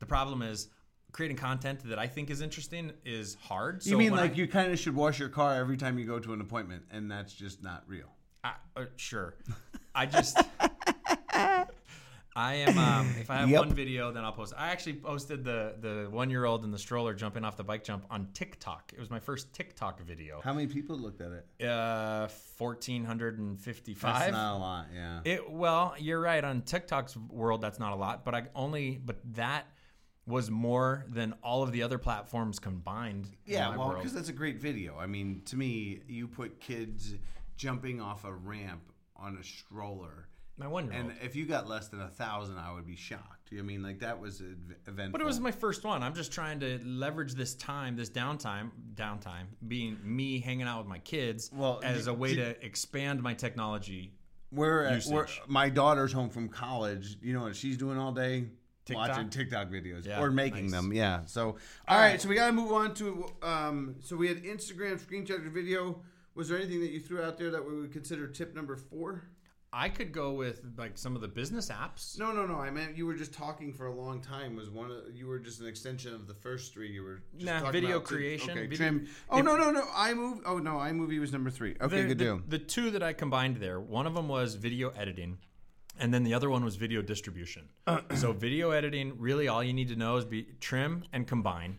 the 0.00 0.06
problem 0.06 0.42
is 0.42 0.68
creating 1.12 1.36
content 1.36 1.80
that 1.84 1.98
i 1.98 2.06
think 2.06 2.30
is 2.30 2.40
interesting 2.40 2.90
is 3.04 3.36
hard 3.42 3.84
You 3.86 3.96
mean 3.98 4.12
like 4.12 4.32
I- 4.32 4.34
you 4.34 4.48
kind 4.48 4.72
of 4.72 4.78
should 4.78 4.94
wash 4.96 5.18
your 5.18 5.28
car 5.28 5.54
every 5.54 5.76
time 5.76 5.98
you 5.98 6.04
go 6.06 6.18
to 6.18 6.32
an 6.32 6.40
appointment, 6.40 6.82
and 6.90 7.10
that's 7.10 7.32
just 7.34 7.62
not 7.62 7.84
real. 7.86 8.08
I, 8.44 8.54
uh, 8.76 8.84
sure. 8.96 9.34
I 9.94 10.06
just. 10.06 10.36
I 12.34 12.54
am. 12.54 12.78
Um, 12.78 13.14
if 13.20 13.30
I 13.30 13.36
have 13.36 13.50
Yep. 13.50 13.58
one 13.60 13.74
video, 13.74 14.10
then 14.10 14.24
I'll 14.24 14.32
post. 14.32 14.54
I 14.56 14.68
actually 14.68 14.94
posted 14.94 15.44
the 15.44 15.74
the 15.80 16.08
one 16.10 16.30
year 16.30 16.46
old 16.46 16.64
in 16.64 16.70
the 16.70 16.78
stroller 16.78 17.12
jumping 17.12 17.44
off 17.44 17.58
the 17.58 17.64
bike 17.64 17.84
jump 17.84 18.06
on 18.10 18.28
TikTok. 18.32 18.92
It 18.94 18.98
was 18.98 19.10
my 19.10 19.20
first 19.20 19.52
TikTok 19.52 20.00
video. 20.00 20.40
How 20.42 20.54
many 20.54 20.66
people 20.66 20.96
looked 20.96 21.20
at 21.20 21.30
it? 21.32 21.66
Uh, 21.68 22.28
fourteen 22.28 23.04
hundred 23.04 23.38
and 23.38 23.60
fifty 23.60 23.92
five. 23.92 24.18
That's 24.20 24.32
not 24.32 24.56
a 24.56 24.58
lot. 24.58 24.86
Yeah. 24.94 25.20
It 25.26 25.50
well, 25.50 25.94
you're 25.98 26.20
right. 26.20 26.42
On 26.42 26.62
TikTok's 26.62 27.16
world, 27.18 27.60
that's 27.60 27.78
not 27.78 27.92
a 27.92 27.96
lot, 27.96 28.24
but 28.24 28.34
I 28.34 28.44
only 28.54 28.98
but 29.04 29.18
that 29.34 29.66
was 30.26 30.50
more 30.50 31.04
than 31.08 31.34
all 31.42 31.62
of 31.62 31.72
the 31.72 31.82
other 31.82 31.98
platforms 31.98 32.58
combined. 32.58 33.28
Yeah, 33.44 33.76
well, 33.76 33.94
because 33.94 34.12
that's 34.12 34.28
a 34.28 34.32
great 34.32 34.58
video. 34.58 34.96
I 34.98 35.06
mean, 35.06 35.42
to 35.46 35.56
me, 35.56 36.00
you 36.06 36.28
put 36.28 36.60
kids 36.60 37.14
jumping 37.56 38.00
off 38.00 38.24
a 38.24 38.32
ramp 38.32 38.82
on 39.16 39.36
a 39.36 39.44
stroller, 39.44 40.28
my 40.58 40.66
one 40.66 40.92
and 40.92 41.12
if 41.22 41.34
you 41.34 41.46
got 41.46 41.68
less 41.68 41.88
than 41.88 42.00
a 42.00 42.08
thousand, 42.08 42.58
I 42.58 42.72
would 42.72 42.86
be 42.86 42.96
shocked. 42.96 43.50
I 43.56 43.62
mean, 43.62 43.82
like 43.82 43.98
that 44.00 44.18
was 44.20 44.40
ev- 44.40 44.76
eventful. 44.86 45.12
But 45.12 45.20
it 45.20 45.24
was 45.24 45.40
my 45.40 45.50
first 45.50 45.84
one. 45.84 46.02
I'm 46.02 46.14
just 46.14 46.32
trying 46.32 46.60
to 46.60 46.78
leverage 46.84 47.34
this 47.34 47.54
time, 47.54 47.96
this 47.96 48.10
downtime, 48.10 48.70
downtime 48.94 49.46
being 49.66 49.98
me 50.02 50.40
hanging 50.40 50.66
out 50.66 50.78
with 50.78 50.86
my 50.88 50.98
kids, 51.00 51.50
Well, 51.52 51.80
as 51.82 52.06
a 52.06 52.14
way 52.14 52.34
to 52.36 52.64
expand 52.64 53.22
my 53.22 53.34
technology. 53.34 54.12
We're 54.50 54.92
usage. 54.92 55.40
my 55.46 55.68
daughter's 55.70 56.12
home 56.12 56.28
from 56.28 56.48
college. 56.48 57.16
You 57.22 57.32
know 57.32 57.42
what 57.42 57.56
she's 57.56 57.76
doing 57.76 57.98
all 57.98 58.12
day? 58.12 58.46
TikTok? 58.84 59.08
Watching 59.08 59.28
TikTok 59.30 59.68
videos 59.70 60.06
Yeah, 60.06 60.20
or 60.20 60.30
making 60.30 60.64
nice. 60.64 60.72
them. 60.72 60.92
Yeah. 60.92 61.24
So 61.26 61.56
all 61.88 61.98
right, 61.98 62.20
so 62.20 62.28
we 62.28 62.34
gotta 62.34 62.52
move 62.52 62.72
on 62.72 62.94
to 62.94 63.26
um. 63.42 63.96
So 64.00 64.16
we 64.16 64.28
had 64.28 64.42
Instagram 64.42 64.98
screenshot 65.00 65.40
video. 65.52 66.00
Was 66.34 66.48
there 66.48 66.58
anything 66.58 66.80
that 66.80 66.90
you 66.90 67.00
threw 67.00 67.22
out 67.22 67.36
there 67.38 67.50
that 67.50 67.64
we 67.66 67.78
would 67.80 67.92
consider 67.92 68.26
tip 68.26 68.54
number 68.54 68.76
four? 68.76 69.24
I 69.74 69.88
could 69.88 70.12
go 70.12 70.32
with 70.32 70.60
like 70.76 70.98
some 70.98 71.14
of 71.14 71.22
the 71.22 71.28
business 71.28 71.70
apps. 71.70 72.18
No, 72.18 72.30
no, 72.32 72.44
no. 72.44 72.56
I 72.56 72.70
meant 72.70 72.94
you 72.94 73.06
were 73.06 73.14
just 73.14 73.32
talking 73.32 73.72
for 73.72 73.86
a 73.86 73.94
long 73.94 74.20
time. 74.20 74.54
Was 74.54 74.68
one 74.68 74.90
of 74.90 75.14
you 75.14 75.26
were 75.26 75.38
just 75.38 75.60
an 75.60 75.66
extension 75.66 76.12
of 76.14 76.26
the 76.26 76.34
first 76.34 76.74
three. 76.74 76.90
You 76.90 77.02
were 77.04 77.22
just 77.34 77.46
Nah, 77.46 77.60
talking 77.60 77.72
video 77.80 77.96
about 77.96 78.08
to- 78.08 78.14
creation, 78.14 78.50
Okay, 78.50 78.60
video- 78.66 78.76
trim. 78.76 79.08
Oh 79.30 79.38
if- 79.38 79.44
no, 79.46 79.56
no, 79.56 79.70
no. 79.70 79.82
iMovie. 79.82 80.42
Oh 80.44 80.58
no, 80.58 80.72
iMovie 80.72 81.20
was 81.20 81.32
number 81.32 81.48
three. 81.50 81.74
Okay, 81.80 82.02
the, 82.02 82.08
good 82.08 82.18
the, 82.18 82.24
deal. 82.24 82.40
the 82.48 82.58
two 82.58 82.90
that 82.90 83.02
I 83.02 83.14
combined 83.14 83.58
there, 83.58 83.80
one 83.80 84.06
of 84.06 84.12
them 84.14 84.28
was 84.28 84.56
video 84.56 84.90
editing, 84.90 85.38
and 85.98 86.12
then 86.12 86.24
the 86.24 86.34
other 86.34 86.50
one 86.50 86.64
was 86.64 86.76
video 86.76 87.02
distribution. 87.02 87.68
so 88.14 88.32
video 88.32 88.70
editing, 88.70 89.18
really, 89.18 89.48
all 89.48 89.62
you 89.62 89.72
need 89.72 89.88
to 89.88 89.96
know 89.96 90.16
is 90.16 90.24
be 90.24 90.46
trim 90.60 91.04
and 91.12 91.26
combine. 91.26 91.78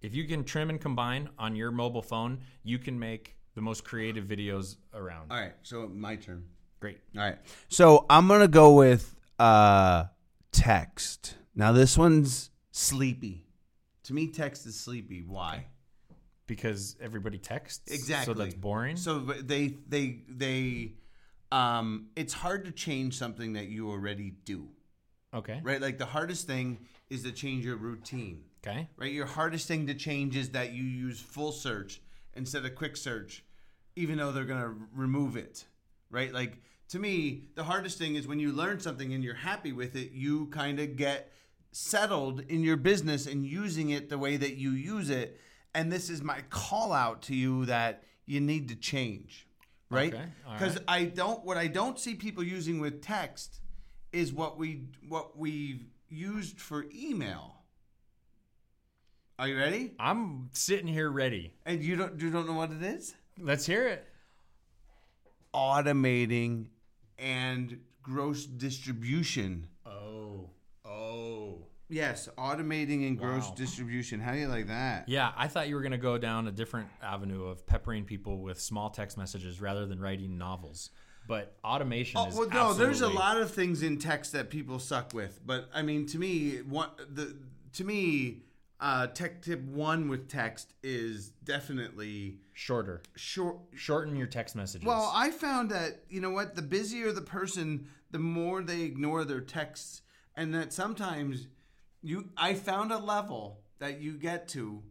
If 0.00 0.14
you 0.14 0.26
can 0.26 0.44
trim 0.44 0.70
and 0.70 0.80
combine 0.80 1.28
on 1.38 1.54
your 1.54 1.70
mobile 1.70 2.02
phone, 2.02 2.40
you 2.64 2.78
can 2.78 2.98
make 2.98 3.36
the 3.54 3.60
most 3.60 3.84
creative 3.84 4.24
videos 4.24 4.76
around. 4.94 5.30
All 5.30 5.38
right, 5.38 5.52
so 5.62 5.88
my 5.88 6.16
turn. 6.16 6.44
Great. 6.80 6.98
All 7.16 7.22
right. 7.22 7.38
So 7.68 8.06
I'm 8.10 8.26
gonna 8.26 8.48
go 8.48 8.74
with 8.74 9.14
uh 9.38 10.04
text. 10.50 11.36
Now 11.54 11.72
this 11.72 11.96
one's 11.96 12.50
sleepy. 12.72 13.46
To 14.04 14.14
me, 14.14 14.26
text 14.26 14.66
is 14.66 14.78
sleepy. 14.78 15.22
Why? 15.22 15.66
because 16.46 16.96
everybody 17.00 17.38
texts 17.38 17.90
Exactly. 17.90 18.34
so 18.34 18.38
that's 18.38 18.54
boring 18.54 18.96
So 18.96 19.20
they 19.20 19.76
they 19.88 20.18
they 20.28 20.92
um 21.52 22.06
it's 22.16 22.32
hard 22.32 22.64
to 22.64 22.72
change 22.72 23.16
something 23.16 23.52
that 23.52 23.68
you 23.68 23.90
already 23.90 24.32
do. 24.44 24.68
okay 25.34 25.60
Right? 25.62 25.80
Like 25.80 25.98
the 25.98 26.06
hardest 26.06 26.46
thing 26.46 26.78
is 27.10 27.22
to 27.24 27.32
change 27.32 27.64
your 27.64 27.76
routine. 27.76 28.44
okay 28.64 28.88
Right? 28.96 29.12
Your 29.12 29.26
hardest 29.26 29.68
thing 29.68 29.86
to 29.86 29.94
change 29.94 30.36
is 30.36 30.50
that 30.50 30.72
you 30.72 30.82
use 30.82 31.20
full 31.20 31.52
search 31.52 32.00
instead 32.34 32.64
of 32.64 32.74
quick 32.74 32.96
search 32.96 33.44
even 33.94 34.16
though 34.16 34.32
they're 34.32 34.44
going 34.44 34.62
to 34.62 34.74
remove 34.94 35.36
it. 35.36 35.66
Right? 36.10 36.32
Like 36.32 36.62
to 36.88 36.98
me, 36.98 37.44
the 37.54 37.64
hardest 37.64 37.98
thing 37.98 38.16
is 38.16 38.26
when 38.26 38.38
you 38.38 38.52
learn 38.52 38.80
something 38.80 39.12
and 39.12 39.22
you're 39.22 39.34
happy 39.34 39.72
with 39.72 39.96
it, 39.96 40.12
you 40.12 40.46
kind 40.46 40.80
of 40.80 40.96
get 40.96 41.32
settled 41.72 42.40
in 42.48 42.62
your 42.62 42.76
business 42.76 43.26
and 43.26 43.46
using 43.46 43.90
it 43.90 44.08
the 44.08 44.18
way 44.18 44.36
that 44.36 44.56
you 44.56 44.70
use 44.70 45.10
it. 45.10 45.38
And 45.74 45.90
this 45.90 46.10
is 46.10 46.22
my 46.22 46.40
call 46.50 46.92
out 46.92 47.22
to 47.22 47.34
you 47.34 47.64
that 47.66 48.04
you 48.26 48.40
need 48.40 48.68
to 48.68 48.76
change. 48.76 49.46
Right? 49.92 50.12
Okay, 50.14 50.24
Because 50.52 50.74
right. 50.76 50.84
I 50.88 51.04
don't 51.04 51.44
what 51.44 51.56
I 51.56 51.66
don't 51.66 51.98
see 51.98 52.14
people 52.14 52.42
using 52.42 52.80
with 52.80 53.02
text 53.02 53.60
is 54.12 54.32
what 54.32 54.58
we 54.58 54.84
what 55.08 55.38
we've 55.38 55.84
used 56.08 56.60
for 56.60 56.84
email. 56.94 57.56
Are 59.38 59.48
you 59.48 59.56
ready? 59.58 59.92
i'm 59.98 60.50
sitting 60.52 60.86
here 60.86 61.10
ready 61.10 61.52
And 61.66 61.82
you 61.82 61.96
don't 61.96 62.20
you 62.20 62.30
don't 62.30 62.46
know 62.46 62.52
what 62.54 62.70
it 62.70 62.82
is? 62.82 63.14
let's 63.40 63.66
hear 63.66 63.88
it 63.88 64.06
Automating 65.54 66.66
and 67.18 67.78
gross 68.02 68.46
distribution. 68.46 69.66
oh 69.86 70.48
Yes, 71.92 72.26
automating 72.38 73.06
and 73.06 73.18
gross 73.18 73.48
Wow. 73.48 73.54
distribution. 73.54 74.18
How 74.18 74.32
do 74.32 74.38
you 74.38 74.48
like 74.48 74.66
that? 74.68 75.08
yeah 75.08 75.32
i 75.36 75.46
thought 75.48 75.68
you 75.68 75.74
were 75.74 75.82
going 75.82 75.92
to 75.92 75.98
go 75.98 76.16
down 76.16 76.46
a 76.48 76.52
different 76.52 76.88
avenue 77.02 77.44
of 77.44 77.66
peppering 77.66 78.04
people 78.04 78.38
with 78.38 78.58
small 78.60 78.88
text 78.90 79.18
messages 79.18 79.60
rather 79.60 79.84
than 79.86 80.00
writing 80.00 80.38
novels 80.38 80.90
but 81.26 81.56
automation 81.64 82.20
Oh, 82.20 82.28
is 82.28 82.34
well, 82.36 82.48
no, 82.48 82.72
there's 82.74 83.00
a 83.00 83.04
absolutely- 83.06 83.16
lot 83.16 83.36
of 83.40 83.50
things 83.52 83.82
in 83.82 83.98
text 83.98 84.32
that 84.32 84.48
people 84.50 84.78
suck 84.78 85.12
with, 85.14 85.40
but 85.46 85.68
I 85.72 85.82
mean, 85.82 86.06
to 86.06 86.18
me, 86.18 86.56
what 86.62 86.98
the 87.14 87.36
to 87.74 87.84
me, 87.84 88.42
uh, 88.80 89.06
tech 89.08 89.42
tip 89.42 89.62
one 89.62 90.08
with 90.08 90.28
text 90.28 90.74
is 90.82 91.30
definitely 91.44 92.38
shorter 92.52 93.02
short. 93.16 93.58
shorten 93.76 94.16
your 94.16 94.26
text 94.26 94.56
messages 94.56 94.84
Well, 94.86 95.10
I 95.14 95.30
found 95.30 95.70
that 95.70 96.00
you 96.08 96.20
know 96.20 96.30
what, 96.30 96.54
the 96.56 96.62
busier 96.62 97.12
the 97.12 97.20
person, 97.22 97.86
the 98.10 98.18
more 98.18 98.62
they 98.62 98.80
ignore 98.82 99.24
their 99.24 99.40
texts, 99.40 100.02
and 100.36 100.52
that 100.54 100.72
sometimes 100.72 101.46
you. 102.02 102.28
I 102.36 102.54
found 102.54 102.92
a 102.92 102.98
level 102.98 103.60
that 103.78 104.00
you 104.00 104.12
get 104.14 104.48
to 104.48 104.82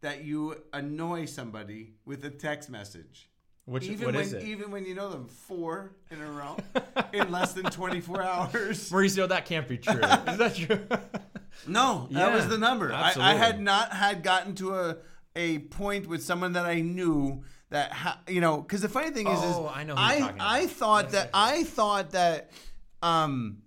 that 0.00 0.24
you 0.24 0.56
annoy 0.72 1.24
somebody 1.24 1.94
with 2.04 2.24
a 2.24 2.30
text 2.30 2.68
message. 2.68 3.30
which 3.64 3.84
even 3.84 4.04
what 4.06 4.14
when 4.14 4.24
is 4.24 4.32
it 4.34 4.42
even 4.42 4.70
when 4.70 4.84
you 4.84 4.94
know 4.94 5.08
them 5.08 5.26
four 5.26 5.92
in 6.10 6.20
a 6.20 6.30
row 6.30 6.56
in 7.14 7.30
less 7.32 7.54
than 7.54 7.64
24 7.64 8.22
hours. 8.22 8.90
mauricio 8.90 9.26
that 9.28 9.46
can't 9.46 9.66
be 9.66 9.78
true 9.78 9.94
is 10.28 10.38
that 10.38 10.54
true 10.54 10.80
No, 11.66 12.08
that 12.10 12.32
was 12.34 12.48
the 12.48 12.58
number. 12.58 12.92
I, 12.92 13.14
I 13.16 13.34
had 13.34 13.60
not 13.60 13.92
had 13.92 14.22
gotten 14.22 14.54
to 14.56 14.74
a 14.74 14.96
a 15.36 15.60
point 15.60 16.06
with 16.06 16.22
someone 16.22 16.52
that 16.52 16.66
I 16.66 16.80
knew 16.80 17.42
that 17.70 17.92
ha, 17.92 18.20
you 18.28 18.40
know 18.40 18.58
because 18.60 18.82
the 18.82 18.88
funny 18.88 19.10
thing 19.10 19.26
is, 19.26 19.38
is 19.38 19.56
Oh, 19.56 19.72
I 19.74 19.84
know 19.84 19.94
I 19.96 20.34
I 20.38 20.66
thought 20.66 21.10
that 21.16 21.30
I 21.32 21.64
thought 21.64 22.10
that 22.10 22.50
um 23.02 23.62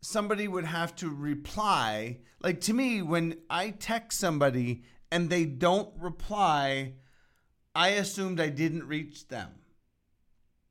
somebody 0.00 0.48
would 0.48 0.64
have 0.64 0.94
to 0.96 1.10
reply 1.10 2.18
like 2.42 2.60
to 2.62 2.72
me 2.72 3.02
when 3.02 3.36
I 3.48 3.70
text 3.70 4.18
somebody 4.18 4.82
and 5.12 5.28
they 5.28 5.44
don't 5.44 5.90
reply, 5.98 6.94
I 7.74 7.88
assumed 7.90 8.40
I 8.40 8.48
didn't 8.48 8.86
reach 8.86 9.28
them. 9.28 9.50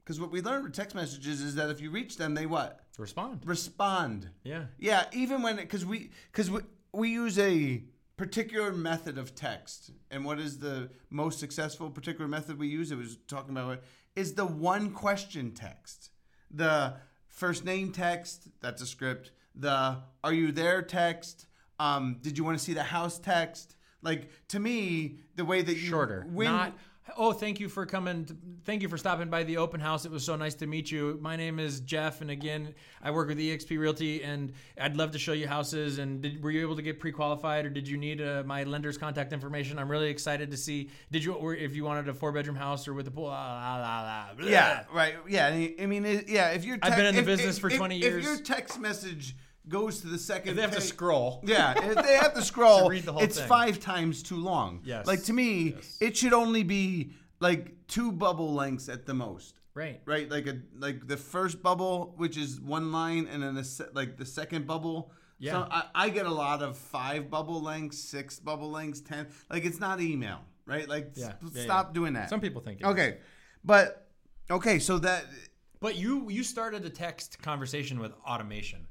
Because 0.04 0.20
what 0.20 0.32
we 0.32 0.42
learned 0.42 0.64
with 0.64 0.74
text 0.74 0.96
messages 0.96 1.42
is 1.42 1.56
that 1.56 1.70
if 1.70 1.80
you 1.82 1.92
reach 1.92 2.18
them, 2.18 2.34
they 2.34 2.46
what? 2.46 2.80
respond 2.98 3.42
Respond. 3.46 4.30
yeah 4.44 4.66
Yeah, 4.78 5.06
even 5.14 5.42
when 5.42 5.56
because 5.56 5.86
we 5.86 6.10
because 6.32 6.52
we 6.52 6.62
we 6.92 7.10
use 7.10 7.38
a 7.40 7.84
particular 8.18 8.74
method 8.74 9.18
of 9.18 9.34
text, 9.36 9.92
and 10.12 10.26
what 10.26 10.40
is 10.40 10.60
the 10.60 10.90
most 11.10 11.40
successful 11.40 11.90
particular 11.90 12.28
method 12.28 12.60
we 12.60 12.68
use? 12.68 12.92
It 12.92 12.98
was 12.98 13.18
talking 13.28 13.52
about 13.52 13.74
it 13.74 13.84
is 14.16 14.34
the 14.34 14.46
one 14.46 14.92
question 14.92 15.52
text, 15.52 16.10
the 16.52 16.96
first 17.40 17.64
name 17.64 17.92
text. 17.92 18.50
That's 18.60 18.82
a 18.82 18.86
script. 18.86 19.32
The 19.56 19.98
are 20.24 20.34
you 20.34 20.52
there 20.52 20.82
text. 20.82 21.48
Um, 21.80 22.18
did 22.22 22.38
you 22.38 22.44
want 22.44 22.58
to 22.60 22.64
see 22.64 22.74
the 22.74 22.84
house 22.84 23.18
text? 23.18 23.76
Like 24.02 24.30
to 24.50 24.60
me, 24.60 25.20
the 25.36 25.46
way 25.46 25.62
that 25.62 25.74
you 25.76 25.88
Shorter. 25.90 26.26
when- 26.30 26.52
Not, 26.52 26.78
oh, 27.18 27.34
thank 27.34 27.60
you 27.60 27.70
for 27.70 27.86
coming. 27.86 28.28
thank 28.66 28.82
you 28.82 28.90
for 28.90 28.98
stopping 28.98 29.30
by 29.30 29.44
the 29.44 29.58
open 29.58 29.80
house. 29.80 30.06
It 30.06 30.12
was 30.12 30.24
so 30.24 30.36
nice 30.36 30.56
to 30.56 30.68
meet 30.68 30.92
you. 30.92 31.18
My 31.22 31.36
name 31.36 31.60
is 31.60 31.80
Jeff. 31.82 32.22
And 32.22 32.30
again, 32.30 32.74
I 33.02 33.12
work 33.12 33.28
with 33.28 33.38
EXP 33.38 33.80
Realty 33.80 34.24
and 34.24 34.54
I'd 34.80 34.96
love 34.96 35.12
to 35.12 35.20
show 35.20 35.34
you 35.34 35.48
houses. 35.48 35.98
And 36.00 36.22
did, 36.22 36.44
were 36.44 36.52
you 36.52 36.62
able 36.62 36.76
to 36.76 36.82
get 36.82 37.00
pre 37.00 37.12
qualified 37.12 37.66
or 37.66 37.70
did 37.70 37.88
you 37.88 37.98
need 37.98 38.22
uh, 38.22 38.44
my 38.46 38.64
lender's 38.64 38.98
contact 38.98 39.34
information? 39.34 39.80
I'm 39.80 39.90
really 39.90 40.10
excited 40.10 40.52
to 40.52 40.58
see. 40.58 40.90
Did 41.12 41.24
you, 41.24 41.34
or 41.34 41.56
if 41.56 41.76
you 41.76 41.84
wanted 41.84 42.08
a 42.10 42.14
four 42.14 42.32
bedroom 42.32 42.56
house 42.56 42.88
or 42.88 42.94
with 42.94 43.08
a 43.08 43.12
pool? 43.12 43.26
La, 43.26 43.32
la, 43.78 44.02
la. 44.38 44.46
Yeah, 44.48 44.84
right. 44.94 45.16
Yeah, 45.28 45.48
I 45.48 45.86
mean, 45.86 46.06
it, 46.06 46.28
yeah. 46.30 46.50
If 46.50 46.66
you're, 46.66 46.78
I've 46.82 46.96
been 46.96 47.06
in 47.08 47.16
the 47.16 47.22
if- 47.22 47.26
business 47.26 47.56
if- 47.56 47.62
for 47.62 47.70
if- 47.70 47.78
20 47.78 47.98
If 47.98 48.02
years. 48.04 48.24
your 48.26 48.38
text 48.38 48.80
message 48.80 49.36
goes 49.70 50.02
to 50.02 50.08
the 50.08 50.18
second, 50.18 50.50
If 50.52 50.56
they 50.58 50.62
have 50.64 50.72
to 50.76 50.82
scroll. 50.82 51.42
Yeah, 51.46 51.74
if 51.78 51.96
they 52.06 52.14
have 52.16 52.34
to 52.34 52.42
scroll, 52.52 52.84
To 52.86 52.90
read 52.90 53.04
the 53.04 53.14
whole 53.14 53.22
it's 53.24 53.40
thing. 53.40 53.48
five 53.48 53.80
times 53.80 54.24
too 54.24 54.38
long. 54.38 54.82
Yes. 54.84 55.08
Like 55.08 55.24
to 55.24 55.34
me, 55.34 55.74
Yes. 55.76 55.98
it 56.02 56.18
should 56.18 56.34
only 56.34 56.64
be 56.64 57.12
like 57.40 57.74
two 57.88 58.12
bubble 58.12 58.54
lengths 58.54 58.90
at 58.90 59.06
the 59.06 59.14
most. 59.14 59.56
Right. 59.76 60.02
Right, 60.06 60.30
like 60.30 60.46
a 60.48 60.58
like 60.78 61.08
the 61.08 61.16
first 61.16 61.62
bubble, 61.64 62.14
which 62.18 62.36
is 62.38 62.60
one 62.60 62.92
line, 62.92 63.28
and 63.32 63.42
then 63.42 63.56
the 63.56 63.64
se- 63.64 63.92
like 63.94 64.18
the 64.18 64.26
second 64.26 64.68
bubble. 64.68 65.12
Yeah. 65.38 65.52
So 65.54 65.68
I, 65.72 65.84
I 65.96 66.10
get 66.10 66.26
a 66.26 66.34
lot 66.34 66.62
of 66.62 66.78
five 66.78 67.30
bubble 67.30 67.62
lengths, 67.62 67.98
six 67.98 68.40
bubble 68.42 68.70
lengths, 68.72 69.00
ten. 69.00 69.28
Like 69.50 69.64
it's 69.64 69.80
not 69.80 70.02
email, 70.02 70.40
right? 70.66 70.90
Like 70.90 71.12
Yeah. 71.16 71.34
Yeah, 71.54 71.64
stop 71.64 71.90
yeah. 71.90 71.94
doing 71.94 72.14
that. 72.14 72.30
Some 72.30 72.42
people 72.42 72.62
think 72.62 72.82
it 72.82 72.84
is. 72.86 72.90
Okay, 72.92 73.18
but 73.64 74.08
okay, 74.52 74.80
so 74.80 74.98
that 75.00 75.24
But 75.80 75.96
you 75.96 76.30
you 76.30 76.44
started 76.44 76.84
the 76.84 76.90
text 76.90 77.42
conversation 77.42 78.00
with 78.00 78.12
automation. 78.28 78.86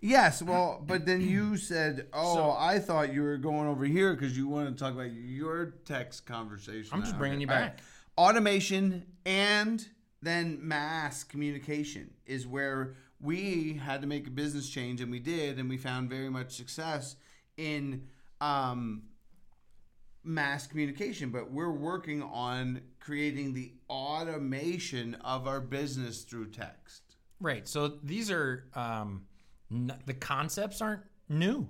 Yes, 0.00 0.42
well, 0.42 0.82
but 0.86 1.06
then 1.06 1.20
you 1.20 1.56
said, 1.56 2.06
"Oh, 2.12 2.34
So- 2.34 2.50
I 2.52 2.78
thought 2.78 3.12
you 3.12 3.22
were 3.22 3.36
going 3.36 3.68
over 3.68 3.84
here 3.84 4.14
because 4.14 4.36
you 4.36 4.48
wanted 4.48 4.76
to 4.76 4.82
talk 4.84 4.94
about 4.94 5.12
your 5.12 5.74
text 5.84 6.26
conversation." 6.26 6.90
I'm 6.92 7.00
just 7.02 7.12
now." 7.12 7.18
bringing 7.18 7.40
you 7.40 7.48
All 7.48 7.54
right. 7.54 7.76
back. 7.76 7.80
Automation 8.16 9.06
and 9.24 9.86
then 10.22 10.58
mass 10.66 11.24
communication 11.24 12.10
is 12.26 12.46
where 12.46 12.94
we 13.20 13.74
had 13.74 14.00
to 14.00 14.06
make 14.06 14.26
a 14.26 14.30
business 14.30 14.68
change, 14.68 15.00
and 15.00 15.10
we 15.10 15.18
did, 15.18 15.58
and 15.58 15.68
we 15.68 15.76
found 15.76 16.08
very 16.10 16.30
much 16.30 16.52
success 16.56 17.16
in 17.56 18.06
um, 18.40 19.02
mass 20.24 20.66
communication. 20.66 21.30
But 21.30 21.50
we're 21.50 21.70
working 21.72 22.22
on 22.22 22.80
creating 23.00 23.54
the 23.54 23.72
automation 23.88 25.14
of 25.16 25.46
our 25.46 25.60
business 25.60 26.22
through 26.22 26.50
text. 26.50 27.02
Right. 27.40 27.66
So 27.66 27.88
these 28.02 28.30
are 28.30 28.64
um, 28.74 29.24
n- 29.70 29.98
the 30.06 30.14
concepts 30.14 30.80
aren't 30.80 31.02
new, 31.28 31.68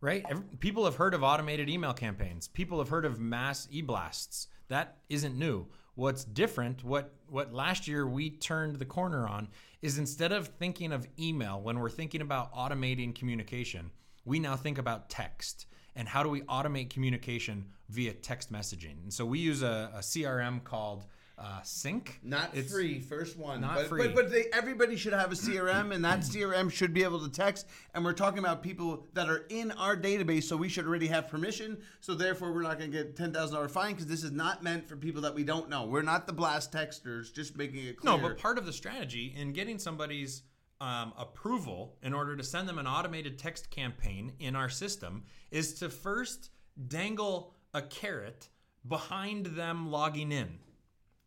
right? 0.00 0.24
Every, 0.28 0.44
people 0.60 0.84
have 0.84 0.96
heard 0.96 1.14
of 1.14 1.22
automated 1.22 1.68
email 1.68 1.92
campaigns. 1.92 2.48
People 2.48 2.78
have 2.78 2.88
heard 2.88 3.04
of 3.04 3.20
mass 3.20 3.68
e-blasts. 3.70 4.48
That 4.68 4.98
isn't 5.08 5.38
new. 5.38 5.66
What's 5.94 6.24
different, 6.24 6.82
what 6.82 7.14
what 7.28 7.52
last 7.52 7.86
year 7.86 8.06
we 8.06 8.30
turned 8.30 8.76
the 8.76 8.86
corner 8.86 9.26
on, 9.28 9.48
is 9.82 9.98
instead 9.98 10.32
of 10.32 10.48
thinking 10.48 10.92
of 10.92 11.06
email 11.18 11.60
when 11.60 11.78
we're 11.78 11.90
thinking 11.90 12.22
about 12.22 12.54
automating 12.54 13.14
communication, 13.14 13.90
we 14.24 14.38
now 14.38 14.56
think 14.56 14.78
about 14.78 15.10
text 15.10 15.66
and 15.94 16.08
how 16.08 16.22
do 16.22 16.28
we 16.28 16.40
automate 16.42 16.88
communication 16.88 17.66
via 17.90 18.12
text 18.12 18.50
messaging. 18.50 19.02
And 19.02 19.12
so 19.12 19.26
we 19.26 19.38
use 19.38 19.62
a, 19.62 19.90
a 19.94 19.98
CRM 19.98 20.64
called 20.64 21.04
uh, 21.42 21.60
Sync. 21.62 22.20
Not 22.22 22.50
It's- 22.54 22.72
free, 22.72 23.00
first 23.00 23.36
one. 23.36 23.62
Not 23.62 23.74
but, 23.74 23.88
free. 23.88 24.06
But, 24.06 24.14
but 24.14 24.30
they, 24.30 24.44
everybody 24.52 24.96
should 24.96 25.12
have 25.12 25.32
a 25.32 25.34
CRM, 25.34 25.92
and 25.92 26.04
that 26.04 26.20
CRM 26.20 26.70
should 26.70 26.94
be 26.94 27.02
able 27.02 27.20
to 27.20 27.28
text. 27.28 27.66
And 27.94 28.04
we're 28.04 28.12
talking 28.12 28.38
about 28.38 28.62
people 28.62 29.06
that 29.14 29.28
are 29.28 29.44
in 29.48 29.72
our 29.72 29.96
database, 29.96 30.44
so 30.44 30.56
we 30.56 30.68
should 30.68 30.86
already 30.86 31.08
have 31.08 31.28
permission. 31.28 31.78
So 32.00 32.14
therefore, 32.14 32.52
we're 32.52 32.62
not 32.62 32.78
going 32.78 32.92
to 32.92 32.96
get 32.96 33.16
ten 33.16 33.32
thousand 33.32 33.56
dollar 33.56 33.68
fine 33.68 33.92
because 33.92 34.06
this 34.06 34.22
is 34.22 34.30
not 34.30 34.62
meant 34.62 34.88
for 34.88 34.96
people 34.96 35.22
that 35.22 35.34
we 35.34 35.42
don't 35.42 35.68
know. 35.68 35.84
We're 35.86 36.02
not 36.02 36.26
the 36.26 36.32
blast 36.32 36.70
texters. 36.72 37.32
Just 37.32 37.56
making 37.56 37.84
it 37.86 37.96
clear. 37.96 38.16
No, 38.16 38.22
but 38.22 38.38
part 38.38 38.56
of 38.56 38.64
the 38.64 38.72
strategy 38.72 39.34
in 39.36 39.52
getting 39.52 39.78
somebody's 39.78 40.42
um, 40.80 41.12
approval 41.16 41.96
in 42.02 42.12
order 42.12 42.36
to 42.36 42.42
send 42.42 42.68
them 42.68 42.78
an 42.78 42.86
automated 42.86 43.38
text 43.38 43.70
campaign 43.70 44.32
in 44.40 44.56
our 44.56 44.68
system 44.68 45.22
is 45.50 45.74
to 45.74 45.88
first 45.88 46.50
dangle 46.88 47.54
a 47.74 47.82
carrot 47.82 48.48
behind 48.88 49.46
them 49.46 49.90
logging 49.90 50.32
in, 50.32 50.58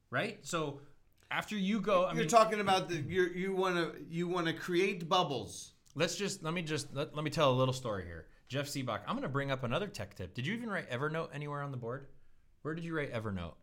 right? 0.10 0.40
So 0.46 0.82
after 1.32 1.56
you 1.58 1.82
go, 1.82 2.04
I 2.04 2.12
you're 2.12 2.22
mean, 2.22 2.28
talking 2.28 2.60
about 2.60 2.90
the 2.90 2.96
you 2.98 3.24
you 3.36 3.54
want 3.56 3.76
to 3.76 3.94
you 4.10 4.28
want 4.28 4.48
to 4.48 4.54
create 4.54 5.08
bubbles. 5.10 5.74
let's 5.96 6.16
just 6.16 6.44
let 6.44 6.54
me 6.54 6.62
just 6.62 6.94
let, 6.94 7.16
let 7.16 7.24
me 7.24 7.30
tell 7.32 7.52
a 7.52 7.58
little 7.58 7.74
story 7.74 8.06
here. 8.06 8.28
Jeff 8.48 8.68
Sibbach, 8.68 9.00
I'm 9.08 9.16
going 9.16 9.24
to 9.24 9.30
bring 9.30 9.50
up 9.52 9.64
another 9.64 9.88
tech 9.88 10.16
tip. 10.16 10.36
Did 10.36 10.46
you 10.46 10.54
even 10.54 10.70
write 10.70 10.90
Evernote 10.92 11.30
anywhere 11.34 11.62
on 11.64 11.72
the 11.72 11.78
board? 11.78 12.08
Where 12.62 12.76
did 12.76 12.84
you 12.86 12.96
write 12.96 13.12
Evernote? 13.14 13.56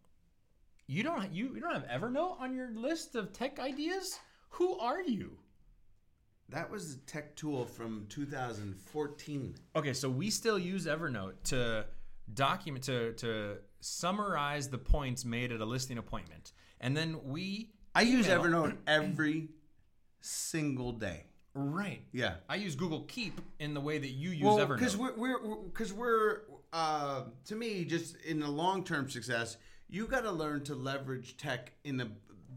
You 0.88 1.02
don't 1.04 1.32
you, 1.32 1.54
you 1.54 1.60
don't 1.60 1.72
have 1.74 1.86
Evernote 1.86 2.40
on 2.40 2.54
your 2.54 2.70
list 2.74 3.14
of 3.14 3.32
tech 3.32 3.58
ideas? 3.60 4.18
Who 4.50 4.78
are 4.78 5.00
you? 5.00 5.38
That 6.48 6.70
was 6.70 6.94
a 6.94 6.98
tech 7.06 7.34
tool 7.36 7.64
from 7.64 8.06
2014. 8.10 9.54
Okay, 9.76 9.92
so 9.94 10.10
we 10.10 10.28
still 10.28 10.58
use 10.58 10.86
Evernote 10.86 11.34
to 11.44 11.86
document 12.34 12.84
to 12.84 13.12
to 13.14 13.56
summarize 13.82 14.68
the 14.68 14.78
points 14.78 15.24
made 15.24 15.52
at 15.52 15.60
a 15.60 15.64
listing 15.64 15.98
appointment, 15.98 16.52
and 16.80 16.96
then 16.96 17.20
we 17.24 17.70
I 17.94 18.02
use 18.02 18.26
Evernote 18.26 18.76
every 18.86 19.48
single 20.20 20.92
day. 20.92 21.24
Right. 21.54 22.02
Yeah. 22.12 22.36
I 22.48 22.54
use 22.56 22.74
Google 22.74 23.02
Keep 23.02 23.40
in 23.58 23.74
the 23.74 23.80
way 23.80 23.98
that 23.98 24.08
you 24.08 24.30
use 24.30 24.42
well, 24.42 24.58
Evernote. 24.58 24.78
because 24.78 24.96
we're 24.96 25.16
we're 25.16 25.56
because 25.56 25.92
we're 25.92 26.40
uh, 26.72 27.24
to 27.46 27.54
me 27.54 27.84
just 27.84 28.16
in 28.24 28.40
the 28.40 28.48
long 28.48 28.84
term 28.84 29.10
success, 29.10 29.58
you 29.88 30.06
got 30.06 30.22
to 30.22 30.32
learn 30.32 30.64
to 30.64 30.74
leverage 30.74 31.36
tech 31.36 31.72
in 31.84 31.98
the, 31.98 32.08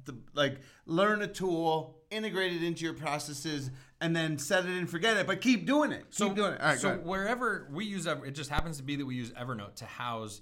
the 0.06 0.16
like 0.34 0.62
learn 0.86 1.22
a 1.22 1.28
tool, 1.28 1.98
integrate 2.10 2.54
it 2.54 2.64
into 2.64 2.86
your 2.86 2.94
processes, 2.94 3.70
and 4.00 4.16
then 4.16 4.38
set 4.38 4.66
it 4.66 4.72
and 4.72 4.90
forget 4.90 5.18
it. 5.18 5.28
But 5.28 5.42
keep 5.42 5.66
doing 5.66 5.92
it. 5.92 6.06
so 6.12 6.28
keep 6.28 6.38
doing 6.38 6.54
it. 6.54 6.62
All 6.62 6.68
right, 6.68 6.80
so 6.80 6.96
wherever 6.96 7.68
we 7.74 7.84
use 7.84 8.08
Ever, 8.08 8.26
it 8.26 8.32
just 8.32 8.50
happens 8.50 8.78
to 8.78 8.84
be 8.84 8.96
that 8.96 9.06
we 9.06 9.16
use 9.16 9.32
Evernote 9.32 9.76
to 9.76 9.86
house 9.86 10.42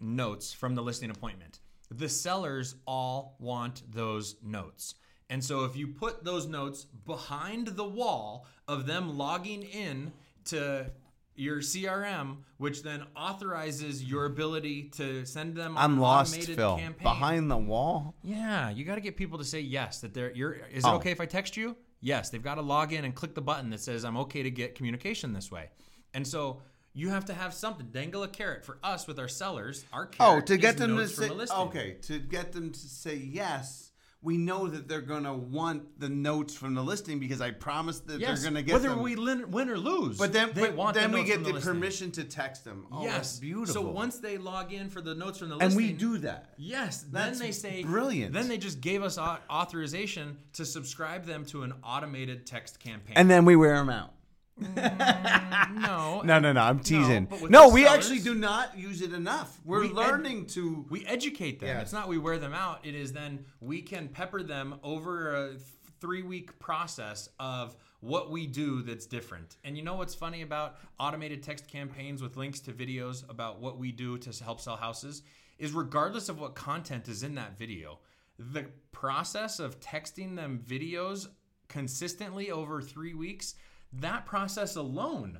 notes 0.00 0.52
from 0.52 0.74
the 0.74 0.82
listing 0.82 1.10
appointment. 1.10 1.60
The 1.90 2.08
sellers 2.08 2.74
all 2.86 3.36
want 3.38 3.82
those 3.92 4.36
notes. 4.42 4.94
And 5.30 5.42
so 5.44 5.64
if 5.64 5.76
you 5.76 5.88
put 5.88 6.24
those 6.24 6.46
notes 6.46 6.84
behind 6.84 7.68
the 7.68 7.84
wall 7.86 8.46
of 8.68 8.86
them 8.86 9.16
logging 9.18 9.62
in 9.62 10.12
to 10.46 10.86
your 11.34 11.58
CRM, 11.58 12.38
which 12.56 12.82
then 12.82 13.02
authorizes 13.16 14.02
your 14.02 14.24
ability 14.24 14.84
to 14.96 15.24
send 15.26 15.54
them 15.54 15.76
I'm 15.76 15.98
lost, 16.00 16.32
automated 16.34 16.56
Phil. 16.56 16.76
campaign. 16.78 17.02
Behind 17.02 17.50
the 17.50 17.56
wall. 17.56 18.14
Yeah, 18.22 18.70
you 18.70 18.84
got 18.84 18.94
to 18.94 19.00
get 19.00 19.16
people 19.16 19.36
to 19.38 19.44
say 19.44 19.60
yes 19.60 20.00
that 20.00 20.14
they're 20.14 20.32
you're 20.32 20.52
is 20.72 20.84
it 20.84 20.88
Oh. 20.88 20.94
okay 20.96 21.10
if 21.10 21.20
I 21.20 21.26
text 21.26 21.56
you? 21.56 21.76
Yes, 22.00 22.30
they've 22.30 22.42
got 22.42 22.54
to 22.54 22.62
log 22.62 22.92
in 22.92 23.04
and 23.04 23.14
click 23.14 23.34
the 23.34 23.42
button 23.42 23.68
that 23.70 23.80
says 23.80 24.04
I'm 24.04 24.16
okay 24.18 24.42
to 24.44 24.50
get 24.50 24.74
communication 24.76 25.32
this 25.32 25.50
way. 25.50 25.68
And 26.14 26.26
so 26.26 26.62
you 26.96 27.10
have 27.10 27.26
to 27.26 27.34
have 27.34 27.52
something 27.54 27.86
dangle 27.92 28.22
a 28.22 28.28
carrot 28.28 28.64
for 28.64 28.78
us 28.82 29.06
with 29.06 29.18
our 29.18 29.28
sellers. 29.28 29.84
Our 29.92 30.10
Oh, 30.18 30.40
to 30.40 30.56
get 30.56 30.78
them 30.78 30.96
to 30.96 31.06
say 31.06 31.28
okay, 31.30 31.96
to 32.02 32.18
get 32.18 32.52
them 32.52 32.72
to 32.72 32.78
say 32.78 33.14
yes. 33.16 33.82
We 34.22 34.38
know 34.38 34.66
that 34.66 34.88
they're 34.88 35.02
gonna 35.02 35.36
want 35.36 36.00
the 36.00 36.08
notes 36.08 36.54
from 36.54 36.74
the 36.74 36.82
listing 36.82 37.20
because 37.20 37.40
I 37.40 37.52
promised 37.52 38.08
that 38.08 38.18
Yes, 38.18 38.40
they're 38.42 38.50
gonna 38.50 38.62
get 38.62 38.72
whether 38.72 38.88
them. 38.88 39.02
we 39.02 39.14
win, 39.14 39.50
win 39.52 39.68
or 39.68 39.76
lose. 39.78 40.16
but 40.18 40.32
then, 40.32 40.50
they 40.52 40.62
but 40.62 40.74
want 40.74 40.94
then 40.96 41.12
the 41.12 41.18
we 41.18 41.24
get 41.24 41.44
the, 41.44 41.52
listing. 41.52 41.72
permission 41.74 42.10
to 42.12 42.24
text 42.24 42.64
them. 42.64 42.86
Oh, 42.90 43.02
yes, 43.04 43.12
that's 43.14 43.38
beautiful. 43.38 43.74
So 43.74 43.82
once 43.82 44.18
they 44.18 44.36
log 44.38 44.72
in 44.72 44.88
for 44.88 45.00
the 45.00 45.14
notes 45.14 45.38
from 45.38 45.50
the 45.50 45.56
and 45.58 45.64
listing, 45.74 45.90
and 45.90 45.92
we 45.92 45.96
do 45.96 46.18
that. 46.18 46.54
Yes, 46.56 47.04
That's 47.12 47.38
then 47.38 47.46
they 47.46 47.52
say 47.52 47.84
brilliant. 47.84 48.32
Then 48.32 48.48
they 48.48 48.58
just 48.58 48.80
gave 48.80 49.02
us 49.04 49.16
authorization 49.16 50.38
to 50.54 50.64
subscribe 50.64 51.24
them 51.26 51.44
to 51.46 51.62
an 51.62 51.74
automated 51.84 52.46
text 52.46 52.80
campaign. 52.80 53.12
And 53.16 53.30
then 53.30 53.44
we 53.44 53.54
wear 53.54 53.76
them 53.76 53.90
out. 53.90 54.12
Mm, 54.60 55.80
no, 55.80 56.20
No, 56.24 56.38
no, 56.38 56.52
no. 56.52 56.60
I'm 56.60 56.80
teasing. 56.80 57.28
with 57.28 57.50
No, 57.50 57.68
we 57.68 57.84
sellers- 57.84 57.98
actually 58.06 58.20
do 58.20 58.34
not 58.34 58.76
use 58.78 59.02
it 59.02 59.12
enough. 59.12 59.58
We're 59.64 59.80
We 59.80 59.86
ed- 59.88 59.92
learning 59.94 60.46
to. 60.48 60.86
we 60.88 61.04
educate 61.06 61.60
them. 61.60 61.68
Yes. 61.68 61.82
It's 61.82 61.92
not 61.92 62.08
we 62.08 62.18
wear 62.18 62.38
them 62.38 62.52
out. 62.54 62.84
It 62.86 62.94
is 62.94 63.12
then 63.12 63.44
we 63.60 63.82
can 63.82 64.08
pepper 64.08 64.42
them 64.42 64.76
over 64.82 65.34
a 65.34 65.54
three 66.00 66.22
week 66.22 66.58
process 66.58 67.28
of 67.40 67.76
what 68.00 68.30
we 68.30 68.46
do 68.46 68.82
that's 68.82 69.06
different. 69.06 69.56
And 69.64 69.76
you 69.76 69.82
know 69.82 69.94
what's 69.96 70.14
funny 70.14 70.42
about 70.42 70.76
automated 71.00 71.42
text 71.42 71.66
campaigns 71.68 72.22
with 72.22 72.36
links 72.36 72.60
to 72.60 72.72
videos 72.72 73.28
about 73.30 73.60
what 73.60 73.78
we 73.78 73.92
do 73.92 74.18
to 74.18 74.44
help 74.44 74.60
sell 74.60 74.76
houses 74.76 75.22
is 75.58 75.72
regardless 75.72 76.28
of 76.28 76.38
what 76.38 76.54
content 76.54 77.08
is 77.08 77.22
in 77.22 77.34
that 77.36 77.58
video, 77.58 77.98
the 78.38 78.66
process 78.92 79.58
of 79.58 79.80
texting 79.80 80.36
them 80.36 80.62
videos 80.66 81.28
consistently 81.68 82.50
over 82.50 82.80
three 82.82 83.14
weeks, 83.14 83.54
that 84.00 84.26
process 84.26 84.76
alone 84.76 85.38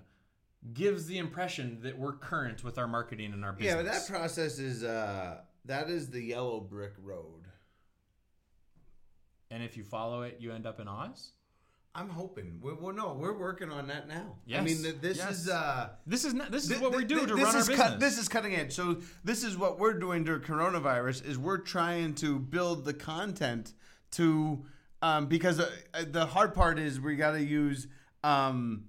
gives 0.72 1.06
the 1.06 1.18
impression 1.18 1.78
that 1.82 1.96
we're 1.98 2.14
current 2.14 2.64
with 2.64 2.78
our 2.78 2.88
marketing 2.88 3.32
and 3.32 3.44
our 3.44 3.52
business. 3.52 3.70
Yeah, 3.74 3.82
but 3.82 3.92
that 3.92 4.06
process 4.08 4.58
is 4.58 4.82
uh 4.84 5.38
that 5.64 5.88
is 5.90 6.10
the 6.10 6.20
yellow 6.22 6.60
brick 6.60 6.92
road. 7.02 7.44
and 9.50 9.62
if 9.62 9.76
you 9.76 9.84
follow 9.84 10.22
it, 10.22 10.36
you 10.40 10.52
end 10.52 10.66
up 10.66 10.80
in 10.80 10.88
Oz. 10.88 11.32
I'm 11.94 12.10
hoping. 12.10 12.58
We're, 12.62 12.74
well, 12.74 12.92
no, 12.94 13.14
we're 13.14 13.32
working 13.38 13.70
on 13.70 13.86
that 13.86 14.06
now. 14.06 14.34
I 14.36 14.40
Yes, 14.44 14.64
mean, 14.64 14.82
th- 14.82 14.96
this 15.00 15.16
yes. 15.16 15.30
is 15.42 15.48
uh, 15.48 15.88
This 16.06 16.24
is 16.26 16.34
not, 16.34 16.50
this 16.50 16.64
is 16.64 16.68
Th- 16.70 16.80
what 16.82 16.94
we 16.94 17.04
do 17.04 17.16
th- 17.16 17.28
to 17.28 17.34
this 17.36 17.44
run 17.44 17.54
our 17.54 17.60
business. 17.60 17.78
cut- 17.78 18.00
this 18.00 18.18
is 18.18 18.28
cutting 18.28 18.54
edge. 18.54 18.74
So 18.74 18.98
this 19.24 19.42
is 19.42 19.56
what 19.56 19.78
we're 19.78 19.94
doing 19.98 20.22
during 20.24 20.42
coronavirus 20.42 21.24
is 21.24 21.38
we're 21.38 21.56
trying 21.58 22.14
to 22.16 22.38
build 22.38 22.84
the 22.84 22.92
content 22.92 23.72
to 24.12 24.62
um, 25.00 25.26
because 25.26 25.58
uh, 25.58 25.70
uh, 25.94 26.04
the 26.10 26.26
hard 26.26 26.52
part 26.54 26.78
is 26.78 27.00
we 27.00 27.16
got 27.16 27.30
to 27.32 27.42
use 27.42 27.86
um, 28.30 28.84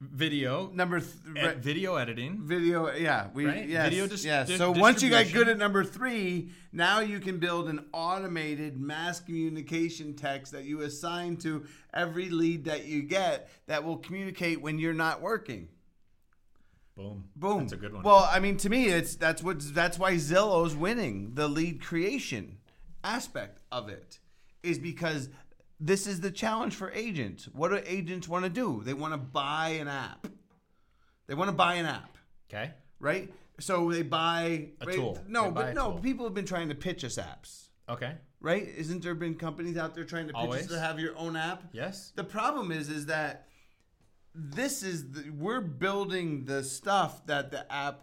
video, 0.00 0.70
number 0.74 1.00
th- 1.00 1.12
ed- 1.36 1.62
video 1.62 1.94
editing. 1.96 2.40
video. 2.42 2.92
Yeah, 2.92 3.28
we 3.32 3.46
Right? 3.46 3.68
yes, 3.68 3.88
Video 3.88 4.06
dis- 4.06 4.22
di- 4.22 4.56
So 4.56 4.72
once 4.72 5.02
you 5.02 5.10
got 5.10 5.32
good 5.32 5.48
at 5.48 5.56
number 5.58 5.84
three, 5.84 6.50
now 6.72 7.00
you 7.00 7.20
can 7.20 7.38
build 7.38 7.68
an 7.68 7.84
automated 7.92 8.78
mass 8.78 9.20
communication 9.20 10.14
text 10.14 10.52
that 10.52 10.64
you 10.64 10.80
assign 10.82 11.36
to 11.38 11.64
every 11.92 12.28
lead 12.30 12.64
that 12.64 12.86
you 12.86 13.02
get 13.02 13.48
that 13.66 13.84
will 13.84 13.96
communicate 13.98 14.60
when 14.60 14.78
you're 14.78 14.92
not 14.92 15.20
working. 15.22 15.68
Boom. 16.96 17.24
Boom. 17.34 17.60
That's 17.60 17.72
a 17.72 17.76
good 17.76 17.92
one. 17.92 18.02
Well, 18.02 18.28
I 18.30 18.38
mean, 18.40 18.56
to 18.58 18.68
me, 18.68 18.86
it's 18.86 19.16
that's 19.16 19.42
what 19.42 19.60
that's 19.74 19.98
why 19.98 20.14
Zillow's 20.14 20.76
winning 20.76 21.32
the 21.34 21.48
lead 21.48 21.82
creation 21.82 22.58
aspect 23.02 23.60
of 23.72 23.88
it 23.88 24.18
is 24.62 24.78
because 24.78 25.28
this 25.84 26.06
is 26.06 26.20
the 26.20 26.30
challenge 26.30 26.74
for 26.74 26.90
agents. 26.92 27.46
What 27.52 27.68
do 27.68 27.80
agents 27.84 28.26
want 28.26 28.44
to 28.44 28.50
do? 28.50 28.80
They 28.84 28.94
want 28.94 29.12
to 29.12 29.18
buy 29.18 29.68
an 29.80 29.88
app. 29.88 30.26
They 31.26 31.34
want 31.34 31.48
to 31.48 31.54
buy 31.54 31.74
an 31.74 31.84
app, 31.86 32.16
okay. 32.50 32.72
right? 32.98 33.30
So 33.60 33.90
they 33.92 34.02
buy 34.02 34.68
A 34.80 34.86
right? 34.86 34.96
tool. 34.96 35.18
No, 35.28 35.50
buy 35.50 35.62
but 35.66 35.74
no, 35.74 35.92
tool. 35.92 36.00
people 36.00 36.24
have 36.24 36.34
been 36.34 36.46
trying 36.46 36.70
to 36.70 36.74
pitch 36.74 37.04
us 37.04 37.16
apps, 37.18 37.68
Okay. 37.88 38.12
right? 38.40 38.66
Isn't 38.66 39.02
there 39.02 39.14
been 39.14 39.34
companies 39.34 39.76
out 39.76 39.94
there 39.94 40.04
trying 40.04 40.26
to 40.28 40.32
pitch 40.32 40.40
Always. 40.42 40.62
us 40.62 40.68
to 40.68 40.80
have 40.80 40.98
your 40.98 41.16
own 41.18 41.36
app? 41.36 41.62
Yes. 41.72 42.12
The 42.16 42.24
problem 42.24 42.72
is, 42.72 42.88
is 42.88 43.06
that 43.06 43.46
this 44.34 44.82
is 44.82 45.10
the, 45.10 45.30
we're 45.30 45.60
building 45.60 46.46
the 46.46 46.64
stuff 46.64 47.24
that 47.26 47.50
the 47.50 47.70
app 47.70 48.00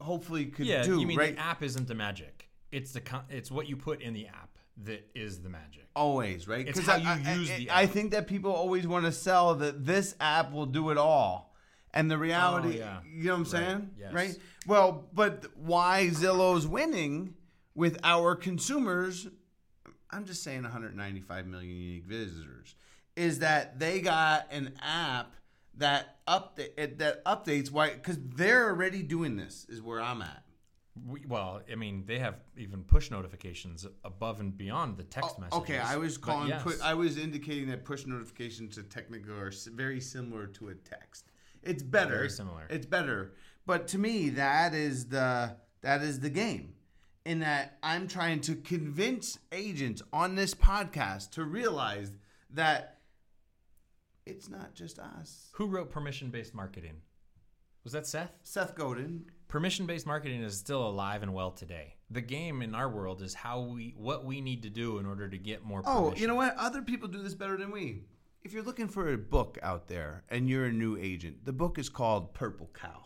hopefully 0.00 0.46
could 0.46 0.66
Yeah. 0.66 0.82
do, 0.84 1.00
you 1.00 1.06
mean 1.08 1.18
right? 1.18 1.34
the 1.36 1.42
app 1.42 1.62
isn't 1.62 1.88
the 1.88 1.94
magic? 1.94 2.48
It's 2.72 2.92
the 2.92 3.00
con- 3.00 3.24
it's 3.30 3.50
what 3.50 3.68
you 3.68 3.76
put 3.76 4.00
in 4.00 4.14
the 4.14 4.28
app 4.28 4.49
that 4.84 5.08
is 5.14 5.40
the 5.42 5.48
magic. 5.48 5.86
Always, 5.96 6.46
right? 6.48 6.66
It's 6.66 6.78
'Cause 6.78 6.88
how 6.88 6.94
I, 7.10 7.16
you 7.34 7.40
use 7.40 7.50
I- 7.50 7.56
the 7.58 7.70
I 7.70 7.86
think 7.86 8.12
that 8.12 8.26
people 8.26 8.52
always 8.52 8.86
want 8.86 9.04
to 9.06 9.12
sell 9.12 9.54
that 9.56 9.84
this 9.84 10.14
app 10.20 10.52
will 10.52 10.66
do 10.66 10.90
it 10.90 10.98
all, 10.98 11.54
and 11.92 12.10
the 12.10 12.16
reality, 12.18 12.76
Oh, 12.80 12.84
yeah. 12.84 13.00
you 13.12 13.24
know 13.24 13.32
what 13.32 13.38
I'm 13.40 13.44
saying, 13.46 13.90
Yes. 13.98 14.12
right? 14.12 14.38
Well, 14.66 15.08
but 15.12 15.46
why 15.56 16.08
Zillow's 16.12 16.66
winning 16.66 17.34
with 17.74 17.98
our 18.04 18.36
consumers? 18.36 19.26
I'm 20.10 20.24
just 20.24 20.42
saying 20.42 20.62
195 20.62 21.46
million 21.46 21.70
unique 21.76 22.04
visitors 22.04 22.74
is 23.16 23.40
that 23.40 23.78
they 23.78 24.00
got 24.00 24.46
an 24.50 24.74
app 24.80 25.34
that 25.76 26.18
update 26.26 26.98
that 26.98 27.24
updates 27.24 27.70
why 27.70 27.90
because 27.94 28.18
they're 28.20 28.68
already 28.68 29.02
doing 29.02 29.36
this 29.36 29.66
is 29.68 29.80
where 29.82 30.00
I'm 30.00 30.20
at. 30.22 30.42
We, 31.06 31.24
well, 31.26 31.62
I 31.70 31.76
mean, 31.76 32.04
they 32.06 32.18
have 32.18 32.36
even 32.56 32.82
push 32.82 33.10
notifications 33.10 33.86
above 34.04 34.40
and 34.40 34.56
beyond 34.56 34.96
the 34.96 35.04
text 35.04 35.38
messages. 35.38 35.58
Oh, 35.58 35.62
Okay, 35.62 35.78
I 35.78 35.96
was 35.96 36.18
calling. 36.18 36.48
yes. 36.48 36.62
Put, 36.62 36.80
I 36.82 36.94
was 36.94 37.16
indicating 37.16 37.68
that 37.68 37.84
push 37.84 38.06
notifications 38.06 38.76
are 38.76 38.82
technical 38.82 39.34
are 39.38 39.48
s- 39.48 39.66
very 39.66 40.00
similar 40.00 40.46
to 40.48 40.68
a 40.68 40.74
text. 40.74 41.26
It's 41.62 41.82
better. 41.82 42.16
Very 42.16 42.30
similar. 42.30 42.66
It's 42.68 42.86
better. 42.86 43.34
But 43.66 43.86
to 43.88 43.98
me, 43.98 44.30
that 44.30 44.74
is 44.74 45.06
the 45.06 45.56
that 45.82 46.02
is 46.02 46.20
the 46.20 46.30
game. 46.30 46.74
In 47.24 47.40
that 47.40 47.78
I'm 47.82 48.08
trying 48.08 48.40
to 48.42 48.56
convince 48.56 49.38
agents 49.52 50.02
on 50.12 50.34
this 50.34 50.54
podcast 50.54 51.30
to 51.32 51.44
realize 51.44 52.10
that 52.50 52.98
it's 54.26 54.48
not 54.48 54.74
just 54.74 54.98
us. 54.98 55.48
Who 55.52 55.66
wrote 55.66 55.90
permission 55.90 56.30
based 56.30 56.54
marketing? 56.54 56.96
Was 57.84 57.92
that 57.92 58.06
Seth? 58.06 58.32
Seth 58.42 58.74
Godin. 58.74 59.26
Permission 59.50 59.84
based 59.84 60.06
marketing 60.06 60.42
is 60.42 60.56
still 60.56 60.86
alive 60.86 61.22
and 61.24 61.34
well 61.34 61.50
today. 61.50 61.96
The 62.08 62.20
game 62.20 62.62
in 62.62 62.72
our 62.74 62.88
world 62.88 63.20
is 63.20 63.34
how 63.34 63.60
we 63.60 63.94
what 63.96 64.24
we 64.24 64.40
need 64.40 64.62
to 64.62 64.70
do 64.70 64.98
in 64.98 65.06
order 65.06 65.28
to 65.28 65.36
get 65.36 65.64
more 65.64 65.82
Oh, 65.84 66.14
you 66.16 66.28
know 66.28 66.36
what? 66.36 66.54
Other 66.56 66.82
people 66.82 67.08
do 67.08 67.20
this 67.20 67.34
better 67.34 67.56
than 67.56 67.72
we. 67.72 68.04
If 68.42 68.52
you're 68.52 68.62
looking 68.62 68.86
for 68.88 69.12
a 69.12 69.18
book 69.18 69.58
out 69.60 69.88
there 69.88 70.22
and 70.30 70.48
you're 70.48 70.66
a 70.66 70.72
new 70.72 70.96
agent, 70.96 71.44
the 71.44 71.52
book 71.52 71.78
is 71.78 71.88
called 71.88 72.32
Purple 72.32 72.70
Cow. 72.72 73.02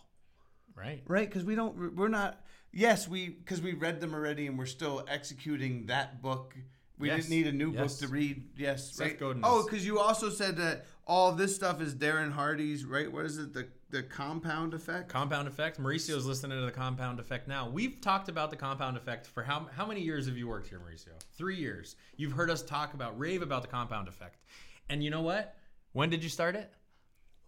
right? 0.77 1.03
right 1.07 1.29
because 1.29 1.45
we 1.45 1.55
don't 1.55 1.97
we're 1.97 2.09
not 2.09 2.45
yes 2.73 3.09
we 3.09 3.31
because 3.31 3.63
we 3.63 3.73
read 3.73 4.01
them 4.01 4.15
already 4.15 4.47
and 4.47 4.59
we're 4.59 4.67
still 4.67 5.05
executing 5.09 5.87
that 5.87 6.21
book 6.21 6.55
we 6.99 7.09
Yes. 7.09 7.17
didn't 7.25 7.31
need 7.31 7.47
a 7.49 7.53
new 7.53 7.73
Yes. 7.73 7.99
book 8.01 8.09
to 8.09 8.13
read 8.15 8.43
yes 8.57 8.93
Seth 8.93 9.01
right 9.07 9.19
Godin 9.19 9.43
oh 9.45 9.65
because 9.65 9.85
you 9.85 9.99
also 9.99 10.31
said 10.31 10.57
that 10.59 10.87
all 11.07 11.29
of 11.31 11.37
this 11.39 11.55
stuff 11.55 11.81
is 11.81 11.95
darren 11.95 12.33
hardy's 12.33 12.85
right 12.85 13.11
what 13.11 13.25
is 13.27 13.39
it 13.39 13.53
the 13.53 13.67
the 13.91 14.03
compound 14.03 14.75
effect 14.75 15.09
Compound 15.09 15.47
effect. 15.47 15.79
Mauricio's 15.79 16.27
listening 16.27 16.59
to 16.59 16.65
the 16.65 16.73
compound 16.73 17.21
effect 17.21 17.47
now. 17.47 17.69
We've 17.69 18.01
talked 18.01 18.29
about 18.29 18.51
the 18.51 18.57
compound 18.57 18.97
effect 18.97 19.25
for 19.29 19.45
how 19.45 19.69
how 19.77 19.87
many 19.87 20.01
years 20.01 20.27
have 20.27 20.37
you 20.37 20.49
worked 20.49 20.67
here, 20.69 20.81
Mauricio? 20.81 21.13
Three 21.39 21.55
years. 21.57 21.95
You've 22.17 22.33
heard 22.33 22.51
us 22.51 22.61
talk 22.63 22.95
about 22.95 23.17
rave 23.17 23.41
about 23.41 23.63
the 23.63 23.69
compound 23.69 24.09
effect. 24.09 24.41
And 24.89 25.05
you 25.05 25.11
know 25.11 25.21
what? 25.23 25.55
When 25.93 26.11
did 26.11 26.25
you 26.25 26.29
start 26.29 26.57
it? 26.57 26.73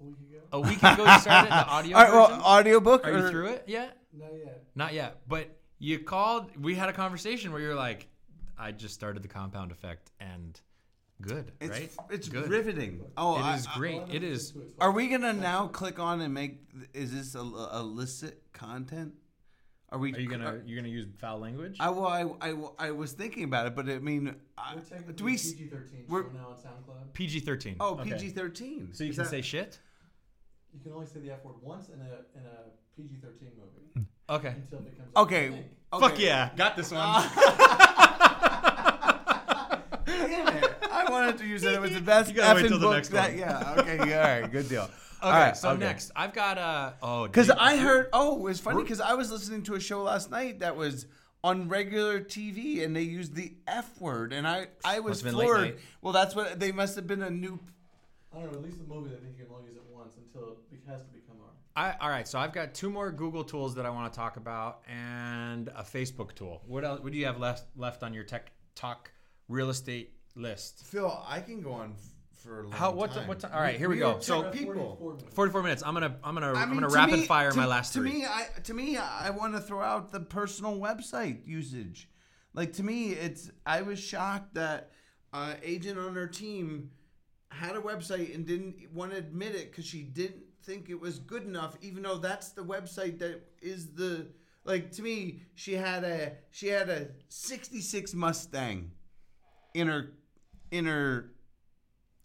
A 0.01 0.05
week 0.05 0.18
ago? 0.20 0.38
A 0.53 0.61
week 0.61 0.78
ago 0.84 1.05
you 1.05 1.18
started 1.18 1.51
the 1.51 1.66
audio 1.76 1.97
all 1.97 2.03
right 2.05 2.12
well 2.12 2.26
version? 2.28 2.42
audiobook 2.44 3.05
Are 3.07 3.11
you 3.11 3.24
or- 3.24 3.30
through 3.30 3.47
it 3.49 3.64
yet? 3.66 3.97
Not 4.12 4.30
yet. 4.36 4.64
Not 4.76 4.94
yet. 4.94 5.22
But 5.26 5.49
you 5.80 5.99
called. 5.99 6.57
We 6.62 6.76
had 6.76 6.88
a 6.88 6.92
conversation 6.92 7.51
where 7.51 7.61
you're 7.61 7.74
like, 7.74 8.07
I 8.59 8.72
just 8.72 8.94
started 8.94 9.22
the 9.22 9.28
compound 9.28 9.70
effect 9.72 10.11
and 10.20 10.59
good, 11.20 11.52
it's, 11.61 11.70
right? 11.70 11.90
it's 12.11 12.28
good. 12.28 12.48
riveting 12.48 13.02
oh 13.16 13.36
It 13.38 13.42
I- 13.42 13.57
is 13.57 13.66
great. 13.68 13.96
Well, 13.96 14.11
It 14.11 14.16
I'm 14.22 14.24
is. 14.24 14.50
into 14.50 14.62
it, 14.66 14.70
so 14.70 14.76
are 14.80 14.90
we 14.92 15.09
gonna 15.09 15.32
now 15.32 15.66
click 15.68 15.98
on 15.98 16.20
and 16.20 16.32
make 16.34 16.61
is 16.94 17.12
this 17.12 17.34
a, 17.34 17.40
a 17.40 17.78
illicit 17.80 18.42
content 18.52 19.14
are 19.90 19.98
we 19.98 20.12
Are 20.14 20.18
you 20.18 20.28
gonna 20.28 20.61
you 20.66 20.74
gonna 20.74 20.88
use 20.88 21.07
foul 21.18 21.38
language? 21.38 21.76
I, 21.78 21.90
well, 21.90 22.07
I, 22.09 22.50
I, 22.50 22.88
I 22.88 22.90
was 22.90 23.12
thinking 23.12 23.44
about 23.44 23.68
it, 23.68 23.76
but 23.76 23.88
I 23.88 24.00
mean, 24.00 24.34
I, 24.59 24.74
We're 24.74 24.80
technically 24.80 25.14
do 25.14 25.24
we? 25.24 25.34
s- 25.34 25.52
PG-13 25.52 26.09
we're- 26.09 26.24
show 26.24 26.36
now 26.36 26.48
on 26.48 26.54
SoundCloud. 26.57 27.12
PG 27.12 27.40
thirteen. 27.40 27.76
Oh, 27.78 27.94
PG 27.94 28.30
thirteen. 28.30 28.88
So 28.92 29.04
you 29.04 29.14
can 29.14 29.24
say 29.26 29.42
shit. 29.42 29.78
You 30.74 30.80
can 30.80 30.92
only 30.92 31.07
say 31.07 31.20
the 31.20 31.30
F 31.30 31.44
word 31.44 31.54
once 31.62 31.88
in 31.88 32.00
a 32.00 32.36
in 32.36 32.44
a 32.44 32.96
PG-13 32.96 33.42
movie 33.57 34.07
Okay. 34.28 34.48
until 34.48 34.80
it 34.80 34.90
becomes. 34.90 35.12
a 35.14 35.18
Okay. 35.20 35.64
Fuck 36.00 36.18
yeah, 36.18 36.50
got 36.57 36.76
this 36.76 36.90
one. 36.90 37.02
Damn 40.37 40.57
it! 40.64 40.72
I 40.91 41.11
wanted 41.11 41.39
to 41.39 41.47
use 41.47 41.62
it. 41.64 41.72
It 41.74 41.80
was 41.80 41.93
the 41.93 42.01
best 42.12 42.30
You 42.30 42.37
gotta 42.37 42.55
wait 42.55 42.64
effing 42.64 42.68
till 42.68 42.78
the 42.78 42.87
book 42.87 42.95
next 42.95 43.09
that. 43.11 43.30
one. 43.30 43.39
Yeah. 43.39 43.74
Okay. 43.78 43.99
All 44.14 44.20
right. 44.43 44.51
Good 44.51 44.68
deal. 44.68 44.91
Okay, 45.22 45.53
so 45.55 45.74
next 45.74 46.11
I've 46.14 46.34
got 46.34 46.59
uh 46.59 46.93
oh 47.03 47.24
because 47.26 47.47
dude, 47.47 47.57
I 47.59 47.78
heard. 47.78 48.09
Oh, 48.12 48.47
it's 48.49 48.61
funny 48.61 48.82
because 48.82 49.01
I 49.01 49.14
was 49.14 49.30
listening 49.30 49.62
to 49.62 49.74
a 49.74 49.80
show 49.80 50.03
last 50.03 50.30
night 50.30 50.61
that 50.61 50.76
was 50.76 51.07
on 51.43 51.70
regular 51.70 52.20
TV 52.20 52.84
and 52.84 52.95
they 52.95 53.01
used 53.03 53.34
the 53.34 53.55
F 53.66 53.99
word, 53.99 54.34
and 54.34 54.47
I 54.47 54.66
I 54.84 55.01
was 55.01 55.24
Must 55.24 55.24
have 55.24 55.32
been 55.32 55.39
late 55.39 55.45
floored. 55.47 55.61
night. 55.62 55.76
Well, 56.03 56.12
that's 56.12 56.34
what 56.37 56.61
they 56.61 56.70
must 56.70 56.97
have 56.97 57.07
been 57.07 57.22
a 57.22 57.30
new. 57.30 57.59
I 58.30 58.41
don't 58.41 58.53
know. 58.53 58.59
At 58.59 58.64
least 58.64 58.78
the 58.78 58.84
movie, 58.95 59.11
I 59.16 59.18
think 59.18 59.39
you 59.39 59.47
can 59.47 59.55
only 59.55 59.68
use 59.70 59.76
it 59.78 59.82
once 59.91 60.14
until 60.18 60.51
it 60.70 60.80
has 60.87 61.01
to 61.01 61.09
become 61.09 61.37
our. 61.41 61.82
I, 61.82 61.97
all 61.99 62.11
right, 62.11 62.28
so 62.28 62.39
I've 62.39 62.53
got 62.53 62.74
two 62.74 62.91
more 62.91 63.11
Google 63.11 63.43
tools 63.43 63.74
that 63.76 63.87
I 63.87 63.91
want 63.91 64.12
to 64.12 64.16
talk 64.16 64.37
about 64.37 64.82
and 64.87 65.68
a 65.68 65.82
Facebook 65.82 66.34
tool. 66.34 66.61
What 66.66 66.84
else? 66.84 67.01
What 67.01 67.11
do 67.12 67.18
you 67.18 67.24
have 67.24 67.41
left 67.41 67.64
left 67.74 68.03
on 68.03 68.12
your 68.12 68.24
tech 68.24 68.53
talk 68.74 69.11
real 69.49 69.70
estate 69.70 70.12
list? 70.37 70.84
Phil, 70.87 71.22
I 71.26 71.41
can 71.41 71.61
go 71.62 71.72
on 71.72 71.95
for 72.43 72.61
a 72.61 72.62
long 72.64 72.72
How 72.72 72.93
what 72.93 73.12
time. 73.12 73.26
what 73.26 73.41
time? 73.41 73.51
All 73.55 73.61
right, 73.61 73.76
here 73.76 73.89
we 73.89 73.97
We 73.97 74.01
go. 74.01 74.20
So 74.20 74.51
people. 74.51 75.18
44 75.32 75.62
minutes. 75.62 75.82
I'm 75.84 75.95
gonna 75.95 76.16
I'm 76.22 76.34
gonna 76.34 76.53
I 76.53 76.61
I 76.61 76.62
am 76.62 76.70
mean, 76.70 76.80
gonna 76.80 76.89
to 76.91 76.95
rapid 76.95 77.20
me- 77.20 77.26
fire 77.26 77.51
to- 77.51 77.57
my 77.57 77.66
last 77.66 77.93
to 77.95 78.01
three. 78.01 78.12
me, 78.12 78.24
I 78.26 78.47
to 78.64 78.74
me, 78.74 78.97
I 78.97 79.30
want 79.30 79.55
to 79.55 79.61
throw 79.61 79.82
out 79.82 80.12
the 80.12 80.20
personal 80.20 80.76
website 80.78 81.47
usage. 81.47 82.09
Like 82.55 82.72
to 82.74 82.82
me, 82.82 83.11
it's 83.12 83.51
I 83.64 83.82
was 83.82 83.99
shocked 83.99 84.55
that 84.55 84.93
uh, 85.32 85.55
agent 85.62 85.99
on 85.99 86.14
her 86.14 86.26
team 86.26 86.91
had 87.51 87.76
a 87.76 87.80
website 87.80 88.34
and 88.34 88.47
didn't 88.47 88.76
want 88.93 89.12
to 89.12 89.18
admit 89.18 89.55
it 89.55 89.70
because 89.70 89.87
she 89.87 90.03
didn't 90.03 90.43
think 90.62 90.89
it 90.91 91.01
was 91.01 91.18
good 91.18 91.45
enough, 91.45 91.76
even 91.80 92.03
though 92.03 92.16
that's 92.18 92.51
the 92.51 92.62
website 92.62 93.18
that 93.20 93.41
is 93.62 93.93
the 93.95 94.28
like 94.64 94.91
to 94.93 95.03
me. 95.03 95.41
She 95.55 95.74
had 95.74 96.05
a 96.05 96.32
she 96.51 96.68
had 96.68 96.89
a 96.89 97.09
'66 97.28 98.14
Mustang 98.14 98.91
in 99.74 99.89
her 99.89 100.12
in 100.76 100.86
her 100.86 101.30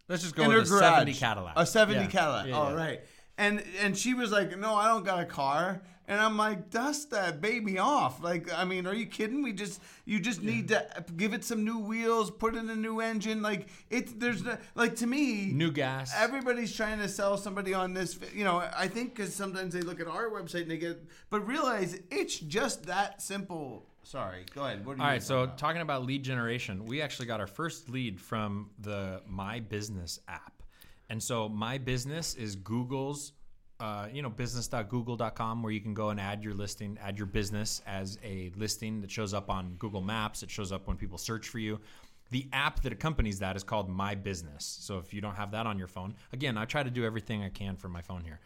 Let's 0.08 0.24
just 0.24 0.36
go 0.36 0.44
in 0.44 0.50
with 0.50 0.68
her 0.70 0.78
a 0.78 0.80
garage. 0.80 0.94
70 0.94 1.14
Cadillac. 1.14 1.54
A 1.56 1.66
70 1.66 2.00
Yeah. 2.00 2.06
Cadillac. 2.08 2.48
Yeah, 2.48 2.54
All 2.56 2.72
yeah. 2.72 2.76
right. 2.76 3.00
And 3.38 3.64
and 3.80 3.98
she 3.98 4.14
was 4.14 4.30
like, 4.32 4.58
"No, 4.60 4.76
I 4.76 4.88
don't 4.90 5.06
got 5.06 5.22
a 5.22 5.26
car." 5.26 5.82
And 6.08 6.20
I'm 6.20 6.36
like, 6.36 6.70
"Dust 6.70 7.12
that 7.12 7.40
baby 7.40 7.80
off." 7.80 8.22
Like, 8.22 8.54
I 8.54 8.66
mean, 8.66 8.86
are 8.86 8.94
you 8.94 9.06
kidding? 9.06 9.42
We 9.42 9.54
just 9.54 9.80
you 10.04 10.20
just 10.20 10.44
need 10.44 10.68
to 10.68 10.86
give 11.16 11.34
it 11.34 11.46
some 11.46 11.64
new 11.64 11.80
wheels, 11.80 12.30
put 12.30 12.56
in 12.56 12.70
a 12.70 12.76
new 12.76 13.00
engine. 13.00 13.42
Like 13.42 13.68
it's 13.90 14.12
there's 14.12 14.44
no, 14.44 14.58
like 14.76 14.98
to 14.98 15.08
me, 15.08 15.46
New 15.54 15.72
gas. 15.72 16.12
everybody's 16.16 16.76
trying 16.76 17.00
to 17.00 17.08
sell 17.08 17.38
somebody 17.38 17.74
on 17.74 17.94
this. 17.94 18.20
You 18.36 18.44
know, 18.44 18.58
I 18.78 18.90
think 18.90 19.16
because 19.16 19.34
sometimes 19.34 19.74
they 19.74 19.82
look 19.82 20.02
at 20.02 20.08
our 20.08 20.30
website 20.30 20.64
and 20.64 20.72
they 20.72 20.78
get, 20.78 21.02
but 21.30 21.48
realize 21.48 21.98
it's 22.12 22.38
just 22.38 22.84
that 22.88 23.22
simple. 23.22 23.88
Sorry, 24.04 24.46
go 24.54 24.66
ahead. 24.66 24.86
What 24.86 24.94
are 24.94 24.96
you 24.98 25.04
All 25.04 25.08
right, 25.10 25.24
so 25.24 25.36
talking 25.36 25.44
about? 25.46 25.58
talking 25.58 25.82
about 25.82 26.06
lead 26.06 26.24
generation, 26.24 26.86
we 26.86 27.02
actually 27.02 27.28
got 27.28 27.40
our 27.40 27.48
first 27.48 27.90
lead 27.90 28.20
from 28.20 28.70
the 28.80 29.22
My 29.28 29.60
Business 29.60 30.20
app. 30.28 30.64
And 31.10 31.22
so 31.22 31.50
my 31.50 31.78
business 31.78 32.36
is 32.36 32.56
Google's, 32.56 33.34
uh, 33.80 34.08
you 34.12 34.22
know, 34.22 34.30
business.google.com, 34.30 35.62
where 35.62 35.72
you 35.72 35.82
can 35.82 35.94
go 35.94 36.10
and 36.10 36.20
add 36.20 36.44
your 36.44 36.54
listing, 36.54 36.98
add 37.02 37.18
your 37.18 37.26
business 37.28 37.82
as 37.86 38.18
a 38.24 38.52
listing 38.56 39.02
that 39.02 39.12
shows 39.12 39.34
up 39.34 39.50
on 39.50 39.76
Google 39.78 40.02
Maps. 40.02 40.42
It 40.42 40.50
shows 40.50 40.72
up 40.72 40.88
when 40.88 40.98
people 40.98 41.18
search 41.18 41.50
for 41.50 41.60
you. 41.60 41.80
The 42.30 42.48
app 42.54 42.82
that 42.84 42.94
accompanies 42.94 43.40
that 43.40 43.58
is 43.58 43.64
called 43.64 43.90
My 43.90 44.16
Business. 44.16 44.66
So 44.66 45.00
if 45.00 45.14
you 45.14 45.20
don't 45.20 45.36
have 45.36 45.52
that 45.52 45.66
on 45.68 45.78
your 45.78 45.88
phone, 45.90 46.16
again, 46.32 46.58
I 46.58 46.64
try 46.64 46.82
to 46.82 46.90
do 46.90 47.04
everything 47.04 47.44
I 47.44 47.50
can 47.50 47.76
for 47.76 47.90
my 47.90 48.02
phone 48.02 48.24
here. 48.24 48.40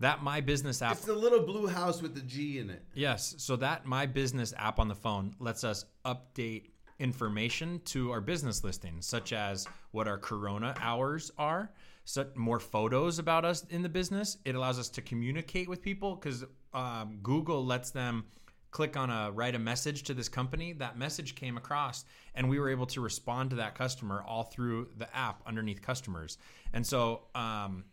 That 0.00 0.22
My 0.22 0.40
Business 0.40 0.82
app 0.82 0.92
It's 0.92 1.04
the 1.04 1.14
little 1.14 1.40
blue 1.40 1.66
house 1.66 2.02
with 2.02 2.14
the 2.14 2.20
G 2.20 2.58
in 2.58 2.70
it. 2.70 2.82
Yes. 2.94 3.34
So 3.38 3.56
that 3.56 3.86
My 3.86 4.06
Business 4.06 4.52
app 4.56 4.78
on 4.78 4.88
the 4.88 4.94
phone 4.94 5.34
lets 5.38 5.64
us 5.64 5.84
update 6.04 6.70
information 6.98 7.80
to 7.84 8.10
our 8.10 8.20
business 8.20 8.64
listings, 8.64 9.06
such 9.06 9.32
as 9.32 9.66
what 9.92 10.08
our 10.08 10.18
Corona 10.18 10.74
hours 10.80 11.30
are, 11.38 11.70
so 12.04 12.26
more 12.34 12.60
photos 12.60 13.18
about 13.18 13.44
us 13.44 13.64
in 13.70 13.82
the 13.82 13.88
business. 13.88 14.38
It 14.44 14.54
allows 14.54 14.78
us 14.78 14.88
to 14.90 15.02
communicate 15.02 15.68
with 15.68 15.82
people 15.82 16.16
because 16.16 16.44
um, 16.72 17.18
Google 17.22 17.64
lets 17.64 17.90
them 17.90 18.24
click 18.70 18.96
on 18.96 19.08
a 19.08 19.30
write 19.30 19.54
a 19.54 19.58
message 19.58 20.02
to 20.02 20.14
this 20.14 20.28
company. 20.28 20.72
That 20.72 20.98
message 20.98 21.34
came 21.34 21.56
across, 21.56 22.04
and 22.34 22.50
we 22.50 22.58
were 22.58 22.68
able 22.68 22.86
to 22.86 23.00
respond 23.00 23.50
to 23.50 23.56
that 23.56 23.74
customer 23.74 24.22
all 24.26 24.42
through 24.42 24.88
the 24.98 25.14
app 25.16 25.40
underneath 25.46 25.80
customers. 25.80 26.38
And 26.72 26.86
so, 26.86 27.22
um, 27.34 27.84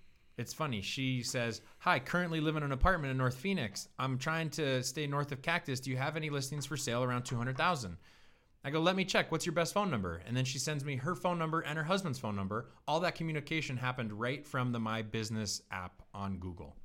it's 0.41 0.53
funny. 0.53 0.81
She 0.81 1.23
says, 1.23 1.61
Hi, 1.79 1.99
currently 1.99 2.41
live 2.41 2.55
in 2.57 2.63
an 2.63 2.71
apartment 2.71 3.11
in 3.11 3.17
North 3.17 3.35
Phoenix. 3.35 3.87
I'm 3.97 4.17
trying 4.17 4.49
to 4.51 4.83
stay 4.83 5.07
north 5.07 5.31
of 5.31 5.41
Cactus. 5.41 5.79
Do 5.79 5.91
you 5.91 5.97
have 5.97 6.17
any 6.17 6.29
listings 6.29 6.65
for 6.65 6.75
sale 6.75 7.03
around 7.03 7.23
200,000? 7.23 7.95
I 8.63 8.69
go, 8.71 8.81
Let 8.81 8.95
me 8.95 9.05
check. 9.05 9.31
What's 9.31 9.45
your 9.45 9.53
best 9.53 9.73
phone 9.73 9.89
number? 9.89 10.21
And 10.27 10.35
then 10.35 10.43
she 10.43 10.57
sends 10.57 10.83
me 10.83 10.97
her 10.97 11.15
phone 11.15 11.39
number 11.39 11.61
and 11.61 11.77
her 11.77 11.83
husband's 11.83 12.19
phone 12.19 12.35
number. 12.35 12.71
All 12.87 12.99
that 13.01 13.15
communication 13.15 13.77
happened 13.77 14.11
right 14.11 14.45
from 14.45 14.71
the 14.71 14.79
My 14.79 15.01
Business 15.01 15.61
app 15.71 16.01
on 16.13 16.37
Google. 16.37 16.75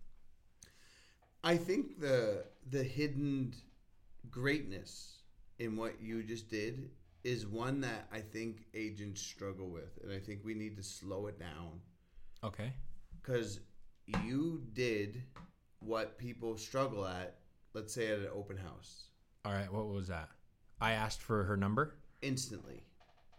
I 1.42 1.57
think 1.57 1.98
the 2.00 2.44
the 2.70 2.82
hidden 2.82 3.54
greatness 4.30 5.22
in 5.59 5.76
what 5.76 6.00
you 6.00 6.22
just 6.22 6.50
did 6.50 6.90
is 7.24 7.46
one 7.46 7.80
that 7.80 8.07
I 8.12 8.20
think 8.20 8.66
agents 8.74 9.20
struggle 9.20 9.68
with, 9.68 9.98
and 10.02 10.12
I 10.12 10.18
think 10.18 10.40
we 10.44 10.54
need 10.54 10.76
to 10.76 10.82
slow 10.82 11.26
it 11.26 11.38
down 11.40 11.80
Okay. 12.46 12.72
Because 13.27 13.61
you 14.24 14.62
did 14.72 15.22
what 15.81 16.18
people 16.18 16.57
struggle 16.57 17.07
at. 17.07 17.37
Let's 17.74 17.93
say 17.93 18.09
at 18.11 18.20
an 18.20 18.29
open 18.35 18.57
house, 18.57 19.09
All 19.45 19.53
right. 19.53 19.70
What 19.72 19.89
was 19.89 20.09
that? 20.09 20.31
I 20.81 20.93
asked 20.93 21.20
for 21.22 21.45
her 21.45 21.57
number. 21.57 21.97
instantly. 22.22 22.83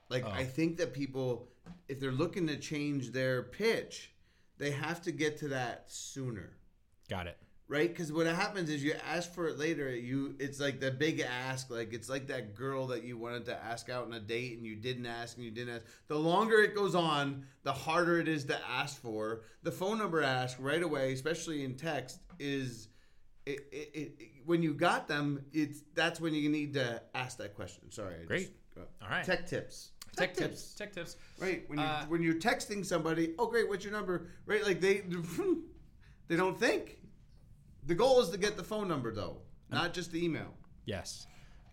Like 0.10 0.24
Oh. 0.26 0.30
I 0.30 0.44
think 0.46 0.78
that 0.78 0.94
people, 0.94 1.50
if 1.88 2.00
they're 2.00 2.12
looking 2.12 2.48
to 2.48 2.56
change 2.58 3.12
their 3.12 3.44
pitch, 3.44 4.12
they 4.58 4.72
have 4.72 5.02
to 5.04 5.12
get 5.12 5.38
to 5.40 5.48
that 5.50 5.86
sooner. 5.92 6.56
Got 7.10 7.28
it. 7.28 7.38
Right? 7.68 7.90
Because 7.90 8.12
what 8.12 8.26
happens 8.28 8.70
is 8.70 8.84
you 8.84 8.94
ask 9.08 9.34
for 9.34 9.48
it 9.48 9.58
later. 9.58 9.94
You 9.96 10.36
it's 10.40 10.60
like 10.60 10.80
the 10.80 10.92
big 10.92 11.20
ask, 11.22 11.70
like 11.70 11.94
it's 11.94 12.10
like 12.10 12.28
that 12.28 12.56
girl 12.56 12.88
that 12.88 13.04
you 13.04 13.18
wanted 13.18 13.46
to 13.46 13.64
ask 13.64 13.90
out 13.90 14.06
on 14.06 14.14
a 14.14 14.20
date 14.20 14.58
and 14.58 14.66
you 14.66 14.76
didn't 14.76 15.06
ask 15.06 15.36
and 15.38 15.46
you 15.46 15.52
didn't 15.52 15.76
ask. 15.76 15.86
The 16.08 16.18
longer 16.18 16.58
it 16.62 16.76
goes 16.76 16.96
on, 16.96 17.46
the 17.64 17.74
harder 17.74 18.20
it 18.20 18.28
is 18.28 18.46
to 18.46 18.58
ask 18.70 19.02
for. 19.02 19.42
The 19.64 19.72
phone 19.72 19.98
number 19.98 20.22
ask 20.22 20.58
right 20.60 20.82
away, 20.84 21.14
especially 21.14 21.64
in 21.64 21.76
text, 21.76 22.20
is 22.40 22.88
it, 23.46 23.60
it, 23.72 23.90
it, 23.94 24.12
when 24.46 24.62
you 24.64 24.74
got 24.74 25.08
them. 25.08 25.44
It's 25.54 25.84
that's 25.94 26.20
when 26.22 26.34
you 26.34 26.50
need 26.50 26.74
to 26.76 27.02
ask 27.16 27.38
that 27.38 27.54
question. 27.56 27.92
Sorry, 27.92 28.16
I 28.22 28.26
Great. 28.26 28.40
just- 28.42 28.52
uh, 28.78 28.82
All 29.04 29.10
right. 29.10 29.26
Tech 29.26 29.48
tips. 29.48 29.92
Tech 30.16 30.34
tips. 30.34 30.74
Tech 30.74 30.94
tips. 30.94 31.16
Right 31.40 31.64
when 31.68 31.80
you 31.80 31.86
Uh, 31.86 32.06
when 32.08 32.22
you're 32.24 32.36
texting 32.36 32.86
somebody, 32.86 33.34
oh 33.38 33.46
great, 33.48 33.68
what's 33.70 33.84
your 33.84 33.94
number? 33.94 34.28
Right, 34.46 34.64
like 34.66 34.82
they 34.82 35.04
they 36.28 36.36
don't 36.36 36.60
think. 36.60 36.98
The 37.88 37.96
goal 37.96 38.22
is 38.22 38.30
to 38.30 38.38
get 38.38 38.58
the 38.58 38.64
phone 38.64 38.88
number 38.88 39.14
though, 39.14 39.38
not 39.72 39.94
just 39.94 40.12
the 40.12 40.24
email. 40.24 40.54
Yes. 40.86 41.26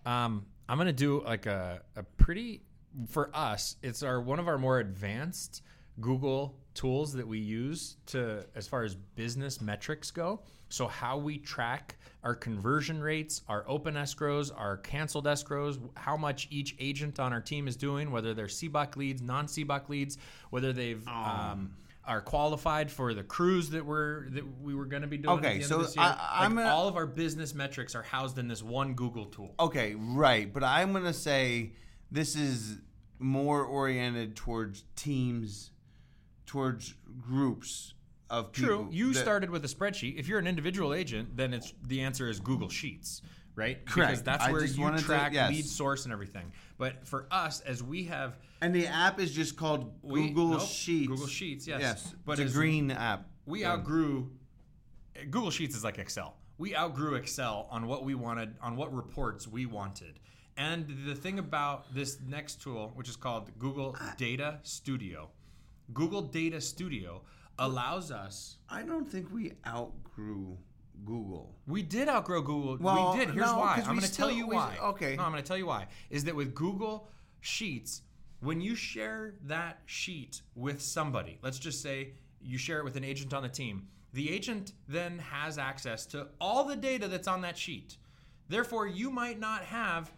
Um, 0.06 0.46
I'm 0.68 0.78
gonna 0.78 0.92
do 0.92 1.22
like 1.24 1.46
a, 1.46 1.82
a 1.96 2.02
pretty 2.02 2.62
for 3.08 3.30
us. 3.34 3.76
It's 3.82 4.02
our 4.02 4.20
one 4.20 4.38
of 4.38 4.48
our 4.48 4.56
more 4.56 4.78
advanced 4.78 5.62
Google 6.00 6.56
tools 6.74 7.12
that 7.14 7.26
we 7.26 7.38
use 7.38 7.96
to 8.06 8.44
as 8.54 8.66
far 8.66 8.84
as 8.84 8.94
business 8.94 9.60
metrics 9.60 10.10
go. 10.10 10.40
So 10.68 10.88
how 10.88 11.18
we 11.18 11.38
track 11.38 11.96
our 12.24 12.34
conversion 12.34 13.00
rates, 13.00 13.42
our 13.48 13.64
open 13.68 13.94
escrows, 13.94 14.50
our 14.56 14.78
canceled 14.78 15.26
escrows, 15.26 15.78
how 15.94 16.16
much 16.16 16.48
each 16.50 16.74
agent 16.80 17.20
on 17.20 17.32
our 17.32 17.40
team 17.40 17.68
is 17.68 17.76
doing, 17.76 18.10
whether 18.10 18.34
they're 18.34 18.46
CBOC 18.46 18.96
leads, 18.96 19.22
non-CBOC 19.22 19.88
leads, 19.88 20.18
whether 20.50 20.72
they've 20.72 21.06
um, 21.06 21.76
are 22.06 22.20
qualified 22.20 22.90
for 22.90 23.14
the 23.14 23.22
cruise 23.22 23.70
that 23.70 23.84
we're 23.84 24.28
that 24.30 24.44
we 24.60 24.74
were 24.74 24.84
going 24.84 25.02
to 25.02 25.08
be 25.08 25.16
doing. 25.16 25.38
Okay, 25.38 25.46
at 25.46 25.52
the 25.52 25.56
end 25.56 25.64
so 25.64 25.76
of 25.76 25.86
this 25.86 25.96
year. 25.96 26.04
I- 26.04 26.44
I'm 26.44 26.54
Like, 26.54 26.66
all 26.66 26.88
of 26.88 26.96
our 26.96 27.06
business 27.06 27.54
metrics 27.54 27.94
are 27.94 28.02
housed 28.02 28.38
in 28.38 28.48
this 28.48 28.62
one 28.62 28.94
Google 28.94 29.26
tool. 29.26 29.54
Okay, 29.58 29.94
right, 29.94 30.52
but 30.52 30.62
I'm 30.62 30.92
gonna 30.92 31.12
say 31.12 31.72
this 32.10 32.36
is 32.36 32.78
more 33.18 33.64
oriented 33.64 34.36
towards 34.36 34.84
teams, 34.96 35.70
towards 36.46 36.94
groups 37.20 37.94
of 38.28 38.52
people. 38.52 38.68
True. 38.68 38.88
You 38.90 39.14
started 39.14 39.50
with 39.50 39.64
a 39.64 39.68
spreadsheet. 39.68 40.18
If 40.18 40.28
you're 40.28 40.38
an 40.38 40.46
individual 40.46 40.92
agent, 40.92 41.36
then 41.36 41.54
it's 41.54 41.72
the 41.82 42.02
answer 42.02 42.28
is 42.28 42.40
Google 42.40 42.68
Sheets, 42.68 43.22
right? 43.56 43.84
Correct. 43.86 44.10
Because 44.10 44.22
that's 44.22 44.44
I 44.44 44.52
where 44.52 44.64
you 44.64 44.80
wanted 44.82 44.98
to- 45.00 45.04
track 45.04 45.32
yes. 45.32 45.50
lead 45.50 45.64
source 45.64 46.04
and 46.04 46.12
everything. 46.12 46.52
But 46.78 47.06
for 47.06 47.26
us, 47.30 47.60
as 47.60 47.82
we 47.82 48.04
have 48.04 48.38
and 48.60 48.74
the 48.74 48.86
app 48.86 49.20
is 49.20 49.32
just 49.32 49.56
called 49.56 49.92
We- 50.02 50.28
Google 50.28 50.48
nope, 50.58 50.62
Sheets. 50.68 51.08
Google 51.08 51.26
Sheets, 51.26 51.66
yes. 51.66 51.80
Yes, 51.80 52.10
But 52.10 52.24
but 52.24 52.38
it's 52.40 52.52
a 52.52 52.56
green 52.56 52.90
app. 52.90 53.28
we 53.46 53.60
Yeah. 53.60 53.72
outgrew 53.72 54.30
Google 55.30 55.50
Sheets 55.50 55.76
is 55.76 55.84
like 55.84 55.98
Excel. 55.98 56.36
We 56.58 56.74
outgrew 56.76 57.14
Excel 57.14 57.68
on 57.70 57.86
what 57.86 58.04
we 58.04 58.14
wanted, 58.14 58.56
on 58.60 58.76
what 58.76 58.94
reports 58.94 59.46
we 59.46 59.66
wanted. 59.66 60.18
And 60.56 60.86
the 61.06 61.14
thing 61.14 61.38
about 61.40 61.92
this 61.94 62.18
next 62.20 62.62
tool, 62.62 62.92
which 62.94 63.08
is 63.08 63.16
called 63.16 63.50
Google 63.58 63.96
Data 64.16 64.60
Studio, 64.62 65.30
Google 65.92 66.22
Data 66.22 66.60
Studio 66.60 67.22
allows 67.58 68.10
us. 68.10 68.58
I 68.68 68.82
don't 68.82 69.08
think 69.10 69.32
we 69.32 69.52
outgrew 69.66 70.58
Google. 71.04 71.54
We 71.66 71.82
did 71.82 72.08
outgrow 72.08 72.42
Google. 72.42 72.78
Well, 72.80 73.12
we 73.12 73.18
did. 73.18 73.34
Here's 73.34 73.46
no, 73.46 73.58
why. 73.58 73.82
I'm 73.84 73.96
going 73.96 74.00
to 74.00 74.12
tell 74.12 74.30
you 74.30 74.46
we- 74.46 74.56
why. 74.56 74.76
okay. 74.82 75.16
No, 75.16 75.24
I'm 75.24 75.30
going 75.30 75.42
to 75.42 75.46
tell 75.46 75.58
you 75.58 75.66
why. 75.66 75.86
Is 76.10 76.24
that 76.24 76.34
with 76.34 76.54
Google 76.54 77.08
Sheets, 77.40 78.02
when 78.40 78.60
you 78.60 78.74
share 78.74 79.34
that 79.46 79.80
sheet 79.86 80.42
with 80.54 80.80
somebody, 80.80 81.38
let's 81.42 81.58
just 81.58 81.82
say 81.82 82.12
you 82.40 82.58
share 82.58 82.78
it 82.78 82.84
with 82.84 82.96
an 82.96 83.04
agent 83.04 83.32
on 83.32 83.42
the 83.42 83.48
team, 83.48 83.88
the 84.12 84.30
agent 84.30 84.72
then 84.86 85.18
has 85.18 85.58
access 85.58 86.06
to 86.06 86.28
all 86.40 86.64
the 86.64 86.76
data 86.76 87.08
that's 87.08 87.26
on 87.26 87.40
that 87.40 87.58
sheet. 87.58 87.96
Therefore, 88.48 88.86
you 88.86 89.10
might 89.10 89.40
not 89.40 89.64
have, 89.64 90.12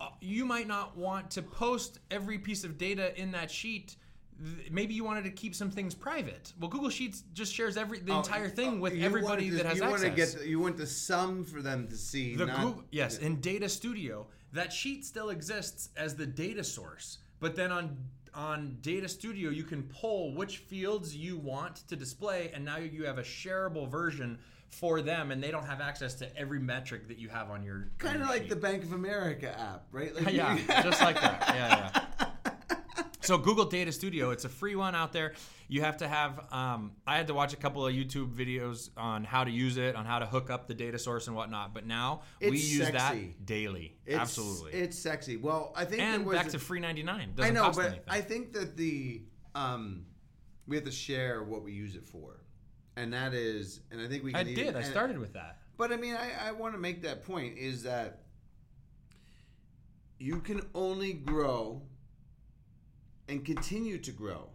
uh, 0.00 0.08
you 0.20 0.44
might 0.44 0.66
not 0.66 0.96
want 0.96 1.30
to 1.32 1.42
post 1.42 2.00
every 2.10 2.38
piece 2.38 2.64
of 2.64 2.78
data 2.78 3.18
in 3.20 3.30
that 3.32 3.50
sheet. 3.50 3.96
Th- 4.44 4.70
Maybe 4.70 4.94
you 4.94 5.04
wanted 5.04 5.24
to 5.24 5.30
keep 5.30 5.54
some 5.54 5.70
things 5.70 5.94
private. 5.94 6.52
Well, 6.60 6.70
Google 6.70 6.90
Sheets 6.90 7.24
just 7.32 7.52
shares 7.52 7.76
every 7.76 8.00
the 8.00 8.12
oh, 8.12 8.18
entire 8.18 8.48
thing 8.48 8.78
oh, 8.78 8.80
with 8.80 8.92
Oh, 8.92 8.96
You 8.96 9.04
everybody 9.04 9.50
to- 9.50 9.56
that 9.56 9.66
has 9.66 9.78
you 9.78 9.84
access. 9.84 10.02
Want 10.02 10.16
to 10.16 10.22
get 10.22 10.38
the, 10.38 10.48
you 10.48 10.60
want 10.60 10.76
the 10.76 10.86
sum 10.86 11.44
for 11.44 11.62
them 11.62 11.88
to 11.88 11.96
see. 11.96 12.36
The 12.36 12.46
Google, 12.46 12.84
yes, 12.90 13.18
in 13.18 13.40
Data 13.40 13.68
Studio, 13.68 14.26
that 14.52 14.72
sheet 14.72 15.04
still 15.04 15.30
exists 15.30 15.90
as 15.96 16.14
the 16.14 16.26
data 16.26 16.64
source. 16.64 17.18
But 17.40 17.56
then 17.56 17.72
on 17.72 17.96
on 18.34 18.78
Data 18.80 19.08
Studio, 19.08 19.50
you 19.50 19.64
can 19.64 19.84
pull 19.84 20.34
which 20.34 20.58
fields 20.58 21.14
you 21.14 21.36
want 21.38 21.76
to 21.88 21.96
display, 21.96 22.50
and 22.52 22.64
now 22.64 22.78
you 22.78 23.04
have 23.04 23.18
a 23.18 23.22
shareable 23.22 23.88
version 23.88 24.38
for 24.68 25.00
them, 25.00 25.30
and 25.30 25.42
they 25.42 25.50
don't 25.52 25.66
have 25.66 25.80
access 25.80 26.14
to 26.14 26.36
every 26.36 26.58
metric 26.58 27.06
that 27.08 27.18
you 27.18 27.28
have 27.28 27.50
on 27.50 27.62
your. 27.62 27.88
Kind 27.98 28.22
of 28.22 28.28
like 28.28 28.48
the 28.48 28.56
Bank 28.56 28.82
of 28.82 28.92
America 28.92 29.56
app, 29.58 29.86
right? 29.92 30.12
Like 30.24 30.34
yeah, 30.34 30.58
just 30.82 31.00
like 31.00 31.20
that. 31.20 31.44
Yeah, 31.48 32.02
yeah. 32.20 32.26
So 33.24 33.38
Google 33.38 33.64
Data 33.64 33.90
Studio, 33.90 34.30
it's 34.30 34.44
a 34.44 34.48
free 34.48 34.76
one 34.76 34.94
out 34.94 35.12
there. 35.12 35.32
You 35.68 35.80
have 35.80 35.96
to 35.98 36.08
have. 36.08 36.44
Um, 36.52 36.92
I 37.06 37.16
had 37.16 37.28
to 37.28 37.34
watch 37.34 37.54
a 37.54 37.56
couple 37.56 37.86
of 37.86 37.94
YouTube 37.94 38.34
videos 38.34 38.90
on 38.98 39.24
how 39.24 39.44
to 39.44 39.50
use 39.50 39.78
it, 39.78 39.96
on 39.96 40.04
how 40.04 40.18
to 40.18 40.26
hook 40.26 40.50
up 40.50 40.66
the 40.66 40.74
data 40.74 40.98
source 40.98 41.26
and 41.26 41.34
whatnot. 41.34 41.72
But 41.72 41.86
now 41.86 42.22
we 42.40 42.50
use 42.50 42.78
sexy. 42.86 42.92
that 42.92 43.46
daily. 43.46 43.96
It's, 44.04 44.18
Absolutely. 44.18 44.72
it's 44.72 44.98
sexy. 44.98 45.36
Well, 45.36 45.72
I 45.74 45.86
think 45.86 46.02
and 46.02 46.30
back 46.30 46.48
a- 46.48 46.50
to 46.50 46.58
free 46.58 46.80
ninety 46.80 47.02
nine. 47.02 47.32
I 47.38 47.50
know, 47.50 47.62
cost 47.62 47.78
but 47.78 47.86
anything. 47.86 48.04
I 48.08 48.20
think 48.20 48.52
that 48.52 48.76
the 48.76 49.22
um, 49.54 50.04
we 50.66 50.76
have 50.76 50.84
to 50.84 50.92
share 50.92 51.42
what 51.42 51.62
we 51.62 51.72
use 51.72 51.96
it 51.96 52.06
for, 52.06 52.42
and 52.96 53.12
that 53.14 53.32
is, 53.32 53.80
and 53.90 54.02
I 54.02 54.06
think 54.06 54.22
we. 54.22 54.32
Can 54.32 54.40
I 54.40 54.54
did. 54.54 54.76
I 54.76 54.82
started 54.82 55.18
with 55.18 55.32
that. 55.32 55.60
But 55.78 55.92
I 55.92 55.96
mean, 55.96 56.14
I, 56.14 56.48
I 56.48 56.52
want 56.52 56.74
to 56.74 56.78
make 56.78 57.02
that 57.02 57.24
point 57.24 57.56
is 57.56 57.82
that 57.84 58.20
you 60.18 60.40
can 60.40 60.60
only 60.74 61.14
grow 61.14 61.82
and 63.28 63.44
continue 63.44 63.98
to 63.98 64.10
grow. 64.12 64.48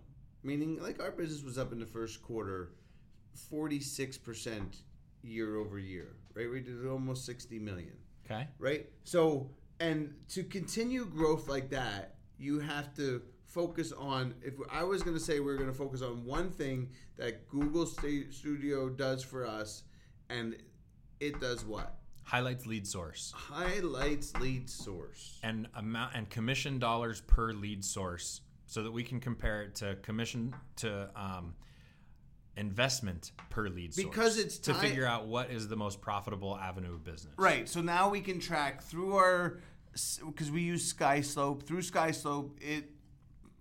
Meaning, 0.43 0.81
like 0.81 1.01
our 1.01 1.11
business 1.11 1.43
was 1.43 1.57
up 1.57 1.71
in 1.73 1.79
the 1.79 1.85
first 1.85 2.21
quarter 2.21 2.71
46% 3.51 4.77
year 5.21 5.57
over 5.57 5.77
year, 5.79 6.15
right? 6.33 6.49
We 6.49 6.61
did 6.61 6.85
almost 6.87 7.25
60 7.25 7.59
million, 7.59 7.93
Okay. 8.25 8.47
right? 8.57 8.87
So, 9.03 9.49
and 9.79 10.13
to 10.29 10.43
continue 10.43 11.05
growth 11.05 11.47
like 11.49 11.69
that, 11.71 12.15
you 12.37 12.59
have 12.59 12.95
to 12.95 13.21
focus 13.45 13.91
on 13.91 14.33
if 14.41 14.53
I 14.71 14.83
was 14.83 15.03
going 15.03 15.17
to 15.17 15.23
say 15.23 15.39
we're 15.39 15.55
going 15.57 15.69
to 15.69 15.75
focus 15.77 16.01
on 16.01 16.23
one 16.25 16.51
thing 16.51 16.89
that 17.17 17.47
Google 17.49 17.85
Studio 17.85 18.89
does 18.89 19.23
for 19.23 19.45
us, 19.45 19.83
and 20.29 20.55
it 21.19 21.39
does 21.41 21.65
what? 21.65 21.95
Highlights 22.23 22.67
lead 22.67 22.85
source 22.85 23.33
Highlights 23.35 24.35
lead 24.37 24.69
source. 24.69 25.39
and 25.41 25.67
amount 25.75 26.13
and 26.15 26.29
commission 26.29 26.77
dollars 26.77 27.21
per 27.21 27.51
lead 27.53 27.83
source, 27.83 28.41
so 28.69 28.83
that 28.83 28.91
we 28.91 29.03
can 29.03 29.19
compare 29.19 29.63
it 29.63 29.73
to 29.73 29.95
commission 30.03 30.55
to 30.75 31.09
um, 31.15 31.55
investment 32.55 33.31
per 33.49 33.67
lead 33.67 33.95
source. 33.95 34.05
Because 34.05 34.37
it's 34.37 34.59
to 34.59 34.73
ti- 34.73 34.79
figure 34.79 35.07
out 35.07 35.25
what 35.25 35.49
is 35.49 35.67
the 35.67 35.75
most 35.75 36.01
profitable 36.01 36.55
avenue 36.55 36.93
of 36.93 37.03
business. 37.03 37.33
Right. 37.37 37.67
So 37.67 37.81
now 37.81 38.09
we 38.09 38.21
can 38.21 38.39
track 38.39 38.83
through 38.83 39.15
our 39.15 39.59
because 40.23 40.51
we 40.51 40.61
use 40.61 40.93
SkySlope. 40.93 41.63
Through 41.63 41.81
SkySlope, 41.81 42.51
it 42.61 42.91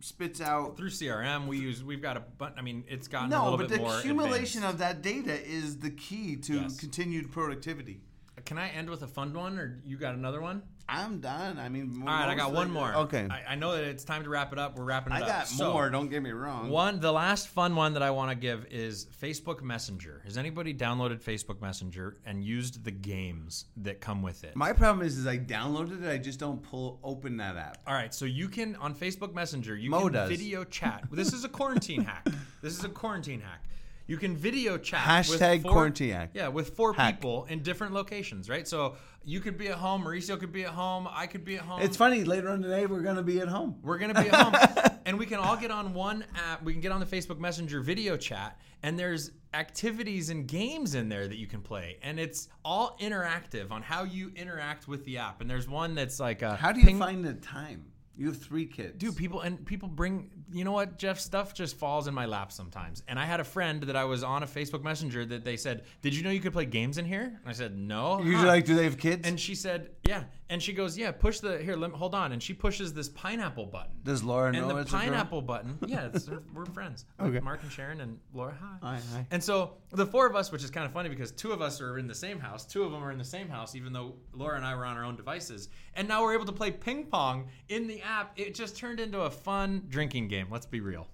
spits 0.01 0.43
out. 0.43 0.77
Through 0.77 0.91
CRM, 0.91 1.47
we 1.47 1.57
use 1.59 1.83
we've 1.83 2.03
got 2.03 2.19
a 2.19 2.23
but 2.37 2.55
I 2.59 2.61
mean 2.61 2.85
it's 2.87 3.09
gotten 3.09 3.33
a 3.33 3.37
No, 3.37 3.45
little 3.45 3.57
but 3.59 3.69
bit 3.71 3.79
the 3.79 3.85
more 3.85 3.99
accumulation 3.99 4.63
advanced. 4.63 4.75
of 4.75 4.79
that 4.81 5.01
data 5.03 5.43
is 5.43 5.79
the 5.79 5.91
key 5.91 6.37
to 6.37 6.55
Yes. 6.61 6.79
continued 6.79 7.33
productivity. 7.33 8.03
Can 8.45 8.59
I 8.59 8.69
end 8.69 8.91
with 8.91 9.03
a 9.03 9.07
fun 9.09 9.33
one, 9.33 9.59
or 9.59 9.81
you 9.87 9.97
got 9.97 10.15
another 10.15 10.43
one? 10.43 10.63
I'm 10.91 11.21
done. 11.21 11.59
I 11.59 11.69
mean, 11.69 11.99
All 12.01 12.07
right, 12.07 12.29
I 12.29 12.35
got 12.35 12.53
one 12.53 12.71
more. 12.71 12.95
Okay, 12.95 13.27
I, 13.31 13.53
I 13.53 13.55
know 13.57 13.73
that 13.77 13.85
it's 13.85 14.05
time 14.05 14.25
to 14.25 14.31
wrap 14.31 14.53
it 14.53 14.59
up. 14.59 14.77
We're 14.79 14.85
wrapping 14.85 15.13
it 15.13 15.17
I 15.17 15.21
up. 15.21 15.27
got 15.29 15.49
So, 15.49 15.73
more. 15.73 15.91
Don't 15.91 16.09
get 16.09 16.23
me 16.23 16.31
wrong. 16.31 16.71
One, 16.71 16.99
the 16.99 17.13
last 17.13 17.49
fun 17.49 17.77
one 17.77 17.93
that 17.93 18.03
I 18.03 18.11
want 18.11 18.31
to 18.31 18.35
give 18.35 18.67
is 18.71 19.07
Facebook 19.21 19.61
Messenger. 19.63 20.23
Has 20.25 20.39
anybody 20.39 20.73
downloaded 20.73 21.23
Facebook 21.23 21.61
Messenger 21.61 22.17
and 22.25 22.43
used 22.43 22.85
the 22.85 22.91
games 22.91 23.67
that 23.77 24.01
come 24.01 24.23
with 24.23 24.45
it? 24.45 24.57
My 24.57 24.73
problem 24.73 25.07
is, 25.07 25.19
is 25.19 25.27
I 25.27 25.37
downloaded 25.37 26.03
it. 26.05 26.09
I 26.11 26.17
just 26.17 26.41
don't 26.41 26.63
pull 26.63 27.01
open 27.05 27.37
that 27.37 27.57
app. 27.57 27.79
All 27.87 27.95
right, 27.95 28.15
so 28.15 28.25
you 28.25 28.49
can 28.49 28.75
on 28.77 28.95
Facebook 28.95 29.35
Messenger, 29.35 29.77
you 29.77 29.91
Mo 29.91 30.05
can 30.05 30.13
does. 30.13 30.29
video 30.31 30.65
chat. 30.65 31.05
This 31.13 31.33
is 31.35 31.45
a 31.45 31.49
quarantine 31.49 32.05
hack. 32.05 32.27
This 32.61 32.77
is 32.77 32.83
a 32.85 32.89
quarantine 32.89 33.41
hack. 33.41 33.63
You 34.09 34.17
can 34.17 34.37
video 34.37 34.79
chat. 34.79 35.01
Hashtag 35.01 35.53
with 35.57 35.63
four, 35.65 35.73
quarantine 35.73 36.11
hack. 36.11 36.31
Yeah, 36.33 36.49
with 36.49 36.75
four 36.75 36.95
Hack. 36.95 37.17
people 37.17 37.45
in 37.51 37.63
different 37.63 37.93
locations, 37.93 38.49
right? 38.49 38.67
So 38.67 38.97
you 39.23 39.39
could 39.41 39.59
be 39.59 39.69
at 39.69 39.75
home, 39.75 40.03
Mauricio 40.03 40.41
could 40.41 40.51
be 40.51 40.65
at 40.65 40.71
home, 40.71 41.07
I 41.11 41.27
could 41.27 41.45
be 41.45 41.57
at 41.57 41.61
home. 41.61 41.83
It's 41.83 41.97
funny. 41.97 42.25
Later 42.25 42.49
on 42.49 42.63
today, 42.63 42.87
we're 42.87 43.03
gonna 43.03 43.23
be 43.23 43.41
at 43.41 43.49
home. 43.49 43.77
We're 43.83 43.99
gonna 43.99 44.15
be 44.15 44.31
at 44.31 44.35
home, 44.35 44.99
and 45.05 45.19
we 45.19 45.27
can 45.27 45.39
all 45.39 45.59
get 45.59 45.71
on 45.71 45.93
one 45.93 46.25
app. 46.35 46.63
We 46.63 46.73
can 46.73 46.81
get 46.81 46.91
on 46.91 47.01
the 47.01 47.07
Facebook 47.07 47.39
Messenger 47.39 47.81
video 47.83 48.17
chat, 48.17 48.59
and 48.83 48.99
there's 48.99 49.33
activities 49.53 50.31
and 50.31 50.49
games 50.49 50.95
in 50.95 51.11
there 51.11 51.29
that 51.29 51.37
you 51.37 51.47
can 51.47 51.61
play, 51.61 51.99
and 52.03 52.19
it's 52.19 52.49
all 52.65 52.97
interactive 53.03 53.71
on 53.71 53.83
how 53.83 54.05
you 54.05 54.33
interact 54.35 54.89
with 54.89 55.05
the 55.05 55.19
app. 55.19 55.43
And 55.43 55.51
there's 55.51 55.69
one 55.69 55.95
that's 55.95 56.19
like 56.19 56.41
a 56.41 56.57
How 56.57 56.73
do 56.73 56.81
you 56.81 56.87
ping- 56.87 56.99
find 56.99 57.23
the 57.23 57.35
time? 57.35 57.85
You 58.19 58.27
have 58.27 58.37
three 58.43 58.67
kids, 58.67 58.99
Dude, 58.99 59.17
people 59.17 59.43
and 59.43 59.65
people 59.65 59.89
bring. 59.89 60.31
You 60.51 60.65
know 60.65 60.73
what, 60.73 60.99
Jeff? 60.99 61.21
Stuff 61.21 61.55
just 61.55 61.77
falls 61.79 62.09
in 62.09 62.15
my 62.15 62.27
lap 62.27 62.51
sometimes. 62.51 63.05
And 63.07 63.17
I 63.17 63.25
had 63.25 63.39
a 63.39 63.45
friend 63.45 63.83
that 63.85 63.95
I 63.95 64.05
was 64.05 64.25
on 64.25 64.43
a 64.43 64.47
Facebook 64.47 64.83
Messenger 64.83 65.25
that 65.27 65.45
they 65.45 65.57
said, 65.57 65.85
"Did 66.03 66.17
you 66.17 66.25
know 66.25 66.31
you 66.31 66.41
could 66.41 66.53
play 66.53 66.65
games 66.67 66.99
in 66.99 67.05
here?" 67.05 67.23
And 67.41 67.47
I 67.49 67.53
said, 67.53 67.77
"No." 67.79 68.19
Usually, 68.19 68.35
Huh. 68.35 68.47
like, 68.47 68.65
do 68.65 68.75
they 68.75 68.85
have 68.85 68.99
kids? 68.99 69.29
and 69.29 69.39
she 69.39 69.55
said, 69.55 69.91
"Yeah." 70.09 70.25
And 70.49 70.63
she 70.63 70.73
goes, 70.73 70.97
"Yeah, 70.97 71.13
push 71.13 71.41
the 71.41 71.59
here. 71.59 71.77
Let, 71.77 71.93
hold 71.93 72.15
on." 72.15 72.33
And 72.33 72.43
she 72.43 72.55
pushes 72.55 72.93
this 72.95 73.09
pineapple 73.09 73.67
button. 73.67 73.93
Does 74.03 74.23
Laura 74.25 74.51
know 74.51 74.69
and 74.69 74.71
the 74.71 74.77
it's 74.79 74.91
a 74.91 74.93
girl? 74.93 75.01
pineapple 75.03 75.43
button, 75.43 75.79
yeah, 75.87 76.09
it's, 76.13 76.29
we're 76.55 76.65
friends. 76.67 77.05
Okay. 77.21 77.41
Mark 77.41 77.63
and 77.63 77.71
Sharon 77.71 78.01
and 78.01 78.19
Laura. 78.33 78.57
Hi. 78.61 78.77
Hi, 78.95 79.01
hi. 79.13 79.27
And 79.31 79.43
so 79.43 79.75
the 79.91 80.07
four 80.07 80.27
of 80.27 80.35
us, 80.35 80.51
which 80.51 80.65
is 80.65 80.71
kind 80.71 80.87
of 80.87 80.93
funny 80.93 81.09
because 81.09 81.31
two 81.33 81.53
of 81.53 81.61
us 81.61 81.81
are 81.81 81.99
in 81.99 82.07
the 82.07 82.15
same 82.15 82.39
house, 82.41 82.65
two 82.65 82.83
of 82.85 82.93
them 82.93 83.05
are 83.05 83.13
in 83.13 83.19
the 83.19 83.25
same 83.25 83.49
house, 83.49 83.75
even 83.75 83.93
though 83.93 84.15
Laura 84.33 84.57
and 84.57 84.65
I 84.65 84.75
were 84.75 84.87
on 84.87 84.97
our 84.97 85.05
own 85.05 85.17
devices. 85.17 85.69
And 85.95 86.09
now 86.09 86.23
we're 86.23 86.35
able 86.35 86.47
to 86.47 86.53
play 86.53 86.71
ping 86.71 87.07
pong 87.07 87.49
in 87.69 87.87
the 87.87 88.01
app. 88.03 88.33
It 88.37 88.55
just 88.55 88.77
turned 88.77 89.01
into 89.01 89.21
a 89.21 89.31
fun 89.31 89.85
drinking 89.89 90.29
game. 90.29 90.47
Let's 90.51 90.67
be 90.67 90.81
real. 90.81 91.07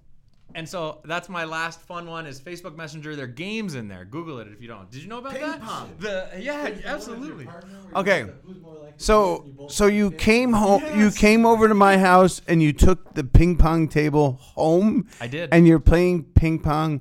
And 0.57 0.68
so 0.68 1.01
that's 1.05 1.28
my 1.28 1.42
last 1.45 1.80
fun 1.80 2.07
one 2.07 2.26
is 2.26 2.40
Facebook 2.40 2.76
Messenger. 2.76 3.16
There 3.16 3.24
are 3.24 3.28
games 3.28 3.74
in 3.74 3.88
there. 3.88 4.05
Google 4.05 4.38
it 4.38 4.47
if 4.53 4.62
you 4.62 4.68
don't. 4.68 4.88
Did 4.88 5.03
you 5.03 5.09
know 5.09 5.18
about 5.18 5.32
Ping 5.32 5.42
that? 5.42 5.61
pong. 5.61 5.92
The 5.99 6.28
yeah, 6.38 6.70
absolutely. 6.84 7.49
Okay. 7.97 8.26
Who's 8.45 8.61
more 8.61 8.74
likely 8.74 8.92
to 8.92 9.05
So, 9.05 9.38
win? 9.40 9.47
You 9.47 9.53
both 9.55 9.72
so 9.72 9.86
you 9.86 10.11
came 10.12 10.53
home. 10.53 10.82
You 10.97 11.11
came 11.11 11.45
over 11.45 11.66
to 11.66 11.74
my 11.74 11.99
house 11.99 12.40
and 12.47 12.62
you 12.62 12.72
took 12.72 13.14
the 13.14 13.24
ping 13.24 13.57
pong 13.57 13.88
table 13.88 14.38
home. 14.40 15.09
I 15.20 15.26
did. 15.26 15.49
And 15.53 15.66
you're 15.66 15.80
playing 15.80 16.22
ping 16.34 16.61
pong 16.61 17.01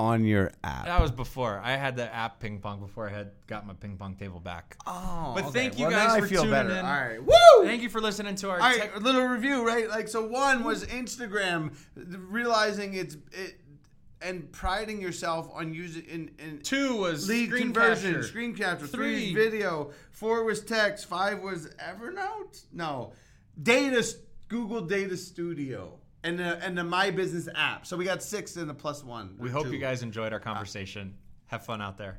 on 0.00 0.24
your 0.24 0.50
app. 0.64 0.86
That 0.86 1.00
was 1.00 1.10
before 1.10 1.60
I 1.62 1.76
had 1.76 1.96
the 1.96 2.12
app 2.14 2.40
ping 2.40 2.58
pong 2.60 2.80
before 2.80 3.08
I 3.08 3.12
had 3.12 3.30
got 3.46 3.66
my 3.66 3.74
ping 3.74 3.96
pong 3.96 4.16
table 4.16 4.40
back. 4.40 4.76
Oh, 4.86 5.32
But 5.34 5.44
okay. 5.44 5.52
thank 5.52 5.78
you 5.78 5.86
Well, 5.86 5.92
guys 5.96 6.08
now 6.08 6.14
I 6.14 6.20
for 6.20 6.26
feel 6.26 6.42
tuning 6.42 6.52
better. 6.52 6.70
in. 6.70 6.84
All 6.84 6.92
right. 6.92 7.22
Woo! 7.22 7.64
Thank 7.66 7.82
you 7.82 7.88
for 7.88 8.00
listening 8.00 8.34
to 8.36 8.50
our 8.50 8.56
All 8.60 8.62
right, 8.68 8.80
tech- 8.80 8.96
a 8.96 9.00
little 9.00 9.24
review, 9.26 9.66
right? 9.66 9.88
Like, 9.88 10.08
so 10.08 10.26
one 10.26 10.64
was 10.64 10.84
Instagram, 10.86 11.72
realizing 11.96 12.94
it's 12.94 13.16
it, 13.32 13.60
and 14.22 14.50
priding 14.52 15.00
yourself 15.00 15.50
on 15.54 15.72
using 15.72 16.04
in, 16.04 16.30
in 16.38 16.58
Two 16.62 16.96
was 16.96 17.28
lead 17.28 17.48
screen 17.48 17.62
conversion, 17.64 18.12
capture. 18.14 18.28
screen 18.28 18.54
capture. 18.54 18.86
Three. 18.86 19.32
Three, 19.32 19.34
video. 19.34 19.92
Four 20.12 20.44
was 20.44 20.62
text. 20.62 21.06
Five 21.06 21.40
was 21.40 21.68
Evernote. 21.78 22.64
No, 22.72 23.12
data. 23.62 24.04
Google 24.48 24.80
Data 24.80 25.16
Studio 25.16 25.99
and 26.22 26.38
the 26.38 26.62
and 26.64 26.76
the 26.76 26.84
My 26.84 27.10
Business 27.10 27.48
app. 27.54 27.86
So 27.86 27.96
we 27.96 28.04
got 28.04 28.22
six 28.22 28.56
and 28.56 28.70
a 28.70 28.74
plus 28.74 29.04
one. 29.04 29.34
We 29.38 29.50
hope 29.50 29.66
two. 29.66 29.72
you 29.72 29.78
guys 29.78 30.02
enjoyed 30.02 30.32
our 30.32 30.40
ah. 30.40 30.42
conversation. 30.42 31.14
Have 31.46 31.64
fun 31.64 31.82
out 31.82 31.98
there. 31.98 32.18